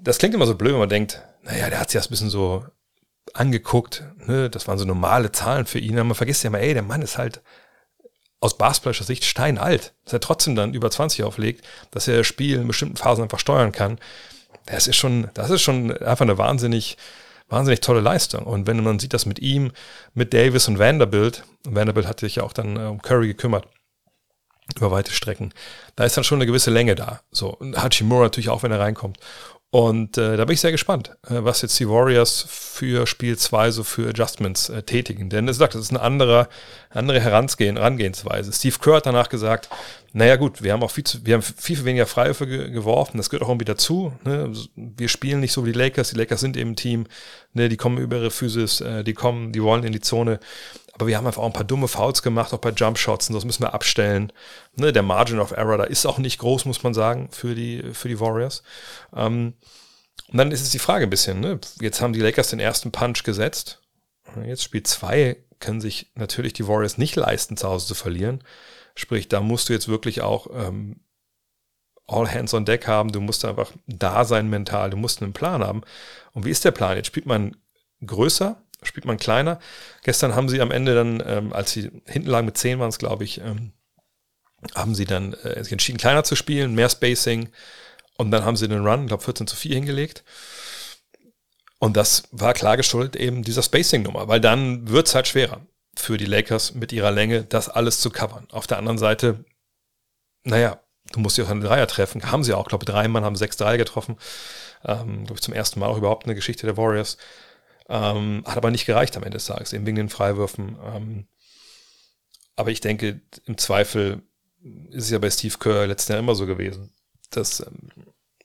das 0.00 0.18
klingt 0.18 0.34
immer 0.34 0.46
so 0.46 0.54
blöd, 0.54 0.72
wenn 0.72 0.80
man 0.80 0.88
denkt, 0.88 1.22
naja, 1.42 1.70
der 1.70 1.80
hat 1.80 1.90
sich 1.90 1.98
das 1.98 2.08
ein 2.08 2.10
bisschen 2.10 2.30
so 2.30 2.64
angeguckt, 3.32 4.04
ne? 4.26 4.50
das 4.50 4.68
waren 4.68 4.78
so 4.78 4.84
normale 4.84 5.32
Zahlen 5.32 5.66
für 5.66 5.78
ihn, 5.78 5.94
aber 5.94 6.04
man 6.04 6.14
vergisst 6.14 6.44
ja 6.44 6.50
mal, 6.50 6.58
ey, 6.58 6.74
der 6.74 6.82
Mann 6.82 7.02
ist 7.02 7.18
halt 7.18 7.42
aus 8.40 8.58
basketballischer 8.58 9.04
Sicht 9.04 9.24
steinalt, 9.24 9.94
dass 10.04 10.12
er 10.12 10.20
trotzdem 10.20 10.54
dann 10.54 10.74
über 10.74 10.90
20 10.90 11.24
auflegt, 11.24 11.66
dass 11.90 12.08
er 12.08 12.18
das 12.18 12.26
Spiel 12.26 12.60
in 12.60 12.66
bestimmten 12.66 12.96
Phasen 12.96 13.24
einfach 13.24 13.38
steuern 13.38 13.72
kann. 13.72 13.98
Das 14.66 14.86
ist 14.86 14.96
schon, 14.96 15.30
das 15.32 15.48
ist 15.48 15.62
schon 15.62 15.96
einfach 15.96 16.26
eine 16.26 16.36
wahnsinnig, 16.36 16.98
wahnsinnig 17.48 17.80
tolle 17.80 18.00
Leistung. 18.00 18.44
Und 18.44 18.66
wenn 18.66 18.82
man 18.84 18.98
sieht, 18.98 19.14
das 19.14 19.24
mit 19.24 19.38
ihm, 19.38 19.72
mit 20.12 20.34
Davis 20.34 20.68
und 20.68 20.78
Vanderbilt, 20.78 21.44
Vanderbilt 21.64 22.06
hat 22.06 22.20
sich 22.20 22.36
ja 22.36 22.42
auch 22.42 22.52
dann 22.52 22.76
äh, 22.76 22.80
um 22.80 23.00
Curry 23.00 23.28
gekümmert, 23.28 23.66
über 24.76 24.90
weite 24.90 25.12
Strecken. 25.12 25.52
Da 25.96 26.04
ist 26.04 26.16
dann 26.16 26.24
schon 26.24 26.38
eine 26.38 26.46
gewisse 26.46 26.70
Länge 26.70 26.94
da. 26.94 27.20
So, 27.30 27.48
und 27.48 27.76
Hachimura 27.76 28.24
natürlich 28.24 28.48
auch, 28.48 28.62
wenn 28.62 28.72
er 28.72 28.80
reinkommt. 28.80 29.18
Und 29.74 30.18
äh, 30.18 30.36
da 30.36 30.44
bin 30.44 30.54
ich 30.54 30.60
sehr 30.60 30.70
gespannt, 30.70 31.10
äh, 31.26 31.42
was 31.42 31.60
jetzt 31.62 31.80
die 31.80 31.88
Warriors 31.88 32.46
für 32.48 33.08
Spiel 33.08 33.36
2 33.36 33.72
so 33.72 33.82
für 33.82 34.10
Adjustments 34.10 34.68
äh, 34.68 34.84
tätigen. 34.84 35.30
Denn 35.30 35.48
es 35.48 35.56
sagt, 35.56 35.74
das 35.74 35.82
ist 35.82 35.90
eine 35.90 36.00
andere, 36.00 36.48
andere 36.90 37.20
Herangehen, 37.20 37.76
Herangehensweise. 37.76 38.52
Steve 38.52 38.76
Kerr 38.80 38.98
hat 38.98 39.06
danach 39.06 39.28
gesagt, 39.28 39.68
naja 40.12 40.36
gut, 40.36 40.62
wir 40.62 40.72
haben 40.72 40.84
auch 40.84 40.92
viel, 40.92 41.02
zu, 41.02 41.26
wir 41.26 41.34
haben 41.34 41.42
viel, 41.42 41.74
viel 41.74 41.84
weniger 41.84 42.06
Freiwürfe 42.06 42.46
ge 42.46 42.70
geworfen, 42.70 43.16
das 43.16 43.30
gehört 43.30 43.42
auch 43.42 43.48
irgendwie 43.48 43.64
dazu. 43.64 44.12
Ne? 44.24 44.52
Wir 44.76 45.08
spielen 45.08 45.40
nicht 45.40 45.52
so 45.52 45.66
wie 45.66 45.72
die 45.72 45.78
Lakers, 45.78 46.10
die 46.10 46.18
Lakers 46.18 46.40
sind 46.40 46.56
eben 46.56 46.70
ein 46.70 46.76
Team, 46.76 47.06
ne? 47.52 47.68
die 47.68 47.76
kommen 47.76 47.98
über 47.98 48.18
ihre 48.18 48.30
Physis, 48.30 48.80
äh, 48.80 49.02
die 49.02 49.14
kommen, 49.14 49.50
die 49.50 49.60
wollen 49.60 49.82
in 49.82 49.92
die 49.92 49.98
Zone. 49.98 50.38
Aber 50.94 51.08
wir 51.08 51.16
haben 51.16 51.26
einfach 51.26 51.42
auch 51.42 51.46
ein 51.46 51.52
paar 51.52 51.64
dumme 51.64 51.88
Fouls 51.88 52.22
gemacht, 52.22 52.52
auch 52.52 52.58
bei 52.58 52.70
Jumpshots 52.70 53.28
und 53.28 53.34
das 53.34 53.44
müssen 53.44 53.62
wir 53.62 53.74
abstellen. 53.74 54.32
Ne, 54.76 54.92
der 54.92 55.02
Margin 55.02 55.40
of 55.40 55.50
Error, 55.50 55.76
da 55.76 55.84
ist 55.84 56.06
auch 56.06 56.18
nicht 56.18 56.38
groß, 56.38 56.64
muss 56.66 56.84
man 56.84 56.94
sagen, 56.94 57.28
für 57.32 57.54
die, 57.54 57.82
für 57.92 58.08
die 58.08 58.20
Warriors. 58.20 58.62
Ähm, 59.14 59.54
und 60.28 60.38
dann 60.38 60.52
ist 60.52 60.62
es 60.62 60.70
die 60.70 60.78
Frage 60.78 61.06
ein 61.06 61.10
bisschen, 61.10 61.40
ne? 61.40 61.60
jetzt 61.80 62.00
haben 62.00 62.12
die 62.12 62.20
Lakers 62.20 62.50
den 62.50 62.60
ersten 62.60 62.92
Punch 62.92 63.24
gesetzt. 63.24 63.80
Jetzt 64.44 64.62
Spiel 64.62 64.82
zwei 64.84 65.36
können 65.60 65.80
sich 65.80 66.10
natürlich 66.14 66.52
die 66.52 66.66
Warriors 66.66 66.98
nicht 66.98 67.16
leisten, 67.16 67.56
zu 67.56 67.68
Hause 67.68 67.86
zu 67.86 67.94
verlieren. 67.94 68.42
Sprich, 68.94 69.28
da 69.28 69.40
musst 69.40 69.68
du 69.68 69.72
jetzt 69.72 69.88
wirklich 69.88 70.22
auch 70.22 70.46
ähm, 70.54 71.00
all 72.06 72.32
hands 72.32 72.54
on 72.54 72.64
deck 72.64 72.86
haben. 72.86 73.12
Du 73.12 73.20
musst 73.20 73.44
einfach 73.44 73.72
da 73.86 74.24
sein 74.24 74.48
mental. 74.48 74.90
Du 74.90 74.96
musst 74.96 75.22
einen 75.22 75.32
Plan 75.32 75.64
haben. 75.64 75.82
Und 76.32 76.44
wie 76.44 76.50
ist 76.50 76.64
der 76.64 76.70
Plan? 76.70 76.96
Jetzt 76.96 77.06
spielt 77.06 77.26
man 77.26 77.56
größer 78.04 78.62
spielt 78.84 79.06
man 79.06 79.16
kleiner. 79.16 79.58
Gestern 80.02 80.34
haben 80.34 80.48
sie 80.48 80.60
am 80.60 80.70
Ende 80.70 80.94
dann, 80.94 81.22
ähm, 81.26 81.52
als 81.52 81.72
sie 81.72 81.90
hinten 82.06 82.28
lagen 82.28 82.46
mit 82.46 82.56
10 82.56 82.78
waren 82.78 82.88
es, 82.88 82.98
glaube 82.98 83.24
ich, 83.24 83.40
ähm, 83.40 83.72
haben 84.74 84.94
sie 84.94 85.04
dann 85.04 85.34
äh, 85.34 85.62
sich 85.62 85.72
entschieden, 85.72 85.98
kleiner 85.98 86.24
zu 86.24 86.36
spielen, 86.36 86.74
mehr 86.74 86.88
Spacing. 86.88 87.50
Und 88.16 88.30
dann 88.30 88.44
haben 88.44 88.56
sie 88.56 88.68
den 88.68 88.86
Run, 88.86 89.02
ich 89.02 89.08
glaube 89.08 89.24
14 89.24 89.46
zu 89.46 89.56
4 89.56 89.74
hingelegt. 89.74 90.24
Und 91.78 91.96
das 91.96 92.24
war 92.30 92.54
klar 92.54 92.76
geschuldet 92.76 93.16
eben 93.16 93.42
dieser 93.42 93.62
Spacing-Nummer, 93.62 94.28
weil 94.28 94.40
dann 94.40 94.88
wird 94.88 95.08
es 95.08 95.14
halt 95.14 95.28
schwerer 95.28 95.60
für 95.96 96.16
die 96.16 96.24
Lakers 96.24 96.74
mit 96.74 96.92
ihrer 96.92 97.10
Länge, 97.10 97.44
das 97.44 97.68
alles 97.68 98.00
zu 98.00 98.10
covern. 98.10 98.46
Auf 98.50 98.66
der 98.66 98.78
anderen 98.78 98.98
Seite, 98.98 99.44
naja, 100.44 100.80
du 101.12 101.20
musst 101.20 101.38
ja 101.38 101.44
auch 101.44 101.50
einen 101.50 101.60
Dreier 101.60 101.86
treffen. 101.86 102.30
Haben 102.30 102.44
sie 102.44 102.54
auch, 102.54 102.68
glaube 102.68 102.84
ich, 102.84 102.90
drei 102.90 103.08
Mann 103.08 103.24
haben 103.24 103.36
sechs 103.36 103.56
Dreier 103.56 103.78
getroffen. 103.78 104.16
Ähm, 104.84 105.24
glaube 105.24 105.34
ich, 105.34 105.42
zum 105.42 105.54
ersten 105.54 105.80
Mal 105.80 105.86
auch 105.86 105.98
überhaupt 105.98 106.24
eine 106.24 106.34
Geschichte 106.34 106.66
der 106.66 106.76
Warriors. 106.76 107.16
Ähm, 107.88 108.42
hat 108.46 108.56
aber 108.56 108.70
nicht 108.70 108.86
gereicht 108.86 109.16
am 109.16 109.22
Ende 109.22 109.36
des 109.36 109.46
Tages, 109.46 109.72
eben 109.72 109.86
wegen 109.86 109.96
den 109.96 110.08
Freiwürfen. 110.08 110.78
Ähm, 110.82 111.26
aber 112.56 112.70
ich 112.70 112.80
denke, 112.80 113.20
im 113.46 113.58
Zweifel 113.58 114.22
ist 114.90 115.04
es 115.04 115.10
ja 115.10 115.18
bei 115.18 115.30
Steve 115.30 115.58
Kerr 115.58 115.86
letzten 115.86 116.12
Jahr 116.12 116.20
immer 116.20 116.34
so 116.34 116.46
gewesen, 116.46 116.92
dass 117.30 117.60
ähm, 117.60 117.90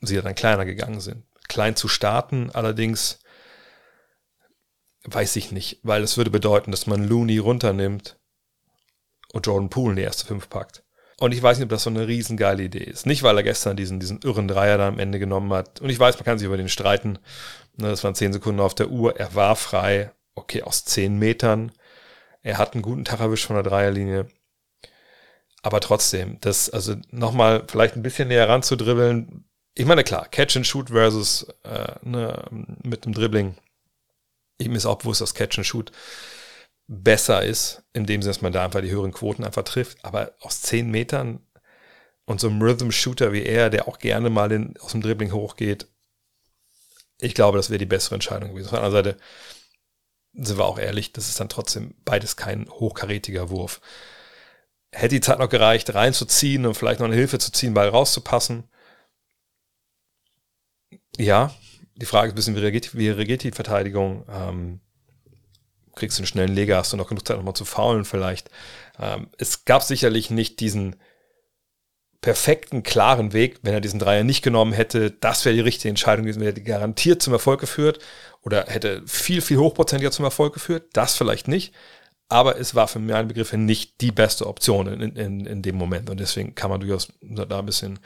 sie 0.01 0.15
ja 0.15 0.21
dann 0.21 0.35
kleiner 0.35 0.65
gegangen 0.65 0.99
sind. 0.99 1.23
Klein 1.47 1.75
zu 1.75 1.87
starten, 1.87 2.51
allerdings 2.51 3.19
weiß 5.05 5.35
ich 5.37 5.51
nicht, 5.51 5.79
weil 5.83 6.03
es 6.03 6.17
würde 6.17 6.29
bedeuten, 6.29 6.71
dass 6.71 6.87
man 6.87 7.07
Looney 7.07 7.37
runternimmt 7.37 8.19
und 9.31 9.45
Jordan 9.47 9.69
Poole 9.69 9.91
in 9.91 9.95
die 9.97 10.03
erste 10.03 10.25
Fünf 10.25 10.49
packt. 10.49 10.83
Und 11.19 11.33
ich 11.33 11.43
weiß 11.43 11.57
nicht, 11.57 11.65
ob 11.65 11.69
das 11.69 11.83
so 11.83 11.89
eine 11.89 12.07
riesengeile 12.07 12.63
Idee 12.63 12.83
ist. 12.83 13.05
Nicht, 13.05 13.23
weil 13.23 13.35
er 13.35 13.43
gestern 13.43 13.75
diesen, 13.75 13.99
diesen 13.99 14.21
irren 14.21 14.47
Dreier 14.47 14.77
da 14.77 14.87
am 14.87 14.99
Ende 14.99 15.19
genommen 15.19 15.51
hat. 15.51 15.81
Und 15.81 15.89
ich 15.89 15.99
weiß, 15.99 16.15
man 16.15 16.23
kann 16.23 16.39
sich 16.39 16.45
über 16.45 16.55
den 16.55 16.69
streiten. 16.69 17.19
Ne, 17.79 17.89
das 17.89 18.03
waren 18.03 18.15
zehn 18.15 18.33
Sekunden 18.33 18.59
auf 18.59 18.75
der 18.75 18.89
Uhr. 18.89 19.17
Er 19.17 19.35
war 19.35 19.55
frei. 19.55 20.11
Okay, 20.35 20.63
aus 20.63 20.85
zehn 20.85 21.17
Metern. 21.17 21.71
Er 22.41 22.57
hat 22.57 22.73
einen 22.73 22.81
guten 22.81 23.05
Tag 23.05 23.21
erwischt 23.21 23.45
von 23.45 23.55
der 23.55 23.63
Dreierlinie. 23.63 24.27
Aber 25.61 25.79
trotzdem, 25.79 26.39
das, 26.41 26.69
also 26.69 26.95
nochmal 27.09 27.65
vielleicht 27.67 27.95
ein 27.95 28.03
bisschen 28.03 28.27
näher 28.29 28.47
ranzudribbeln. 28.47 29.45
Ich 29.75 29.85
meine, 29.85 30.03
klar, 30.03 30.27
Catch 30.29 30.57
and 30.57 30.67
Shoot 30.67 30.89
versus 30.89 31.47
äh, 31.63 31.95
ne, 32.03 32.45
mit 32.83 33.05
dem 33.05 33.13
Dribbling. 33.13 33.55
Ihm 34.57 34.75
ist 34.75 34.85
auch 34.85 34.97
bewusst, 34.97 35.21
dass 35.21 35.33
Catch 35.33 35.59
and 35.59 35.67
Shoot 35.67 35.91
besser 36.87 37.43
ist, 37.43 37.83
in 37.93 38.05
dem 38.05 38.21
Sinne, 38.21 38.33
dass 38.33 38.41
man 38.41 38.51
da 38.51 38.65
einfach 38.65 38.81
die 38.81 38.91
höheren 38.91 39.13
Quoten 39.13 39.43
einfach 39.45 39.63
trifft. 39.63 40.03
Aber 40.03 40.33
aus 40.41 40.61
zehn 40.61 40.89
Metern 40.91 41.45
und 42.25 42.41
so 42.41 42.49
einem 42.49 42.61
Rhythm-Shooter 42.61 43.31
wie 43.31 43.43
er, 43.43 43.69
der 43.69 43.87
auch 43.87 43.99
gerne 43.99 44.29
mal 44.29 44.51
in, 44.51 44.75
aus 44.79 44.91
dem 44.91 45.01
Dribbling 45.01 45.31
hochgeht, 45.31 45.87
ich 47.21 47.33
glaube, 47.33 47.57
das 47.57 47.69
wäre 47.69 47.79
die 47.79 47.85
bessere 47.85 48.15
Entscheidung 48.15 48.49
gewesen. 48.51 48.67
Auf 48.67 48.71
der 48.71 48.83
anderen 48.83 49.03
Seite 49.03 49.17
sind 50.33 50.57
wir 50.57 50.65
auch 50.65 50.79
ehrlich, 50.79 51.13
das 51.13 51.29
ist 51.29 51.39
dann 51.39 51.49
trotzdem 51.49 51.95
beides 52.05 52.35
kein 52.35 52.69
hochkarätiger 52.69 53.49
Wurf. 53.49 53.81
Hätte 54.91 55.15
die 55.15 55.21
Zeit 55.21 55.39
noch 55.39 55.49
gereicht, 55.49 55.93
reinzuziehen 55.93 56.65
und 56.65 56.75
vielleicht 56.75 56.99
noch 56.99 57.07
eine 57.07 57.15
Hilfe 57.15 57.39
zu 57.39 57.51
ziehen, 57.51 57.73
Ball 57.73 57.89
rauszupassen? 57.89 58.63
Ja, 61.17 61.53
die 61.95 62.05
Frage 62.05 62.27
ist 62.27 62.33
ein 62.33 62.35
bisschen, 62.35 62.55
wie 62.55 62.59
reagiert, 62.59 62.95
wie 62.95 63.09
reagiert 63.09 63.43
die 63.43 63.51
Verteidigung? 63.51 64.25
Ähm, 64.29 64.79
kriegst 65.95 66.17
du 66.17 66.21
einen 66.21 66.27
schnellen 66.27 66.55
Leger, 66.55 66.77
hast 66.77 66.93
du 66.93 66.97
noch 66.97 67.09
genug 67.09 67.27
Zeit, 67.27 67.37
nochmal 67.37 67.55
zu 67.55 67.65
faulen 67.65 68.05
vielleicht. 68.05 68.49
Ähm, 68.97 69.29
es 69.37 69.65
gab 69.65 69.83
sicherlich 69.83 70.29
nicht 70.29 70.59
diesen 70.59 70.95
perfekten, 72.21 72.83
klaren 72.83 73.33
Weg, 73.33 73.59
wenn 73.61 73.73
er 73.73 73.81
diesen 73.81 73.99
Dreier 73.99 74.23
nicht 74.23 74.41
genommen 74.41 74.73
hätte, 74.73 75.11
das 75.11 75.45
wäre 75.45 75.55
die 75.55 75.61
richtige 75.61 75.89
Entscheidung 75.89 76.25
gewesen, 76.25 76.41
wäre 76.41 76.53
garantiert 76.53 77.21
zum 77.21 77.33
Erfolg 77.33 77.59
geführt 77.61 77.99
oder 78.41 78.65
hätte 78.67 79.03
viel, 79.05 79.41
viel 79.41 79.57
hochprozentiger 79.57 80.11
zum 80.11 80.25
Erfolg 80.25 80.53
geführt, 80.53 80.89
das 80.93 81.15
vielleicht 81.15 81.47
nicht, 81.47 81.73
aber 82.27 82.59
es 82.59 82.75
war 82.75 82.87
für 82.87 82.99
meine 82.99 83.27
Begriffe 83.27 83.57
nicht 83.57 84.01
die 84.01 84.11
beste 84.11 84.47
Option 84.47 84.87
in, 84.87 85.15
in, 85.15 85.45
in 85.45 85.61
dem 85.61 85.75
Moment 85.75 86.09
und 86.09 86.19
deswegen 86.19 86.55
kann 86.55 86.69
man 86.69 86.81
durchaus 86.81 87.07
da 87.21 87.59
ein 87.59 87.65
bisschen, 87.65 87.99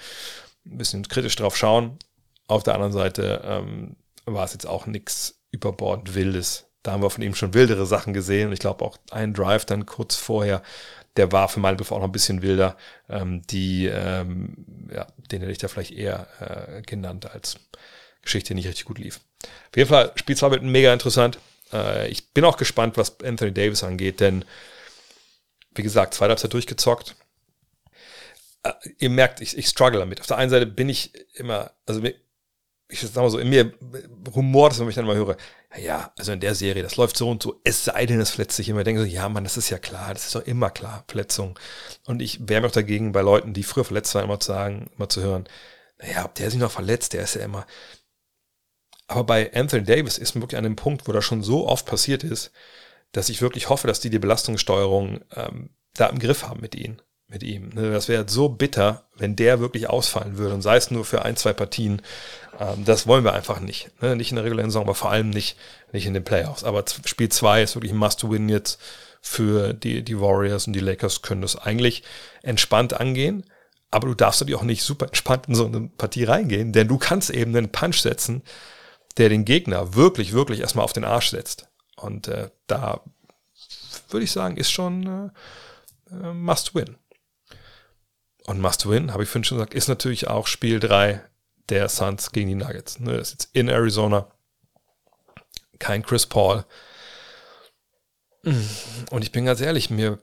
ein 0.65 0.77
bisschen 0.77 1.07
kritisch 1.07 1.35
drauf 1.35 1.57
schauen. 1.57 1.97
Auf 2.47 2.63
der 2.63 2.75
anderen 2.75 2.93
Seite 2.93 3.41
ähm, 3.43 3.95
war 4.25 4.45
es 4.45 4.53
jetzt 4.53 4.67
auch 4.67 4.85
nichts 4.85 5.39
überbordend 5.51 6.13
Wildes, 6.13 6.65
da 6.83 6.91
haben 6.91 7.01
wir 7.01 7.09
von 7.09 7.23
ihm 7.23 7.33
schon 7.33 7.53
wildere 7.53 7.85
Sachen 7.85 8.13
gesehen. 8.13 8.47
Und 8.47 8.53
ich 8.53 8.59
glaube 8.59 8.83
auch 8.83 8.97
ein 9.09 9.33
Drive 9.33 9.65
dann 9.65 9.85
kurz 9.85 10.15
vorher, 10.15 10.61
der 11.17 11.31
war 11.31 11.49
für 11.49 11.59
meinen 11.59 11.75
Begriff 11.75 11.91
auch 11.91 11.99
noch 11.99 12.05
ein 12.05 12.11
bisschen 12.11 12.41
wilder. 12.41 12.77
Ähm, 13.09 13.41
die, 13.47 13.85
ähm, 13.85 14.87
ja, 14.91 15.07
den 15.31 15.41
hätte 15.41 15.51
ich 15.51 15.57
da 15.57 15.67
vielleicht 15.67 15.91
eher 15.91 16.27
äh, 16.39 16.81
genannt 16.81 17.29
als 17.31 17.57
Geschichte, 18.21 18.49
die 18.49 18.55
nicht 18.55 18.67
richtig 18.67 18.85
gut 18.85 18.97
lief. 18.97 19.19
Auf 19.43 19.77
jeden 19.77 19.89
Fall, 19.89 20.11
Spiel 20.15 20.37
2 20.37 20.51
wird 20.51 20.63
mega 20.63 20.91
interessant. 20.93 21.37
Äh, 21.71 22.07
ich 22.09 22.29
bin 22.31 22.45
auch 22.45 22.57
gespannt, 22.57 22.97
was 22.97 23.19
Anthony 23.21 23.53
Davis 23.53 23.83
angeht, 23.83 24.19
denn 24.19 24.45
wie 25.75 25.83
gesagt, 25.83 26.13
zweite 26.13 26.29
Halbzeit 26.29 26.53
durchgezockt. 26.53 27.15
Äh, 28.63 28.71
ihr 28.99 29.09
merkt, 29.09 29.41
ich, 29.41 29.57
ich 29.57 29.67
struggle 29.67 29.99
damit. 29.99 30.21
Auf 30.21 30.27
der 30.27 30.37
einen 30.37 30.49
Seite 30.49 30.65
bin 30.65 30.89
ich 30.89 31.11
immer, 31.33 31.71
also 31.85 32.01
ich 32.93 33.01
sag 33.01 33.15
mal 33.15 33.29
so, 33.29 33.39
in 33.39 33.49
mir 33.49 33.73
rumort 34.33 34.79
wenn 34.79 34.87
ich 34.87 34.95
dann 34.95 35.05
mal 35.05 35.15
höre, 35.15 35.37
ja, 35.77 36.13
also 36.17 36.31
in 36.31 36.39
der 36.39 36.55
Serie, 36.55 36.83
das 36.83 36.97
läuft 36.97 37.17
so 37.17 37.29
und 37.29 37.41
so, 37.41 37.59
es 37.63 37.83
sei 37.83 38.05
denn, 38.05 38.19
es 38.19 38.29
verletzt 38.29 38.55
sich 38.55 38.69
immer. 38.69 38.83
Denke 38.83 39.01
so, 39.01 39.07
ja, 39.07 39.27
Mann, 39.27 39.43
das 39.43 39.57
ist 39.57 39.69
ja 39.69 39.79
klar, 39.79 40.13
das 40.13 40.25
ist 40.25 40.35
doch 40.35 40.45
immer 40.45 40.69
klar, 40.69 41.03
Verletzung. 41.07 41.57
Und 42.05 42.21
ich 42.21 42.47
wäre 42.47 42.61
mir 42.61 42.67
auch 42.67 42.71
dagegen, 42.71 43.11
bei 43.11 43.21
Leuten, 43.21 43.53
die 43.53 43.63
früher 43.63 43.83
verletzt 43.83 44.13
waren, 44.15 44.25
immer 44.25 44.39
zu 44.39 44.47
sagen, 44.47 44.91
immer 44.95 45.09
zu 45.09 45.21
hören, 45.21 45.45
naja, 45.97 46.25
ob 46.25 46.35
der 46.35 46.51
sich 46.51 46.59
noch 46.59 46.71
verletzt, 46.71 47.13
der 47.13 47.23
ist 47.23 47.35
ja 47.35 47.41
immer. 47.41 47.65
Aber 49.07 49.23
bei 49.23 49.53
Anthony 49.53 49.83
Davis 49.83 50.17
ist 50.17 50.35
man 50.35 50.43
wirklich 50.43 50.57
an 50.57 50.63
dem 50.63 50.75
Punkt, 50.75 51.07
wo 51.07 51.11
das 51.11 51.25
schon 51.25 51.43
so 51.43 51.67
oft 51.67 51.85
passiert 51.85 52.23
ist, 52.23 52.51
dass 53.11 53.29
ich 53.29 53.41
wirklich 53.41 53.69
hoffe, 53.69 53.87
dass 53.87 53.99
die 53.99 54.09
die 54.09 54.19
Belastungssteuerung 54.19 55.21
ähm, 55.35 55.69
da 55.93 56.07
im 56.07 56.19
Griff 56.19 56.43
haben 56.43 56.61
mit 56.61 56.75
ihnen 56.75 57.01
mit 57.33 57.43
ihm. 57.43 57.69
Ne? 57.69 57.91
Das 57.91 58.07
wäre 58.07 58.25
so 58.29 58.47
bitter, 58.47 59.03
wenn 59.17 59.35
der 59.35 59.59
wirklich 59.59 59.89
ausfallen 59.89 60.37
würde 60.37 60.53
und 60.53 60.61
sei 60.61 60.77
es 60.77 60.91
nur 60.91 61.03
für 61.03 61.25
ein, 61.25 61.35
zwei 61.35 61.51
Partien. 61.51 62.01
Ähm, 62.59 62.85
das 62.85 63.07
wollen 63.07 63.25
wir 63.25 63.33
einfach 63.33 63.59
nicht. 63.59 63.89
Ne? 64.01 64.15
Nicht 64.15 64.31
in 64.31 64.35
der 64.35 64.45
regulären 64.45 64.69
Saison, 64.69 64.83
aber 64.83 64.95
vor 64.95 65.11
allem 65.11 65.29
nicht, 65.29 65.57
nicht 65.91 66.05
in 66.05 66.13
den 66.13 66.23
Playoffs. 66.23 66.63
Aber 66.63 66.85
Spiel 67.05 67.29
2 67.29 67.63
ist 67.63 67.75
wirklich 67.75 67.91
ein 67.91 67.97
Must-Win 67.97 68.47
jetzt 68.47 68.79
für 69.19 69.73
die, 69.73 70.03
die 70.03 70.19
Warriors 70.19 70.67
und 70.67 70.73
die 70.73 70.79
Lakers 70.79 71.21
können 71.21 71.41
das 71.41 71.55
eigentlich 71.55 72.03
entspannt 72.43 72.93
angehen. 72.93 73.45
Aber 73.89 74.07
du 74.07 74.15
darfst 74.15 74.41
natürlich 74.41 74.59
auch 74.59 74.65
nicht 74.65 74.83
super 74.83 75.05
entspannt 75.05 75.47
in 75.47 75.55
so 75.55 75.65
eine 75.65 75.89
Partie 75.97 76.23
reingehen, 76.23 76.73
denn 76.73 76.87
du 76.87 76.97
kannst 76.97 77.29
eben 77.29 77.55
einen 77.55 77.71
Punch 77.71 77.99
setzen, 77.99 78.43
der 79.17 79.29
den 79.29 79.45
Gegner 79.45 79.95
wirklich, 79.95 80.33
wirklich 80.33 80.61
erstmal 80.61 80.83
auf 80.83 80.93
den 80.93 81.03
Arsch 81.03 81.29
setzt. 81.29 81.67
Und 81.95 82.27
äh, 82.27 82.49
da 82.67 83.01
würde 84.09 84.23
ich 84.23 84.31
sagen, 84.31 84.57
ist 84.57 84.71
schon 84.71 85.31
äh, 86.11 86.15
äh 86.15 86.33
Must 86.33 86.75
Win. 86.75 86.97
Und 88.45 88.59
Must 88.59 88.89
Win, 88.89 89.13
habe 89.13 89.23
ich 89.23 89.29
vorhin 89.29 89.43
schon 89.43 89.57
gesagt, 89.57 89.73
ist 89.73 89.87
natürlich 89.87 90.27
auch 90.27 90.47
Spiel 90.47 90.79
3 90.79 91.23
der 91.69 91.87
Suns 91.87 92.31
gegen 92.31 92.49
die 92.49 92.55
Nuggets. 92.55 92.99
Ne, 92.99 93.17
das 93.17 93.29
ist 93.29 93.33
jetzt 93.33 93.55
in 93.55 93.69
Arizona. 93.69 94.27
Kein 95.79 96.03
Chris 96.03 96.25
Paul. 96.25 96.65
Und 98.43 99.21
ich 99.21 99.31
bin 99.31 99.45
ganz 99.45 99.61
ehrlich, 99.61 99.89
mir 99.89 100.19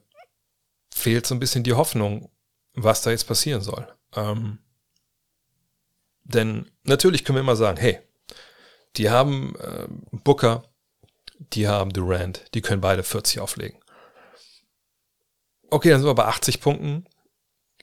fehlt 0.93 1.27
so 1.27 1.35
ein 1.35 1.41
bisschen 1.41 1.65
die 1.65 1.73
Hoffnung, 1.73 2.31
was 2.75 3.03
da 3.03 3.11
jetzt 3.11 3.27
passieren 3.27 3.63
soll. 3.63 3.89
Ähm, 4.15 4.59
denn 6.25 6.71
natürlich 6.85 7.25
können 7.25 7.37
wir 7.37 7.41
immer 7.41 7.57
sagen, 7.57 7.79
hey, 7.79 7.99
die 8.97 9.11
haben 9.11 9.57
äh, 9.57 9.87
Booker, 10.11 10.65
die 11.39 11.67
haben 11.67 11.93
Durant, 11.93 12.45
die 12.55 12.61
können 12.61 12.81
beide 12.81 13.03
40 13.03 13.41
auflegen. 13.41 13.79
Okay, 15.71 15.91
dann 15.91 16.01
sind 16.01 16.09
wir 16.09 16.15
bei 16.15 16.27
80 16.27 16.61
Punkten. 16.61 17.07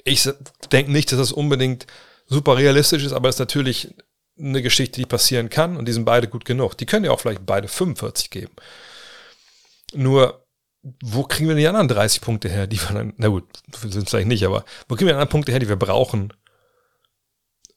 Ich 0.07 0.29
denke 0.71 0.91
nicht, 0.91 1.11
dass 1.11 1.19
das 1.19 1.31
unbedingt 1.31 1.85
super 2.27 2.57
realistisch 2.57 3.03
ist, 3.03 3.11
aber 3.11 3.29
es 3.29 3.35
ist 3.35 3.39
natürlich 3.39 3.93
eine 4.39 4.61
Geschichte, 4.61 5.01
die 5.01 5.05
passieren 5.05 5.49
kann 5.49 5.77
und 5.77 5.85
die 5.85 5.91
sind 5.91 6.05
beide 6.05 6.27
gut 6.27 6.45
genug. 6.45 6.77
Die 6.77 6.85
können 6.85 7.05
ja 7.05 7.11
auch 7.11 7.19
vielleicht 7.19 7.45
beide 7.45 7.67
45 7.67 8.29
geben. 8.29 8.53
Nur, 9.93 10.45
wo 11.03 11.23
kriegen 11.23 11.49
wir 11.49 11.55
die 11.55 11.67
anderen 11.67 11.87
30 11.87 12.21
Punkte 12.21 12.49
her, 12.49 12.67
die 12.67 12.79
wir 12.79 12.93
dann, 12.93 13.13
na 13.17 13.27
gut, 13.27 13.45
sind 13.75 14.03
es 14.03 14.09
vielleicht 14.09 14.27
nicht, 14.27 14.45
aber 14.45 14.63
wo 14.87 14.95
kriegen 14.95 15.07
wir 15.07 15.13
die 15.13 15.19
anderen 15.19 15.29
Punkte 15.29 15.51
her, 15.51 15.59
die 15.59 15.69
wir 15.69 15.75
brauchen, 15.75 16.31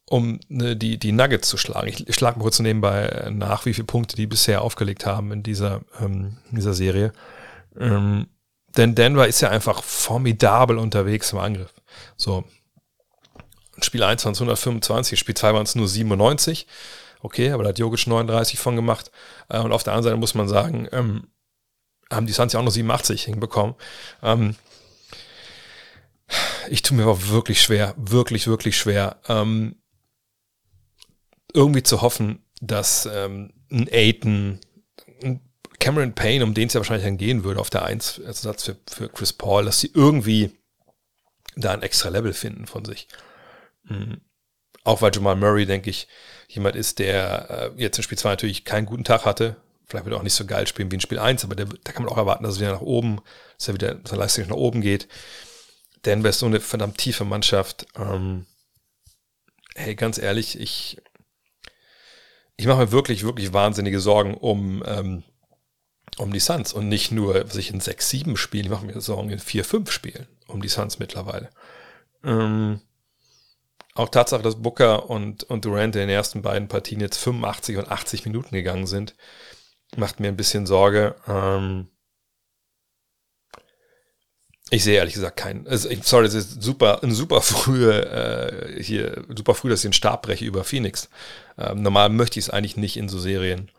um 0.04 0.38
ne, 0.48 0.76
die, 0.76 0.98
die 0.98 1.12
Nuggets 1.12 1.48
zu 1.48 1.56
schlagen? 1.56 1.88
Ich, 1.88 2.14
schlage 2.14 2.38
mal 2.38 2.42
kurz 2.42 2.58
nebenbei 2.60 3.28
nach, 3.32 3.64
wie 3.64 3.74
viele 3.74 3.86
Punkte 3.86 4.16
die 4.16 4.26
bisher 4.26 4.62
aufgelegt 4.62 5.06
haben 5.06 5.32
in 5.32 5.42
dieser, 5.42 5.80
ähm, 6.00 6.38
dieser 6.50 6.74
Serie. 6.74 7.12
Ähm, 7.78 8.28
denn 8.76 8.94
Denver 8.94 9.26
ist 9.26 9.40
ja 9.40 9.48
einfach 9.48 9.82
formidabel 9.82 10.78
unterwegs 10.78 11.32
im 11.32 11.38
Angriff. 11.38 11.72
So, 12.16 12.44
Spiel 13.82 14.02
1 14.02 14.24
waren 14.24 14.32
es 14.32 14.40
125, 14.40 15.18
Spiel 15.18 15.34
2 15.34 15.54
waren 15.54 15.62
es 15.62 15.74
nur 15.74 15.88
97. 15.88 16.66
Okay, 17.22 17.50
aber 17.50 17.62
da 17.62 17.70
hat 17.70 17.78
Jogic 17.78 18.06
39 18.06 18.58
von 18.58 18.76
gemacht. 18.76 19.10
Äh, 19.48 19.60
und 19.60 19.72
auf 19.72 19.82
der 19.82 19.92
anderen 19.92 20.04
Seite 20.04 20.16
muss 20.16 20.34
man 20.34 20.48
sagen, 20.48 20.88
ähm, 20.92 21.28
haben 22.10 22.26
die 22.26 22.32
Suns 22.32 22.52
ja 22.52 22.58
auch 22.58 22.64
nur 22.64 22.72
87 22.72 23.24
hinbekommen. 23.24 23.74
Ähm, 24.22 24.56
ich 26.68 26.82
tue 26.82 26.96
mir 26.96 27.04
aber 27.04 27.28
wirklich 27.28 27.60
schwer, 27.60 27.94
wirklich, 27.96 28.46
wirklich 28.46 28.76
schwer, 28.76 29.20
ähm, 29.28 29.76
irgendwie 31.52 31.82
zu 31.82 32.00
hoffen, 32.00 32.44
dass 32.60 33.08
ähm, 33.12 33.52
ein 33.70 33.88
Aiton, 33.90 34.60
ein 35.22 35.40
Cameron 35.78 36.14
Payne, 36.14 36.44
um 36.44 36.54
den 36.54 36.68
es 36.68 36.74
ja 36.74 36.80
wahrscheinlich 36.80 37.06
dann 37.06 37.16
gehen 37.16 37.42
würde 37.42 37.60
auf 37.60 37.70
der 37.70 37.84
1 37.84 38.22
als 38.24 38.42
Satz 38.42 38.64
für, 38.64 38.76
für 38.88 39.08
Chris 39.08 39.32
Paul, 39.32 39.64
dass 39.64 39.80
sie 39.80 39.90
irgendwie 39.92 40.59
da 41.56 41.72
ein 41.72 41.82
extra 41.82 42.08
Level 42.08 42.32
finden 42.32 42.66
von 42.66 42.84
sich. 42.84 43.08
Mhm. 43.84 44.20
Auch 44.84 45.02
weil 45.02 45.12
Jamal 45.14 45.36
Murray, 45.36 45.66
denke 45.66 45.90
ich, 45.90 46.08
jemand 46.48 46.76
ist, 46.76 46.98
der 46.98 47.72
äh, 47.76 47.82
jetzt 47.82 47.98
in 47.98 48.02
Spiel 48.02 48.18
2 48.18 48.30
natürlich 48.30 48.64
keinen 48.64 48.86
guten 48.86 49.04
Tag 49.04 49.24
hatte. 49.24 49.56
Vielleicht 49.86 50.04
wird 50.04 50.14
er 50.14 50.18
auch 50.18 50.24
nicht 50.24 50.34
so 50.34 50.46
geil 50.46 50.66
spielen 50.66 50.90
wie 50.90 50.94
in 50.94 51.00
Spiel 51.00 51.18
1, 51.18 51.44
aber 51.44 51.54
der, 51.54 51.66
da 51.66 51.92
kann 51.92 52.04
man 52.04 52.12
auch 52.12 52.16
erwarten, 52.16 52.44
dass 52.44 52.56
er 52.56 52.60
wieder 52.60 52.72
nach 52.72 52.80
oben, 52.80 53.20
dass 53.58 53.68
er 53.68 53.74
wieder 53.74 54.00
seine 54.04 54.22
Leistung 54.22 54.46
nach 54.46 54.56
oben 54.56 54.80
geht. 54.80 55.08
Denver 56.04 56.30
ist 56.30 56.38
so 56.38 56.46
eine 56.46 56.60
verdammt 56.60 56.98
tiefe 56.98 57.24
Mannschaft. 57.24 57.86
Ähm, 57.96 58.46
hey, 59.74 59.94
ganz 59.94 60.18
ehrlich, 60.18 60.58
ich, 60.58 60.98
ich 62.56 62.66
mache 62.66 62.78
mir 62.78 62.92
wirklich, 62.92 63.24
wirklich 63.24 63.52
wahnsinnige 63.52 64.00
Sorgen 64.00 64.34
um, 64.34 64.82
ähm, 64.86 65.24
um 66.20 66.32
die 66.32 66.40
Suns 66.40 66.72
und 66.72 66.88
nicht 66.88 67.10
nur 67.10 67.46
sich 67.48 67.70
in 67.70 67.80
6, 67.80 68.08
7 68.08 68.36
Spielen, 68.36 68.64
ich 68.64 68.70
mache 68.70 68.86
mir 68.86 69.00
Sorgen 69.00 69.30
in 69.30 69.38
4, 69.38 69.64
5 69.64 69.90
Spielen 69.90 70.26
um 70.46 70.62
die 70.62 70.68
Suns 70.68 70.98
mittlerweile. 70.98 71.50
Ähm, 72.24 72.80
auch 73.94 74.08
Tatsache, 74.08 74.42
dass 74.42 74.62
Booker 74.62 75.10
und, 75.10 75.44
und 75.44 75.64
Durant 75.64 75.96
in 75.96 76.00
den 76.02 76.08
ersten 76.08 76.42
beiden 76.42 76.68
Partien 76.68 77.00
jetzt 77.00 77.18
85 77.18 77.78
und 77.78 77.90
80 77.90 78.24
Minuten 78.24 78.54
gegangen 78.54 78.86
sind, 78.86 79.14
macht 79.96 80.20
mir 80.20 80.28
ein 80.28 80.36
bisschen 80.36 80.66
Sorge. 80.66 81.16
Ähm 81.26 81.88
ich 84.72 84.84
sehe 84.84 84.98
ehrlich 84.98 85.14
gesagt 85.14 85.36
keinen. 85.36 85.66
Also, 85.66 85.88
sorry, 86.02 86.24
das 86.24 86.34
ist 86.34 86.62
super, 86.62 87.02
ein 87.02 87.12
super 87.12 87.40
frühe, 87.42 88.06
äh, 88.06 88.82
hier, 88.82 89.24
super 89.34 89.54
früh, 89.54 89.68
dass 89.68 89.80
ich 89.80 89.88
den 89.88 89.92
Stab 89.92 90.22
breche 90.22 90.44
über 90.44 90.62
Phoenix. 90.62 91.10
Ähm, 91.58 91.82
normal 91.82 92.08
möchte 92.08 92.38
ich 92.38 92.46
es 92.46 92.50
eigentlich 92.50 92.76
nicht 92.76 92.96
in 92.96 93.08
so 93.08 93.18
Serien. 93.18 93.70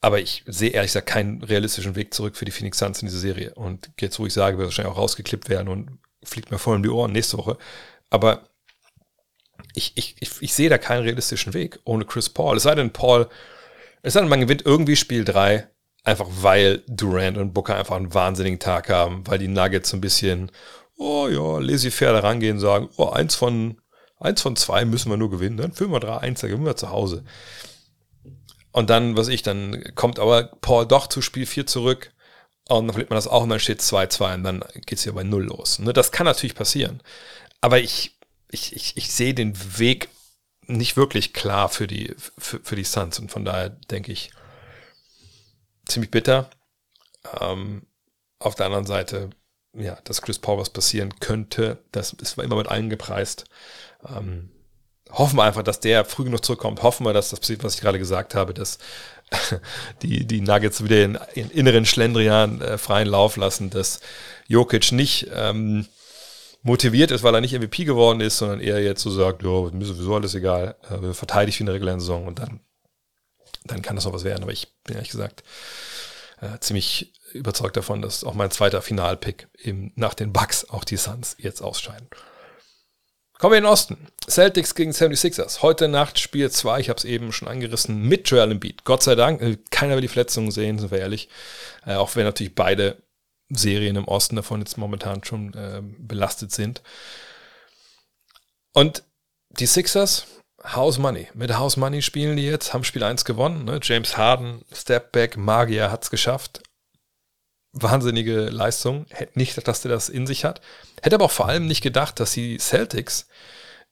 Aber 0.00 0.20
ich 0.20 0.44
sehe 0.46 0.70
ehrlich 0.70 0.90
gesagt 0.90 1.08
keinen 1.08 1.42
realistischen 1.42 1.96
Weg 1.96 2.14
zurück 2.14 2.36
für 2.36 2.44
die 2.44 2.52
Phoenix 2.52 2.78
Suns 2.78 3.02
in 3.02 3.08
diese 3.08 3.18
Serie. 3.18 3.54
Und 3.54 3.90
jetzt, 4.00 4.18
wo 4.18 4.26
ich 4.26 4.32
sage, 4.32 4.56
wird 4.56 4.68
wahrscheinlich 4.68 4.92
auch 4.92 4.98
rausgeklippt 4.98 5.48
werden 5.48 5.68
und 5.68 5.98
fliegt 6.22 6.50
mir 6.50 6.58
voll 6.58 6.76
um 6.76 6.82
die 6.82 6.88
Ohren 6.88 7.12
nächste 7.12 7.38
Woche. 7.38 7.58
Aber 8.10 8.48
ich, 9.74 9.92
ich, 9.96 10.16
ich, 10.20 10.30
ich 10.40 10.54
sehe 10.54 10.68
da 10.68 10.78
keinen 10.78 11.02
realistischen 11.02 11.54
Weg 11.54 11.80
ohne 11.84 12.04
Chris 12.04 12.28
Paul. 12.28 12.56
Es 12.56 12.62
sei 12.62 12.74
denn, 12.74 12.92
Paul, 12.92 13.28
es 14.02 14.12
sei 14.12 14.20
denn, 14.20 14.28
man 14.28 14.40
gewinnt 14.40 14.64
irgendwie 14.64 14.96
Spiel 14.96 15.24
3, 15.24 15.68
einfach 16.04 16.28
weil 16.30 16.82
Durant 16.86 17.38
und 17.38 17.52
Booker 17.52 17.76
einfach 17.76 17.96
einen 17.96 18.14
wahnsinnigen 18.14 18.58
Tag 18.60 18.88
haben, 18.88 19.26
weil 19.26 19.38
die 19.38 19.48
Nuggets 19.48 19.90
so 19.90 19.96
ein 19.96 20.00
bisschen, 20.00 20.50
oh 20.96 21.28
ja, 21.28 21.58
laissez-faire 21.58 22.12
da 22.12 22.20
rangehen, 22.20 22.60
sagen, 22.60 22.88
oh, 22.96 23.10
eins 23.10 23.34
von, 23.34 23.80
eins 24.18 24.42
von 24.42 24.56
zwei 24.56 24.84
müssen 24.84 25.10
wir 25.10 25.16
nur 25.16 25.30
gewinnen, 25.30 25.56
dann 25.56 25.72
führen 25.72 25.92
wir 25.92 26.00
drei, 26.00 26.18
eins, 26.18 26.40
dann 26.40 26.50
gewinnen 26.50 26.66
wir 26.66 26.76
zu 26.76 26.90
Hause. 26.90 27.24
Und 28.72 28.90
dann, 28.90 29.16
was 29.16 29.28
ich, 29.28 29.42
dann 29.42 29.94
kommt 29.94 30.18
aber 30.18 30.44
Paul 30.60 30.86
doch 30.86 31.06
zu 31.06 31.22
Spiel 31.22 31.46
4 31.46 31.66
zurück 31.66 32.12
und 32.68 32.86
dann 32.86 32.92
verliert 32.92 33.10
man 33.10 33.16
das 33.16 33.26
auch 33.28 33.42
und 33.42 33.48
dann 33.48 33.60
steht 33.60 33.80
2-2 33.80 34.34
und 34.34 34.44
dann 34.44 34.64
geht 34.74 34.98
es 34.98 35.04
hier 35.04 35.14
bei 35.14 35.22
0 35.22 35.44
los. 35.44 35.78
Ne, 35.78 35.92
das 35.92 36.12
kann 36.12 36.26
natürlich 36.26 36.54
passieren. 36.54 37.02
Aber 37.60 37.78
ich, 37.80 38.18
ich, 38.50 38.74
ich, 38.76 38.96
ich 38.96 39.12
sehe 39.12 39.34
den 39.34 39.78
Weg 39.78 40.08
nicht 40.66 40.96
wirklich 40.96 41.32
klar 41.32 41.70
für 41.70 41.86
die, 41.86 42.14
für, 42.36 42.60
für 42.60 42.76
die 42.76 42.84
Suns 42.84 43.18
und 43.18 43.30
von 43.30 43.44
daher 43.44 43.70
denke 43.70 44.12
ich, 44.12 44.30
ziemlich 45.86 46.10
bitter. 46.10 46.50
Ähm, 47.40 47.86
auf 48.38 48.54
der 48.54 48.66
anderen 48.66 48.86
Seite, 48.86 49.30
ja, 49.72 49.98
dass 50.04 50.22
Chris 50.22 50.38
Paul 50.38 50.58
was 50.58 50.70
passieren 50.70 51.18
könnte, 51.20 51.82
das 51.90 52.12
ist 52.12 52.38
immer 52.38 52.56
mit 52.56 52.68
allen 52.68 52.90
gepreist. 52.90 53.46
Ähm, 54.06 54.50
hoffen 55.10 55.36
wir 55.36 55.44
einfach, 55.44 55.62
dass 55.62 55.80
der 55.80 56.04
früh 56.04 56.24
genug 56.24 56.44
zurückkommt. 56.44 56.82
Hoffen 56.82 57.04
wir, 57.04 57.12
dass 57.12 57.30
das 57.30 57.40
passiert, 57.40 57.64
was 57.64 57.74
ich 57.74 57.80
gerade 57.80 57.98
gesagt 57.98 58.34
habe, 58.34 58.54
dass 58.54 58.78
die, 60.02 60.26
die 60.26 60.40
Nuggets 60.40 60.82
wieder 60.82 61.04
in, 61.04 61.18
in 61.34 61.50
inneren 61.50 61.86
Schlendrian 61.86 62.60
äh, 62.60 62.78
freien 62.78 63.08
Lauf 63.08 63.36
lassen, 63.36 63.70
dass 63.70 64.00
Jokic 64.46 64.92
nicht 64.92 65.28
ähm, 65.34 65.86
motiviert 66.62 67.10
ist, 67.10 67.22
weil 67.22 67.34
er 67.34 67.40
nicht 67.40 67.58
MVP 67.58 67.84
geworden 67.84 68.20
ist, 68.20 68.38
sondern 68.38 68.60
eher 68.60 68.82
jetzt 68.82 69.02
so 69.02 69.10
sagt, 69.10 69.42
ja, 69.42 69.48
mir 69.48 69.82
ist 69.82 69.88
sowieso 69.88 70.14
alles 70.14 70.34
egal, 70.34 70.76
äh, 70.90 71.00
wir 71.00 71.14
verteidigen 71.14 71.60
in 71.60 71.66
der 71.66 71.74
regulären 71.74 72.00
Saison 72.00 72.26
und 72.26 72.38
dann, 72.38 72.60
dann 73.64 73.82
kann 73.82 73.96
das 73.96 74.04
noch 74.04 74.12
was 74.12 74.24
werden. 74.24 74.42
Aber 74.42 74.52
ich 74.52 74.68
bin 74.84 74.96
ehrlich 74.96 75.10
gesagt 75.10 75.42
äh, 76.40 76.58
ziemlich 76.60 77.12
überzeugt 77.32 77.76
davon, 77.76 78.02
dass 78.02 78.24
auch 78.24 78.34
mein 78.34 78.50
zweiter 78.50 78.80
Finalpick 78.82 79.48
eben 79.58 79.92
nach 79.96 80.14
den 80.14 80.32
Bucks 80.32 80.68
auch 80.70 80.84
die 80.84 80.96
Suns 80.96 81.36
jetzt 81.38 81.60
ausscheiden. 81.60 82.08
Kommen 83.38 83.52
wir 83.52 83.58
in 83.58 83.64
den 83.64 83.72
Osten. 83.72 84.08
Celtics 84.28 84.74
gegen 84.74 84.90
76ers. 84.90 85.62
Heute 85.62 85.86
Nacht 85.86 86.18
Spiel 86.18 86.50
2, 86.50 86.80
ich 86.80 86.88
habe 86.88 86.98
es 86.98 87.04
eben 87.04 87.30
schon 87.32 87.46
angerissen, 87.46 88.02
mit 88.02 88.28
Joel 88.28 88.50
Embiid. 88.50 88.84
Gott 88.84 89.04
sei 89.04 89.14
Dank, 89.14 89.40
äh, 89.40 89.56
keiner 89.70 89.94
will 89.94 90.00
die 90.00 90.08
Verletzungen 90.08 90.50
sehen, 90.50 90.80
sind 90.80 90.90
wir 90.90 90.98
ehrlich. 90.98 91.28
Äh, 91.86 91.94
auch 91.94 92.16
wenn 92.16 92.24
natürlich 92.24 92.56
beide 92.56 93.00
Serien 93.48 93.94
im 93.94 94.08
Osten 94.08 94.34
davon 94.34 94.60
jetzt 94.60 94.76
momentan 94.76 95.22
schon 95.22 95.54
äh, 95.54 95.80
belastet 95.82 96.50
sind. 96.50 96.82
Und 98.72 99.04
die 99.50 99.66
Sixers, 99.66 100.26
House 100.64 100.98
Money. 100.98 101.28
Mit 101.34 101.56
House 101.56 101.76
Money 101.76 102.02
spielen 102.02 102.36
die 102.36 102.44
jetzt, 102.44 102.74
haben 102.74 102.82
Spiel 102.82 103.04
1 103.04 103.24
gewonnen. 103.24 103.64
Ne? 103.64 103.78
James 103.80 104.16
Harden, 104.16 104.64
Stepback, 104.72 105.36
Magier 105.36 105.92
hat 105.92 106.02
es 106.02 106.10
geschafft. 106.10 106.60
Wahnsinnige 107.82 108.46
Leistung. 108.46 109.06
Hätte 109.10 109.38
nicht, 109.38 109.66
dass 109.66 109.82
der 109.82 109.90
das 109.90 110.08
in 110.08 110.26
sich 110.26 110.44
hat. 110.44 110.60
Hätte 111.02 111.16
aber 111.16 111.26
auch 111.26 111.30
vor 111.30 111.48
allem 111.48 111.66
nicht 111.66 111.82
gedacht, 111.82 112.20
dass 112.20 112.32
die 112.32 112.58
Celtics, 112.58 113.26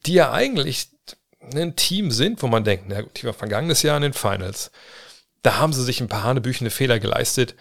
die 0.07 0.15
ja 0.15 0.33
eigentlich 0.33 0.89
ein 1.55 1.77
Team 1.77 2.11
sind, 2.11 2.43
wo 2.43 2.49
man 2.49 2.65
denkt, 2.65 2.87
na 2.89 3.03
gut, 3.03 3.21
die 3.21 3.27
war 3.27 3.35
vergangenes 3.35 3.83
Jahr 3.83 3.97
in 3.97 4.03
den 4.03 4.13
Finals. 4.13 4.71
Da 5.43 5.59
haben 5.59 5.73
sie 5.73 5.85
sich 5.85 6.01
ein 6.01 6.09
paar 6.09 6.25
hanebüchene 6.25 6.71
Fehler 6.71 6.99
geleistet 6.99 7.55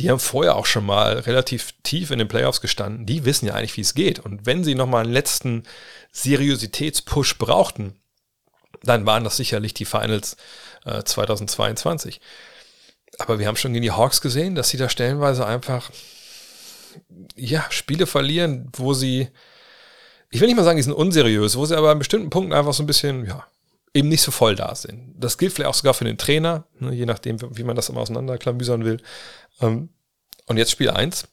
die 0.00 0.10
haben 0.10 0.18
vorher 0.18 0.56
auch 0.56 0.66
schon 0.66 0.86
mal 0.86 1.18
relativ 1.18 1.74
tief 1.82 2.10
in 2.10 2.18
den 2.18 2.28
Playoffs 2.28 2.60
gestanden. 2.60 3.04
Die 3.04 3.26
wissen 3.26 3.46
ja 3.46 3.54
eigentlich, 3.54 3.76
wie 3.76 3.82
es 3.82 3.94
geht. 3.94 4.18
Und 4.18 4.46
wenn 4.46 4.64
sie 4.64 4.74
nochmal 4.74 5.04
einen 5.04 5.12
letzten 5.12 5.64
Seriositätspush 6.12 7.36
brauchten, 7.36 8.00
dann 8.82 9.04
waren 9.04 9.24
das 9.24 9.36
sicherlich 9.36 9.74
die 9.74 9.84
Finals 9.84 10.38
äh, 10.86 11.02
2022. 11.02 12.20
Aber 13.20 13.38
wir 13.38 13.46
haben 13.46 13.56
schon 13.56 13.72
gegen 13.72 13.82
die 13.82 13.92
Hawks 13.92 14.20
gesehen, 14.20 14.54
dass 14.54 14.70
sie 14.70 14.76
da 14.76 14.88
stellenweise 14.88 15.46
einfach 15.46 15.90
ja, 17.36 17.64
Spiele 17.70 18.06
verlieren, 18.06 18.68
wo 18.74 18.94
sie 18.94 19.28
ich 20.30 20.40
will 20.40 20.46
nicht 20.46 20.56
mal 20.56 20.64
sagen, 20.64 20.76
die 20.76 20.82
sind 20.82 20.92
unseriös, 20.92 21.56
wo 21.56 21.66
sie 21.66 21.76
aber 21.76 21.90
an 21.90 21.98
bestimmten 21.98 22.30
Punkten 22.30 22.52
einfach 22.52 22.72
so 22.72 22.82
ein 22.82 22.86
bisschen, 22.86 23.26
ja, 23.26 23.44
eben 23.92 24.08
nicht 24.08 24.22
so 24.22 24.30
voll 24.30 24.54
da 24.54 24.74
sind. 24.76 25.14
Das 25.18 25.38
gilt 25.38 25.52
vielleicht 25.52 25.68
auch 25.68 25.74
sogar 25.74 25.94
für 25.94 26.04
den 26.04 26.18
Trainer, 26.18 26.64
ne, 26.78 26.94
je 26.94 27.06
nachdem, 27.06 27.38
wie 27.56 27.64
man 27.64 27.74
das 27.74 27.88
immer 27.88 28.00
auseinanderklamüsern 28.00 28.84
will. 28.84 29.02
Ähm, 29.60 29.90
und 30.46 30.56
jetzt 30.56 30.70
Spiel 30.70 30.90
1, 30.90 31.26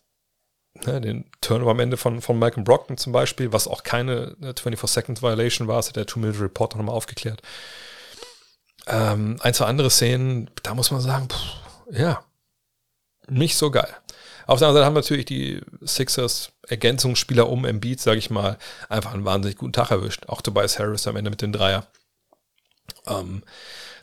ne, 0.86 1.00
den 1.00 1.30
Turnover 1.41 1.71
am 1.71 1.80
Ende 1.80 1.95
von, 1.95 2.21
von 2.21 2.39
Malcolm 2.39 2.63
Brockton 2.63 2.97
zum 2.97 3.13
Beispiel, 3.13 3.54
was 3.54 3.67
auch 3.67 3.84
keine 3.84 4.36
24-Second-Violation 4.41 5.67
war, 5.67 5.78
das 5.78 5.89
hat 5.89 5.95
der 5.95 6.08
Two-Minute-Report 6.08 6.76
nochmal 6.76 6.95
aufgeklärt. 6.95 7.43
Ähm, 8.88 9.38
ein, 9.41 9.54
zwei 9.54 9.65
andere 9.65 9.91
Szenen, 9.91 10.50
da 10.63 10.73
muss 10.73 10.89
man 10.89 11.02
sagen, 11.02 11.28
pff, 11.30 11.67
ja, 11.91 12.23
nicht 13.30 13.56
so 13.56 13.71
geil. 13.71 13.93
Auf 14.45 14.60
der 14.60 14.69
anderen 14.69 14.76
Seite 14.76 14.86
haben 14.86 14.93
natürlich 14.93 15.26
die 15.26 15.62
Sixers 15.82 16.54
Ergänzungsspieler 16.67 17.50
um 17.50 17.65
Embiid, 17.65 18.00
sage 18.00 18.19
ich 18.19 18.30
mal, 18.30 18.58
einfach 18.88 19.13
einen 19.13 19.26
wahnsinnig 19.26 19.58
guten 19.58 19.73
Tag 19.73 19.91
erwischt. 19.91 20.28
Auch 20.28 20.41
Tobias 20.41 20.80
Harris 20.80 21.08
am 21.08 21.17
Ende 21.17 21.30
mit 21.30 21.41
dem 21.41 21.52
Dreier. 21.52 21.86
Ähm, 23.06 23.43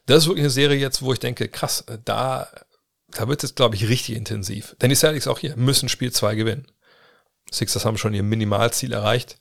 das 0.07 0.19
ist 0.19 0.27
wirklich 0.27 0.45
eine 0.45 0.51
Serie 0.51 0.79
jetzt, 0.79 1.01
wo 1.01 1.13
ich 1.15 1.19
denke, 1.19 1.49
krass, 1.49 1.85
da, 2.05 2.49
da 3.09 3.29
wird 3.29 3.43
es, 3.43 3.55
glaube 3.55 3.77
ich, 3.77 3.89
richtig 3.89 4.17
intensiv. 4.17 4.77
Denn 4.83 4.91
die 4.91 4.97
Celtics 4.97 5.29
auch 5.29 5.39
hier 5.39 5.57
müssen 5.57 5.89
Spiel 5.89 6.13
2 6.13 6.35
gewinnen. 6.35 6.67
Sixers 7.51 7.87
haben 7.87 7.97
schon 7.97 8.15
ihr 8.15 8.23
Minimalziel 8.23 8.93
erreicht. 8.93 9.39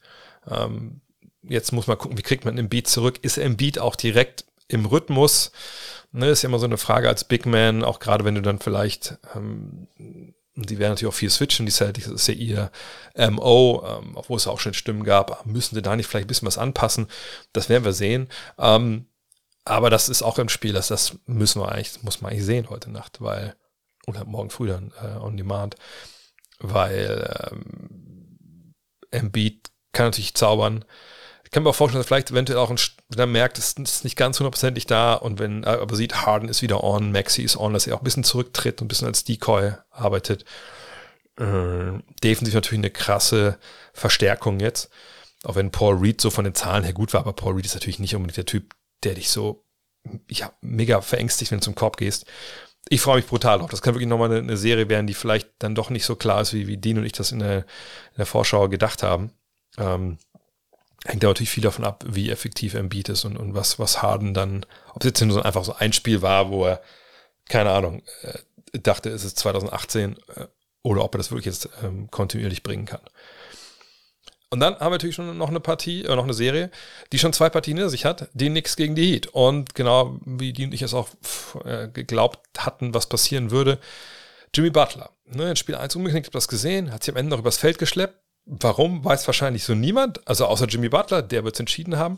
Ähm, 0.49 1.01
jetzt 1.41 1.73
muss 1.73 1.87
man 1.87 1.97
gucken, 1.97 2.17
wie 2.17 2.23
kriegt 2.23 2.45
man 2.45 2.57
Embiid 2.57 2.87
zurück? 2.87 3.19
Ist 3.21 3.37
Embiid 3.37 3.79
auch 3.79 3.97
direkt 3.97 4.45
im 4.69 4.85
Rhythmus? 4.85 5.51
Ne, 6.15 6.27
ist 6.27 6.43
ja 6.43 6.49
immer 6.49 6.59
so 6.59 6.65
eine 6.65 6.77
Frage 6.77 7.09
als 7.09 7.23
Big 7.23 7.45
Man, 7.45 7.83
auch 7.83 7.99
gerade 7.99 8.23
wenn 8.23 8.35
du 8.35 8.41
dann 8.41 8.59
vielleicht 8.59 9.17
ähm, 9.35 9.87
die 10.55 10.77
werden 10.77 10.91
natürlich 10.91 11.11
auch 11.11 11.17
viel 11.17 11.29
switchen, 11.29 11.65
die 11.65 11.71
Celtics 11.71 12.07
ist 12.07 12.27
ja 12.27 12.33
ihr 12.35 12.71
MO, 13.15 13.83
ähm, 13.87 14.11
obwohl 14.15 14.37
es 14.37 14.47
auch 14.47 14.59
schon 14.59 14.73
Stimmen 14.73 15.03
gab, 15.03 15.45
müssen 15.45 15.73
sie 15.75 15.81
da 15.81 15.95
nicht 15.95 16.07
vielleicht 16.07 16.25
ein 16.25 16.27
bisschen 16.27 16.47
was 16.47 16.59
anpassen? 16.59 17.07
Das 17.53 17.69
werden 17.69 17.85
wir 17.85 17.93
sehen. 17.93 18.29
Ähm, 18.59 19.07
aber 19.65 19.89
das 19.89 20.09
ist 20.09 20.21
auch 20.21 20.37
im 20.37 20.49
Spiel, 20.49 20.73
das, 20.73 20.89
das 20.89 21.17
müssen 21.25 21.61
wir 21.61 21.71
eigentlich, 21.71 22.03
muss 22.03 22.21
man 22.21 22.31
eigentlich 22.31 22.45
sehen 22.45 22.69
heute 22.69 22.91
Nacht, 22.91 23.21
weil, 23.21 23.55
oder 24.05 24.25
morgen 24.25 24.51
früh 24.51 24.67
dann 24.67 24.93
äh, 25.01 25.17
on 25.17 25.37
demand, 25.37 25.75
weil 26.59 27.51
ähm, 27.51 28.75
Embiid 29.09 29.71
kann 29.91 30.07
natürlich 30.07 30.35
zaubern, 30.35 30.85
kann 31.53 31.63
mir 31.63 31.69
auch 31.69 31.75
vorstellen, 31.75 31.99
dass 31.99 32.07
vielleicht 32.07 32.31
eventuell 32.31 32.59
auch 32.59 32.71
ein, 32.71 32.79
wenn 33.13 33.23
er 33.23 33.27
merkt, 33.27 33.57
es 33.57 33.73
ist 33.73 34.03
nicht 34.03 34.15
ganz 34.17 34.39
hundertprozentig 34.39 34.85
da 34.85 35.13
und 35.13 35.39
wenn 35.39 35.63
er 35.63 35.81
aber 35.81 35.95
sieht, 35.95 36.25
Harden 36.25 36.49
ist 36.49 36.61
wieder 36.61 36.83
on, 36.83 37.11
Maxi 37.11 37.41
ist 37.41 37.57
on, 37.57 37.73
dass 37.73 37.87
er 37.87 37.95
auch 37.95 38.01
ein 38.01 38.05
bisschen 38.05 38.23
zurücktritt 38.23 38.81
und 38.81 38.85
ein 38.85 38.87
bisschen 38.89 39.07
als 39.07 39.23
Decoy 39.23 39.73
arbeitet. 39.89 40.45
Äh, 41.37 41.99
defensiv 42.23 42.53
natürlich 42.53 42.79
eine 42.79 42.91
krasse 42.91 43.57
Verstärkung 43.93 44.59
jetzt. 44.59 44.89
Auch 45.43 45.55
wenn 45.55 45.71
Paul 45.71 45.95
Reed 45.95 46.21
so 46.21 46.29
von 46.29 46.45
den 46.45 46.55
Zahlen 46.55 46.83
her 46.83 46.93
gut 46.93 47.13
war, 47.13 47.21
aber 47.21 47.33
Paul 47.33 47.55
Reed 47.55 47.65
ist 47.65 47.73
natürlich 47.73 47.99
nicht 47.99 48.15
unbedingt 48.15 48.37
der 48.37 48.45
Typ, 48.45 48.75
der 49.03 49.15
dich 49.15 49.29
so 49.29 49.65
ja, 50.29 50.51
mega 50.61 51.01
verängstigt, 51.01 51.51
wenn 51.51 51.59
du 51.59 51.65
zum 51.65 51.75
Korb 51.75 51.97
gehst. 51.97 52.25
Ich 52.89 53.01
freue 53.01 53.17
mich 53.17 53.27
brutal 53.27 53.59
drauf. 53.59 53.69
Das 53.69 53.81
kann 53.81 53.93
wirklich 53.93 54.09
nochmal 54.09 54.29
eine, 54.29 54.39
eine 54.39 54.57
Serie 54.57 54.89
werden, 54.89 55.07
die 55.07 55.13
vielleicht 55.13 55.49
dann 55.59 55.75
doch 55.75 55.89
nicht 55.89 56.05
so 56.05 56.15
klar 56.15 56.41
ist, 56.41 56.53
wie, 56.53 56.67
wie 56.67 56.77
Dean 56.77 56.97
und 56.97 57.05
ich 57.05 57.13
das 57.13 57.31
in 57.31 57.39
der, 57.39 57.59
in 57.59 58.17
der 58.17 58.25
Vorschau 58.25 58.67
gedacht 58.67 59.03
haben. 59.03 59.31
Ähm, 59.77 60.17
hängt 61.05 61.23
da 61.23 61.27
natürlich 61.27 61.49
viel 61.49 61.63
davon 61.63 61.85
ab, 61.85 62.03
wie 62.07 62.29
effektiv 62.29 62.73
Embiid 62.73 63.09
ist 63.09 63.25
und, 63.25 63.37
und 63.37 63.53
was, 63.53 63.79
was 63.79 64.01
Harden 64.01 64.33
dann, 64.33 64.65
ob 64.93 65.03
es 65.03 65.07
jetzt 65.07 65.21
nur 65.21 65.33
so 65.33 65.41
einfach 65.41 65.65
so 65.65 65.75
ein 65.75 65.93
Spiel 65.93 66.21
war, 66.21 66.49
wo 66.49 66.65
er, 66.65 66.81
keine 67.49 67.71
Ahnung, 67.71 68.03
äh, 68.21 68.79
dachte, 68.79 69.09
es 69.09 69.23
ist 69.23 69.37
2018 69.39 70.17
äh, 70.35 70.47
oder 70.81 71.03
ob 71.03 71.15
er 71.15 71.17
das 71.17 71.31
wirklich 71.31 71.45
jetzt 71.45 71.69
ähm, 71.83 72.09
kontinuierlich 72.09 72.63
bringen 72.63 72.85
kann. 72.85 73.01
Und 74.49 74.59
dann 74.59 74.75
haben 74.75 74.85
wir 74.85 74.91
natürlich 74.91 75.15
schon 75.15 75.35
noch 75.35 75.49
eine 75.49 75.59
Partie, 75.59 76.03
äh, 76.03 76.15
noch 76.15 76.23
eine 76.23 76.33
Serie, 76.33 76.69
die 77.11 77.19
schon 77.19 77.33
zwei 77.33 77.49
Partien 77.49 77.77
hinter 77.77 77.89
sich 77.89 78.05
hat, 78.05 78.29
die 78.33 78.49
nix 78.49 78.75
gegen 78.75 78.95
die 78.95 79.11
Heat. 79.11 79.27
Und 79.27 79.73
genau 79.75 80.19
wie 80.25 80.53
die 80.53 80.65
und 80.65 80.73
ich 80.73 80.83
es 80.83 80.93
auch 80.93 81.09
äh, 81.65 81.87
geglaubt 81.87 82.39
hatten, 82.59 82.93
was 82.93 83.09
passieren 83.09 83.51
würde, 83.51 83.79
Jimmy 84.53 84.69
Butler. 84.69 85.09
Ne, 85.25 85.49
in 85.49 85.55
Spiel 85.55 85.73
1 85.73 85.95
umgeknickt, 85.95 86.35
das 86.35 86.47
gesehen, 86.47 86.91
hat 86.91 87.03
sich 87.03 87.13
am 87.13 87.17
Ende 87.17 87.31
noch 87.31 87.39
übers 87.39 87.57
Feld 87.57 87.79
geschleppt, 87.79 88.19
Warum, 88.45 89.03
weiß 89.05 89.25
wahrscheinlich 89.27 89.63
so 89.63 89.73
niemand, 89.73 90.27
also 90.27 90.45
außer 90.45 90.65
Jimmy 90.65 90.89
Butler, 90.89 91.21
der 91.21 91.43
wird 91.43 91.55
es 91.55 91.59
entschieden 91.59 91.97
haben. 91.97 92.17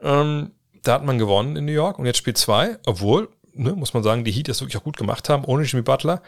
Ähm, 0.00 0.52
da 0.82 0.94
hat 0.94 1.04
man 1.04 1.18
gewonnen 1.18 1.56
in 1.56 1.66
New 1.66 1.72
York 1.72 1.98
und 1.98 2.06
jetzt 2.06 2.18
Spiel 2.18 2.34
2, 2.34 2.78
obwohl, 2.86 3.28
ne, 3.52 3.72
muss 3.72 3.92
man 3.92 4.02
sagen, 4.02 4.24
die 4.24 4.32
Heat 4.32 4.48
das 4.48 4.60
wirklich 4.60 4.78
auch 4.78 4.84
gut 4.84 4.96
gemacht 4.96 5.28
haben, 5.28 5.44
ohne 5.44 5.64
Jimmy 5.64 5.82
Butler, 5.82 6.22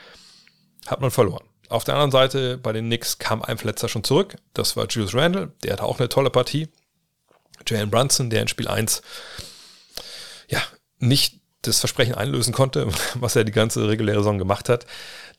hat 0.87 1.00
man 1.00 1.11
verloren. 1.11 1.44
Auf 1.68 1.85
der 1.85 1.94
anderen 1.94 2.11
Seite 2.11 2.59
bei 2.59 2.72
den 2.72 2.87
Knicks 2.87 3.18
kam 3.18 3.42
ein 3.42 3.57
Verletzer 3.57 3.88
schon 3.88 4.05
zurück, 4.05 4.37
das 4.55 4.76
war 4.76 4.87
Julius 4.88 5.14
Randle, 5.14 5.53
der 5.62 5.74
hatte 5.74 5.85
auch 5.85 5.98
eine 5.98 6.09
tolle 6.09 6.31
Partie. 6.31 6.68
Jalen 7.66 7.90
Brunson, 7.90 8.31
der 8.31 8.42
in 8.42 8.48
Spiel 8.48 8.68
1 8.68 9.03
ja, 10.48 10.61
nicht 10.98 11.40
das 11.62 11.81
Versprechen 11.81 12.14
einlösen 12.14 12.53
konnte, 12.53 12.88
was 13.14 13.37
er 13.37 13.44
die 13.44 13.53
ganze 13.53 13.88
reguläre 13.88 14.18
Saison 14.18 14.38
gemacht 14.38 14.68
hat. 14.68 14.87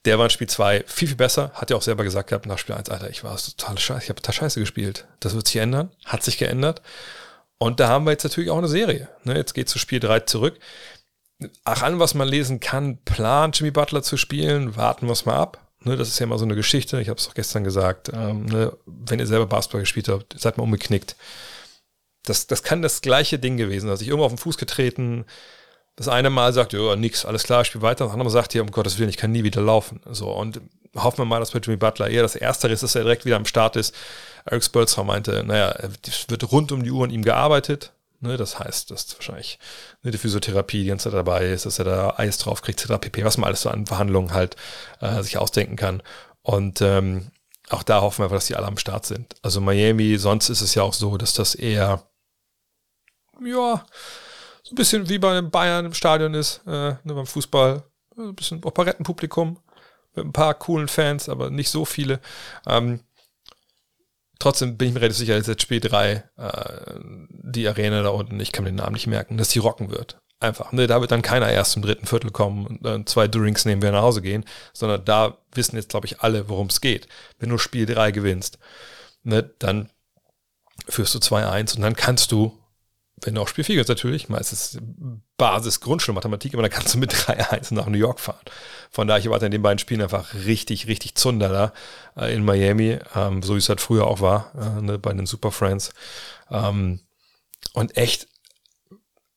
Der 0.06 0.18
war 0.18 0.26
in 0.26 0.32
Spiel 0.32 0.50
2 0.50 0.84
viel, 0.88 1.10
viel 1.10 1.18
besser. 1.18 1.52
Hat 1.54 1.70
ja 1.70 1.76
auch 1.76 1.82
selber 1.82 2.04
gesagt 2.04 2.30
gehabt 2.30 2.46
nach 2.46 2.58
Spiel 2.58 2.76
1, 2.76 2.90
Alter, 2.90 3.10
ich 3.10 3.24
war 3.24 3.38
total 3.38 3.78
scheiße, 3.78 4.04
ich 4.04 4.10
habe 4.10 4.22
total 4.22 4.34
scheiße 4.34 4.60
gespielt. 4.60 5.08
Das 5.20 5.36
wird 5.36 5.48
sich 5.48 5.58
ändern. 5.58 5.92
Hat 6.06 6.24
sich 6.24 6.38
geändert. 6.38 6.82
Und 7.60 7.80
da 7.80 7.90
haben 7.90 8.06
wir 8.06 8.12
jetzt 8.12 8.24
natürlich 8.24 8.50
auch 8.50 8.58
eine 8.58 8.68
Serie. 8.68 9.10
Ne, 9.24 9.36
jetzt 9.36 9.54
geht 9.54 9.70
zu 9.70 9.78
Spiel 9.78 10.00
3 10.00 10.22
zurück. 10.22 10.60
Ach, 11.64 11.84
an 11.84 12.00
was 12.00 12.16
man 12.16 12.28
lesen 12.28 12.60
kann, 12.60 12.98
plant 13.04 13.60
Jimmy 13.60 13.72
Butler 13.72 14.02
zu 14.02 14.18
spielen, 14.18 14.76
warten 14.76 15.06
wir 15.06 15.14
es 15.14 15.26
mal 15.26 15.36
ab. 15.36 15.72
Ne, 15.84 15.96
das 15.96 16.08
ist 16.08 16.20
ja 16.20 16.26
immer 16.26 16.40
so 16.40 16.46
eine 16.46 16.56
Geschichte. 16.56 17.00
Ich 17.02 17.10
habe 17.10 17.20
es 17.20 17.28
auch 17.28 17.36
gestern 17.36 17.64
gesagt. 17.64 18.10
Ähm, 18.14 18.46
ne, 18.46 18.76
wenn 18.86 19.20
ihr 19.20 19.28
selber 19.28 19.46
Basketball 19.46 19.82
gespielt 19.82 20.10
habt, 20.10 20.40
seid 20.40 20.58
mal 20.58 20.64
umgeknickt. 20.64 21.16
Das, 22.24 22.48
das 22.48 22.64
kann 22.64 22.82
das 22.82 23.02
gleiche 23.02 23.38
Ding 23.38 23.58
gewesen 23.58 23.82
sein. 23.82 23.92
Also 23.92 24.04
ich 24.04 24.10
irgendwo 24.10 24.26
auf 24.26 24.32
den 24.32 24.38
Fuß 24.40 24.58
getreten, 24.58 25.26
das 25.96 26.08
eine 26.08 26.30
Mal 26.30 26.54
sagt, 26.54 26.74
ja, 26.74 26.96
nix, 26.96 27.26
alles 27.26 27.44
klar, 27.44 27.62
ich 27.62 27.68
spiele 27.68 27.82
weiter. 27.82 28.06
Das 28.06 28.14
andere 28.14 28.26
Mal 28.26 28.32
sagt, 28.32 28.54
ja, 28.54 28.62
um 28.62 28.72
Gottes 28.72 28.98
Willen, 28.98 29.10
ich 29.10 29.18
kann 29.18 29.32
nie 29.32 29.44
wieder 29.44 29.62
laufen. 29.62 30.02
So, 30.10 30.32
und 30.32 30.62
hoffen 30.96 31.20
wir 31.20 31.26
mal, 31.26 31.40
dass 31.40 31.52
bei 31.52 31.60
Jimmy 31.60 31.78
Butler 31.78 32.10
eher 32.10 32.24
das 32.24 32.36
Erste 32.36 32.68
ist, 32.68 32.84
dass 32.84 32.96
er 32.96 33.04
direkt 33.04 33.26
wieder 33.26 33.36
am 33.36 33.46
Start 33.46 33.76
ist. 33.76 33.96
Eric 34.46 34.64
Spolstra 34.64 35.04
meinte, 35.04 35.44
naja, 35.44 35.76
es 36.08 36.30
wird 36.30 36.52
rund 36.52 36.72
um 36.72 36.84
die 36.84 36.92
Uhr 36.92 37.06
an 37.06 37.12
ihm 37.12 37.24
gearbeitet. 37.24 37.94
Ne, 38.24 38.38
das 38.38 38.60
heißt, 38.60 38.92
dass 38.92 39.16
wahrscheinlich 39.16 39.58
ne, 40.04 40.12
die 40.12 40.18
Physiotherapie 40.20 40.84
die 40.84 40.90
ganze 40.90 41.06
Zeit 41.06 41.18
dabei 41.18 41.48
ist, 41.48 41.66
dass 41.66 41.80
er 41.80 41.86
da 41.86 42.14
Eis 42.18 42.38
drauf 42.38 42.62
kriegt, 42.62 42.80
etc. 42.80 43.00
pp, 43.02 43.26
was 43.26 43.38
man 43.38 43.48
alles 43.48 43.62
so 43.62 43.70
an 43.70 43.88
Verhandlungen 43.88 44.32
halt 44.32 44.56
äh, 45.00 45.24
sich 45.24 45.40
ausdenken 45.40 45.76
kann. 45.76 46.04
Und 46.44 46.82
ähm, 46.82 47.32
auch 47.70 47.82
da 47.82 48.02
hoffen 48.02 48.20
wir 48.20 48.26
einfach, 48.26 48.38
dass 48.38 48.46
die 48.46 48.56
alle 48.56 48.68
am 48.68 48.78
Start 48.78 49.08
sind. 49.08 49.36
Also 49.42 49.60
Miami, 49.60 50.18
sonst 50.18 50.50
ist 50.50 50.62
es 50.62 50.76
ja 50.76 50.84
auch 50.84 50.94
so, 50.94 51.18
dass 51.18 51.34
das 51.34 51.56
eher, 51.56 52.04
ja, 53.44 53.84
ein 54.72 54.76
bisschen 54.76 55.10
wie 55.10 55.20
bei 55.20 55.32
einem 55.32 55.52
Bayern 55.52 55.86
im 55.86 55.94
Stadion 55.94 56.34
ist, 56.34 56.62
äh, 56.66 56.70
ne, 56.70 57.00
beim 57.04 57.26
Fußball. 57.26 57.84
Ein 58.18 58.36
bisschen 58.36 58.64
Operettenpublikum 58.64 59.58
mit 60.16 60.26
ein 60.26 60.34
paar 60.34 60.54
coolen 60.54 60.88
Fans, 60.88 61.30
aber 61.30 61.50
nicht 61.50 61.70
so 61.70 61.86
viele. 61.86 62.20
Ähm, 62.68 63.00
trotzdem 64.40 64.78
bin 64.78 64.90
ich 64.90 64.94
mir 64.94 65.02
relativ 65.02 65.18
sicher, 65.18 65.38
dass 65.38 65.48
jetzt 65.48 65.62
Spiel 65.62 65.80
3 65.80 66.24
äh, 66.38 67.00
die 67.30 67.68
Arena 67.68 68.02
da 68.02 68.10
unten, 68.10 68.40
ich 68.40 68.52
kann 68.52 68.64
mir 68.64 68.72
den 68.72 68.78
Namen 68.78 68.94
nicht 68.94 69.08
merken, 69.08 69.38
dass 69.38 69.50
die 69.50 69.60
rocken 69.60 69.92
wird. 69.92 70.20
Einfach. 70.40 70.72
Ne, 70.72 70.88
da 70.88 71.00
wird 71.02 71.12
dann 71.12 71.22
keiner 71.22 71.52
erst 71.52 71.74
zum 71.74 71.84
dritten 71.84 72.08
Viertel 72.08 72.32
kommen 72.32 72.66
und 72.66 72.86
äh, 72.86 73.06
zwei 73.06 73.28
Drinks 73.28 73.66
nehmen, 73.66 73.84
wir 73.84 73.92
nach 73.92 74.02
Hause 74.02 74.24
gehen, 74.24 74.44
sondern 74.74 75.06
da 75.06 75.38
wissen 75.54 75.76
jetzt, 75.76 75.90
glaube 75.90 76.08
ich, 76.08 76.22
alle, 76.22 76.50
worum 76.50 76.68
es 76.68 76.82
geht. 76.82 77.08
Wenn 77.38 77.50
du 77.50 77.60
Spiel 77.60 77.86
3 77.86 78.12
gewinnst, 78.12 78.58
ne, 79.24 79.44
dann 79.60 79.90
führst 80.90 81.14
du 81.14 81.20
2-1 81.20 81.76
und 81.76 81.84
dann 81.84 81.96
kannst 81.96 82.32
du 82.32 82.58
wenn 83.22 83.36
du 83.36 83.42
auch 83.42 83.48
Spiel 83.48 83.64
4 83.64 83.76
gehst, 83.76 83.90
natürlich, 83.90 84.30
meistens 84.30 84.80
Basis 85.38 85.80
Grundschulmathematik, 85.82 86.54
aber 86.54 86.64
dann 86.64 86.72
kannst 86.72 86.94
du 86.94 86.98
mit 86.98 87.14
3-1 87.14 87.74
nach 87.74 87.88
New 87.88 87.98
York 87.98 88.20
fahren. 88.20 88.42
Von 88.90 89.08
daher, 89.08 89.20
ich 89.20 89.26
erwarte 89.26 89.46
in 89.46 89.52
den 89.52 89.62
beiden 89.62 89.80
Spielen 89.80 90.02
einfach 90.02 90.34
richtig, 90.34 90.88
richtig 90.88 91.16
Zunder 91.16 91.50
da 91.50 91.74
äh, 92.22 92.34
in 92.34 92.44
Miami, 92.44 93.00
ähm, 93.16 93.44
so 93.44 93.56
wie 93.56 93.60
es 93.60 93.70
halt 93.70 93.82
früher 93.82 94.08
auch 94.08 94.22
war, 94.22 94.52
äh, 94.56 94.82
ne, 94.82 95.00
bei 95.00 95.14
den 95.14 95.26
Super 95.26 95.52
Friends. 95.52 95.94
Ähm, 96.50 97.00
und 97.74 97.98
echt, 97.98 98.28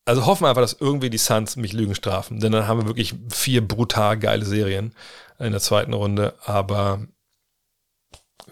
also 0.05 0.27
hoffen 0.27 0.45
wir 0.45 0.49
einfach, 0.49 0.63
dass 0.63 0.77
irgendwie 0.79 1.11
die 1.11 1.19
Suns 1.19 1.57
mich 1.57 1.73
Lügen 1.73 1.95
strafen, 1.95 2.41
denn 2.41 2.53
dann 2.53 2.67
haben 2.67 2.81
wir 2.81 2.87
wirklich 2.87 3.15
vier 3.29 3.67
brutal 3.67 4.19
geile 4.19 4.45
Serien 4.45 4.95
in 5.39 5.53
der 5.53 5.61
zweiten 5.61 5.93
Runde, 5.93 6.35
aber 6.45 7.07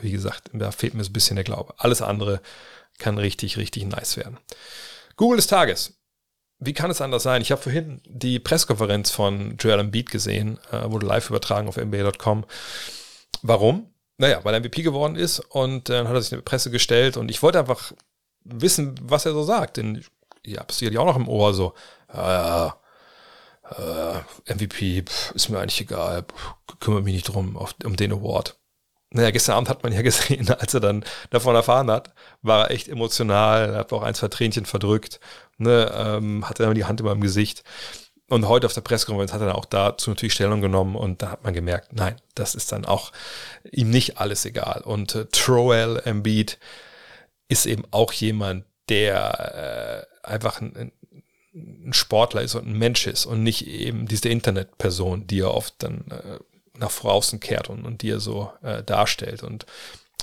wie 0.00 0.10
gesagt, 0.10 0.50
da 0.52 0.70
fehlt 0.70 0.94
mir 0.94 1.04
so 1.04 1.10
ein 1.10 1.14
bisschen 1.14 1.36
der 1.36 1.44
Glaube. 1.44 1.74
Alles 1.78 2.02
andere 2.02 2.40
kann 2.98 3.18
richtig, 3.18 3.56
richtig 3.56 3.84
nice 3.84 4.16
werden. 4.16 4.38
Google 5.16 5.36
des 5.36 5.46
Tages. 5.46 5.98
Wie 6.58 6.72
kann 6.72 6.90
es 6.90 7.00
anders 7.00 7.24
sein? 7.24 7.42
Ich 7.42 7.50
habe 7.50 7.60
vorhin 7.60 8.00
die 8.04 8.38
Pressekonferenz 8.38 9.10
von 9.10 9.56
Joel 9.56 9.80
Embiid 9.80 10.10
gesehen, 10.10 10.58
äh, 10.70 10.90
wurde 10.90 11.06
live 11.06 11.28
übertragen 11.28 11.68
auf 11.68 11.76
NBA.com. 11.76 12.44
Warum? 13.42 13.92
Naja, 14.18 14.44
weil 14.44 14.54
er 14.54 14.60
MVP 14.60 14.82
geworden 14.82 15.16
ist 15.16 15.40
und 15.40 15.90
äh, 15.90 15.94
dann 15.94 16.08
hat 16.08 16.14
er 16.14 16.22
sich 16.22 16.32
in 16.32 16.38
die 16.38 16.44
Presse 16.44 16.70
gestellt 16.70 17.16
und 17.16 17.30
ich 17.30 17.42
wollte 17.42 17.58
einfach 17.58 17.92
wissen, 18.44 18.94
was 19.02 19.26
er 19.26 19.32
so 19.32 19.42
sagt. 19.42 19.76
Denn 19.76 20.04
ihr 20.44 20.58
habt 20.58 20.70
es 20.70 20.78
sicherlich 20.78 20.98
auch 20.98 21.06
noch 21.06 21.16
im 21.16 21.28
Ohr 21.28 21.52
so, 21.52 21.74
äh, 22.08 22.70
MVP 24.46 25.02
pff, 25.02 25.32
ist 25.32 25.48
mir 25.48 25.58
eigentlich 25.58 25.80
egal, 25.80 26.22
pff, 26.22 26.54
kümmere 26.80 27.02
mich 27.02 27.14
nicht 27.14 27.28
drum 27.28 27.56
auf, 27.56 27.74
um 27.84 27.96
den 27.96 28.12
Award. 28.12 28.58
Naja, 29.12 29.30
gestern 29.30 29.56
Abend 29.56 29.68
hat 29.68 29.82
man 29.82 29.92
ja 29.92 30.02
gesehen, 30.02 30.48
als 30.50 30.74
er 30.74 30.80
dann 30.80 31.04
davon 31.30 31.54
erfahren 31.54 31.90
hat, 31.90 32.12
war 32.42 32.64
er 32.64 32.70
echt 32.70 32.88
emotional, 32.88 33.76
hat 33.76 33.92
auch 33.92 34.02
ein, 34.02 34.14
zwei 34.14 34.28
Tränchen 34.28 34.66
verdrückt, 34.66 35.20
ne, 35.58 35.92
ähm, 35.94 36.48
hatte 36.48 36.62
dann 36.62 36.74
die 36.74 36.84
Hand 36.84 37.00
über 37.00 37.12
dem 37.12 37.20
Gesicht. 37.20 37.62
Und 38.28 38.48
heute 38.48 38.66
auf 38.66 38.72
der 38.72 38.80
Pressekonferenz 38.80 39.32
hat 39.34 39.42
er 39.42 39.48
dann 39.48 39.56
auch 39.56 39.66
dazu 39.66 40.08
natürlich 40.08 40.32
Stellung 40.32 40.62
genommen 40.62 40.96
und 40.96 41.20
da 41.20 41.32
hat 41.32 41.44
man 41.44 41.52
gemerkt, 41.52 41.92
nein, 41.92 42.16
das 42.34 42.54
ist 42.54 42.72
dann 42.72 42.86
auch 42.86 43.12
ihm 43.70 43.90
nicht 43.90 44.18
alles 44.18 44.46
egal. 44.46 44.80
Und 44.84 45.14
äh, 45.14 45.26
Troel 45.26 46.00
Embiid 46.04 46.58
ist 47.48 47.66
eben 47.66 47.84
auch 47.90 48.12
jemand, 48.14 48.64
der 48.88 50.06
äh, 50.24 50.26
einfach 50.26 50.62
ein, 50.62 50.92
ein, 51.54 51.92
Sportler 51.92 52.40
ist 52.40 52.54
und 52.54 52.66
ein 52.66 52.78
Mensch 52.78 53.06
ist 53.06 53.26
und 53.26 53.42
nicht 53.42 53.66
eben 53.66 54.06
diese 54.06 54.30
Internetperson, 54.30 55.26
die 55.26 55.40
er 55.40 55.52
oft 55.52 55.74
dann 55.82 56.06
äh, 56.10 56.38
nach 56.82 56.92
draußen 56.92 57.40
kehrt 57.40 57.70
und, 57.70 57.84
und 57.84 58.02
die 58.02 58.10
er 58.10 58.20
so 58.20 58.52
äh, 58.62 58.82
darstellt. 58.82 59.42
Und 59.42 59.66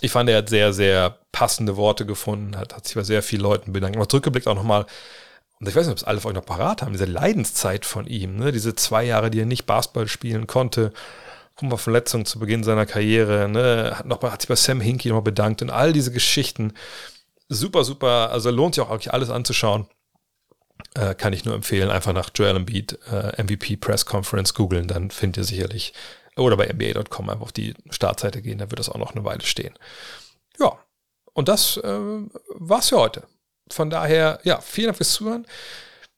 ich 0.02 0.12
fand, 0.12 0.30
er 0.30 0.38
hat 0.38 0.50
sehr, 0.50 0.74
sehr 0.74 1.18
passende 1.32 1.76
Worte 1.78 2.06
gefunden, 2.06 2.58
hat, 2.58 2.76
hat 2.76 2.86
sich 2.86 2.96
bei 2.96 3.04
sehr 3.04 3.24
vielen 3.24 3.42
Leuten 3.42 3.74
bedankt. 3.74 3.98
Aber 3.98 4.08
zurückgeblickt 4.08 4.48
auch 4.48 4.56
nochmal, 4.56 4.86
und 5.60 5.68
ich 5.68 5.76
weiß 5.76 5.88
nicht, 5.88 5.92
ob 5.92 5.98
es 5.98 6.04
alle 6.06 6.22
von 6.22 6.32
euch 6.32 6.36
noch 6.36 6.46
parat 6.46 6.82
haben, 6.82 6.94
diese 6.94 7.06
Leidenszeit 7.06 7.86
von 7.86 8.08
ihm, 8.08 8.38
ne? 8.38 8.52
diese 8.52 8.76
zwei 8.76 9.04
Jahre, 9.04 9.30
die 9.30 9.42
er 9.42 9.46
nicht 9.46 9.66
Basketball 9.66 10.08
spielen 10.08 10.48
konnte, 10.48 10.94
guck 11.56 11.70
mal, 11.70 11.78
Verletzung 11.78 12.26
zu 12.26 12.40
Beginn 12.40 12.64
seiner 12.64 12.86
Karriere, 12.86 13.50
ne? 13.50 13.94
hat, 13.96 14.06
noch, 14.06 14.22
hat 14.24 14.42
sich 14.42 14.48
bei 14.48 14.56
Sam 14.56 14.80
Hinkie 14.80 15.10
noch 15.10 15.22
bedankt 15.22 15.62
und 15.62 15.70
all 15.70 15.92
diese 15.92 16.14
Geschichten. 16.14 16.74
Super, 17.50 17.84
super, 17.84 18.32
also 18.32 18.52
lohnt 18.52 18.76
sich 18.76 18.84
auch 18.84 18.90
wirklich 18.90 19.12
alles 19.12 19.30
anzuschauen. 19.30 19.88
Äh, 20.96 21.14
kann 21.14 21.34
ich 21.34 21.44
nur 21.44 21.56
empfehlen, 21.56 21.90
einfach 21.90 22.14
nach 22.14 22.30
Joel 22.34 22.56
Embiid 22.56 22.98
äh, 23.12 23.44
MVP 23.44 23.76
Press 23.76 24.06
Conference 24.06 24.54
googeln, 24.54 24.88
dann 24.88 25.12
findet 25.12 25.38
ihr 25.40 25.44
sicherlich 25.44 25.94
oder 26.40 26.58
bei 26.58 26.72
NBA.com 26.72 27.30
einfach 27.30 27.44
auf 27.44 27.52
die 27.52 27.74
Startseite 27.90 28.42
gehen, 28.42 28.58
da 28.58 28.70
wird 28.70 28.80
das 28.80 28.90
auch 28.90 28.98
noch 28.98 29.16
eine 29.16 29.24
Weile 29.24 29.42
stehen. 29.42 29.74
Ja, 30.60 30.78
und 31.34 31.48
das 31.48 31.78
äh, 31.78 32.00
war's 32.56 32.90
für 32.90 32.98
heute. 32.98 33.24
Von 33.72 33.90
daher, 33.90 34.40
ja, 34.44 34.60
vielen 34.62 34.88
Dank 34.88 34.98
fürs 34.98 35.14
Zuhören. 35.14 35.46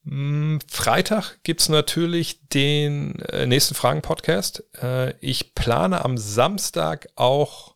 Hm, 0.05 0.59
Freitag 0.67 1.38
gibt 1.43 1.61
es 1.61 1.69
natürlich 1.69 2.47
den 2.49 3.19
äh, 3.19 3.45
nächsten 3.45 3.76
Fragen-Podcast. 3.76 4.63
Äh, 4.82 5.13
ich 5.19 5.53
plane 5.53 6.03
am 6.03 6.17
Samstag 6.17 7.07
auch, 7.15 7.76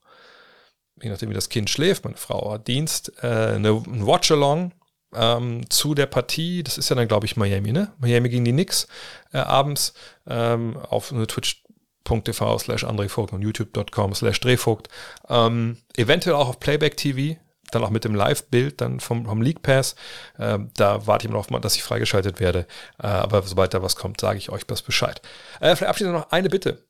je 1.02 1.10
nachdem 1.10 1.30
wie 1.30 1.36
das 1.36 1.50
Kind 1.50 1.70
schläft, 1.70 2.04
meine 2.04 2.18
Frau 2.18 2.54
hat 2.54 2.68
Dienst, 2.68 3.12
äh, 3.22 3.28
eine, 3.28 3.70
ein 3.70 4.08
Watch-Along 4.08 4.72
ähm, 5.14 5.70
zu 5.70 5.94
der 5.94 6.08
Partie. 6.08 6.64
Das 6.64 6.80
ist 6.80 6.90
ja 6.90 6.96
dann, 6.96 7.08
glaube 7.08 7.28
ich, 7.28 7.38
Miami, 7.38 7.72
ne? 7.72 7.94
Miami 8.00 8.30
gegen 8.30 8.46
die 8.46 8.54
Knicks 8.54 8.88
abends 9.32 9.94
ähm, 10.28 10.78
auf 10.78 11.12
eine 11.12 11.28
Twitch 11.28 11.65
twitch.tv 12.06 12.60
slash 12.60 12.86
André 12.86 13.10
Vogt 13.10 13.34
und 13.34 13.42
youtube.com 13.42 14.16
slash 14.16 14.40
Drehvogt. 14.40 14.88
Ähm, 15.28 15.78
eventuell 15.98 16.36
auch 16.36 16.48
auf 16.48 16.60
Playback 16.60 16.96
TV, 16.96 17.38
dann 17.72 17.84
auch 17.84 17.90
mit 17.90 18.06
dem 18.06 18.16
Live-Bild 18.16 18.80
dann 18.80 19.00
vom, 19.00 19.26
vom 19.26 19.42
League 19.42 19.62
Pass. 19.62 19.96
Ähm, 20.40 20.72
da 20.78 21.06
warte 21.08 21.26
ich 21.26 21.32
immer 21.32 21.40
noch 21.40 21.60
dass 21.60 21.76
ich 21.76 21.84
freigeschaltet 21.84 22.40
werde. 22.40 22.68
Äh, 23.02 23.08
aber 23.08 23.42
sobald 23.42 23.74
da 23.74 23.82
was 23.82 23.96
kommt, 23.96 24.22
sage 24.22 24.38
ich 24.38 24.50
euch 24.50 24.66
das 24.66 24.82
Bescheid. 24.82 25.22
Äh, 25.60 25.76
vielleicht 25.76 25.90
abschließend 25.90 26.16
noch 26.16 26.32
eine 26.32 26.50
Bitte. 26.50 26.86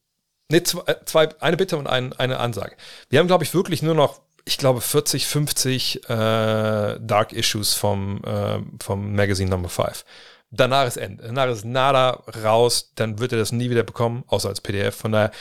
Ne, 0.51 0.61
zwei, 0.63 0.81
äh, 0.91 0.95
zwei, 1.05 1.29
eine 1.39 1.57
Bitte 1.57 1.77
und 1.77 1.87
ein, 1.87 2.13
eine 2.13 2.39
Ansage. 2.39 2.75
Wir 3.09 3.19
haben, 3.19 3.27
glaube 3.27 3.43
ich, 3.43 3.53
wirklich 3.53 3.81
nur 3.81 3.95
noch, 3.95 4.21
ich 4.43 4.57
glaube, 4.59 4.81
40, 4.81 5.25
50 5.25 6.07
äh, 6.07 6.99
Dark 6.99 7.33
Issues 7.33 7.73
vom, 7.73 8.21
äh, 8.23 8.59
vom 8.83 9.15
Magazine 9.15 9.49
Number 9.49 9.69
5 9.69 10.05
danach 10.59 10.87
ist 10.87 10.97
Ende. 10.97 11.23
Danach 11.23 11.47
ist 11.47 11.65
nada 11.65 12.23
raus, 12.43 12.91
dann 12.95 13.19
wird 13.19 13.31
ihr 13.31 13.37
das 13.37 13.51
nie 13.51 13.69
wieder 13.69 13.83
bekommen, 13.83 14.23
außer 14.27 14.49
als 14.49 14.61
PDF. 14.61 14.95
Von 14.95 15.11
daher, 15.11 15.31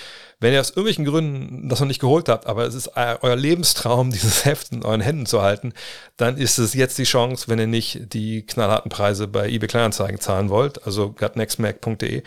wenn 0.41 0.53
ihr 0.53 0.61
aus 0.61 0.71
irgendwelchen 0.71 1.05
Gründen 1.05 1.69
das 1.69 1.81
noch 1.81 1.87
nicht 1.87 2.01
geholt 2.01 2.29
habt, 2.29 2.47
aber 2.47 2.65
es 2.67 2.75
ist 2.75 2.91
euer 2.97 3.37
Lebenstraum, 3.37 4.11
dieses 4.13 4.45
Heft 4.45 4.73
in 4.73 4.85
euren 4.85 5.01
Händen 5.01 5.27
zu 5.27 5.43
halten, 5.43 5.73
dann 6.17 6.37
ist 6.37 6.59
es 6.59 6.75
jetzt 6.75 6.99
die 6.99 7.05
Chance, 7.05 7.49
wenn 7.49 7.59
ihr 7.59 7.67
nicht 7.67 8.13
die 8.13 8.45
knallharten 8.47 8.91
Preise 8.91 9.29
bei 9.29 9.49
eBay 9.49 9.69
Kleinanzeigen 9.69 10.21
zahlen 10.21 10.51
wollt, 10.51 10.85
also 10.87 11.13
gutnextmac.de. 11.13 12.23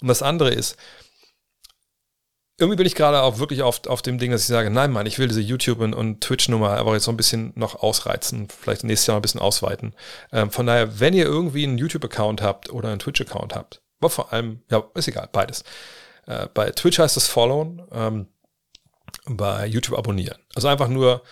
Und 0.00 0.08
das 0.08 0.22
andere 0.22 0.50
ist, 0.50 0.76
irgendwie 2.58 2.76
bin 2.76 2.86
ich 2.86 2.94
gerade 2.94 3.22
auch 3.22 3.38
wirklich 3.38 3.62
auf, 3.62 3.86
auf 3.86 4.02
dem 4.02 4.18
Ding, 4.18 4.30
dass 4.30 4.42
ich 4.42 4.46
sage, 4.48 4.70
nein, 4.70 4.92
Mann, 4.92 5.06
ich 5.06 5.18
will 5.18 5.28
diese 5.28 5.40
YouTube- 5.40 5.80
und, 5.80 5.94
und 5.94 6.20
Twitch-Nummer 6.20 6.70
aber 6.70 6.94
jetzt 6.94 7.06
noch 7.06 7.14
ein 7.14 7.16
bisschen 7.16 7.52
noch 7.56 7.82
ausreizen, 7.82 8.48
vielleicht 8.48 8.84
nächstes 8.84 9.06
Jahr 9.06 9.14
noch 9.14 9.20
ein 9.20 9.22
bisschen 9.22 9.40
ausweiten. 9.40 9.94
Ähm, 10.32 10.50
von 10.50 10.66
daher, 10.66 11.00
wenn 11.00 11.14
ihr 11.14 11.24
irgendwie 11.24 11.64
einen 11.64 11.78
YouTube-Account 11.78 12.42
habt 12.42 12.70
oder 12.70 12.90
einen 12.90 12.98
Twitch-Account 12.98 13.54
habt, 13.54 13.82
aber 14.00 14.10
vor 14.10 14.32
allem, 14.32 14.62
ja, 14.70 14.82
ist 14.94 15.08
egal, 15.08 15.28
beides. 15.32 15.64
Äh, 16.26 16.48
bei 16.52 16.70
Twitch 16.70 16.98
heißt 16.98 17.16
es 17.16 17.26
followen, 17.26 17.82
ähm, 17.92 18.26
bei 19.26 19.66
YouTube 19.66 19.96
abonnieren. 19.98 20.38
Also 20.54 20.68
einfach 20.68 20.88
nur 20.88 21.22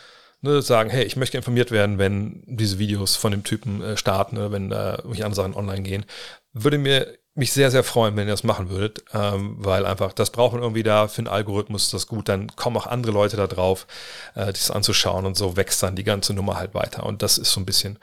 ne, 0.43 0.63
sagen, 0.63 0.91
hey, 0.91 1.05
ich 1.05 1.17
möchte 1.17 1.37
informiert 1.37 1.71
werden, 1.71 1.99
wenn 1.99 2.43
diese 2.47 2.79
Videos 2.79 3.17
von 3.17 3.33
dem 3.33 3.45
Typen 3.45 3.83
äh, 3.83 3.97
starten, 3.97 4.37
ne, 4.37 4.53
wenn 4.53 4.71
da 4.71 4.97
irgendwelche 4.97 5.25
andere 5.25 5.43
Sachen 5.43 5.55
online 5.55 5.83
gehen. 5.83 6.07
Würde 6.53 6.79
mir 6.79 7.19
mich 7.41 7.53
sehr, 7.53 7.71
sehr 7.71 7.83
freuen, 7.83 8.17
wenn 8.17 8.29
ihr 8.29 8.33
das 8.33 8.45
machen 8.45 8.71
würdet, 8.71 9.03
ähm, 9.13 9.57
weil 9.59 9.85
einfach, 9.87 10.13
das 10.13 10.31
braucht 10.31 10.53
man 10.53 10.63
irgendwie 10.63 10.83
da 10.83 11.09
für 11.09 11.19
einen 11.19 11.29
Algorithmus, 11.29 11.91
das 11.91 12.07
gut, 12.07 12.29
dann 12.29 12.55
kommen 12.55 12.77
auch 12.77 12.87
andere 12.87 13.13
Leute 13.13 13.37
da 13.37 13.47
drauf, 13.47 13.87
äh, 14.35 14.47
das 14.47 14.71
anzuschauen 14.71 15.27
und 15.27 15.37
so 15.37 15.57
wächst 15.57 15.83
dann 15.83 15.97
die 15.97 16.05
ganze 16.05 16.35
Nummer 16.35 16.57
halt 16.57 16.75
weiter. 16.75 17.05
Und 17.05 17.23
das 17.23 17.39
ist 17.39 17.51
so 17.51 17.61
ein 17.61 17.67
bisschen, 17.67 17.99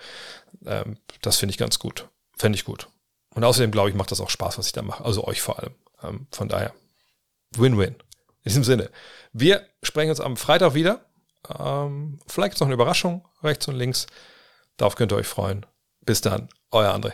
ähm, 0.66 0.98
das 1.22 1.38
finde 1.38 1.52
ich 1.52 1.58
ganz 1.58 1.80
gut. 1.80 2.10
Fände 2.36 2.58
ich 2.58 2.66
gut. 2.66 2.90
Und 3.34 3.44
außerdem, 3.44 3.72
glaube 3.72 3.90
ich, 3.90 3.96
macht 3.96 4.12
das 4.12 4.20
auch 4.20 4.30
Spaß, 4.30 4.58
was 4.58 4.66
ich 4.66 4.74
da 4.74 4.82
mache. 4.82 5.06
Also 5.06 5.24
euch 5.26 5.42
vor 5.42 5.60
allem. 5.60 5.76
Ähm, 6.04 6.28
von 6.32 6.50
daher, 6.50 6.74
Win-Win. 7.56 7.96
In 7.96 8.50
diesem 8.50 8.64
Sinne, 8.64 8.90
wir 9.34 9.66
sprechen 9.84 10.10
uns 10.10 10.20
am 10.20 10.36
Freitag 10.36 10.74
wieder. 10.74 11.06
Ähm, 11.58 12.20
vielleicht 12.28 12.60
noch 12.60 12.68
eine 12.68 12.74
Überraschung 12.74 13.28
rechts 13.44 13.68
und 13.68 13.76
links. 13.76 14.08
Darauf 14.78 14.96
könnt 14.96 15.12
ihr 15.12 15.18
euch 15.18 15.28
freuen. 15.28 15.66
Bis 16.02 16.22
dann, 16.22 16.50
euer 16.72 16.94
André. 16.94 17.14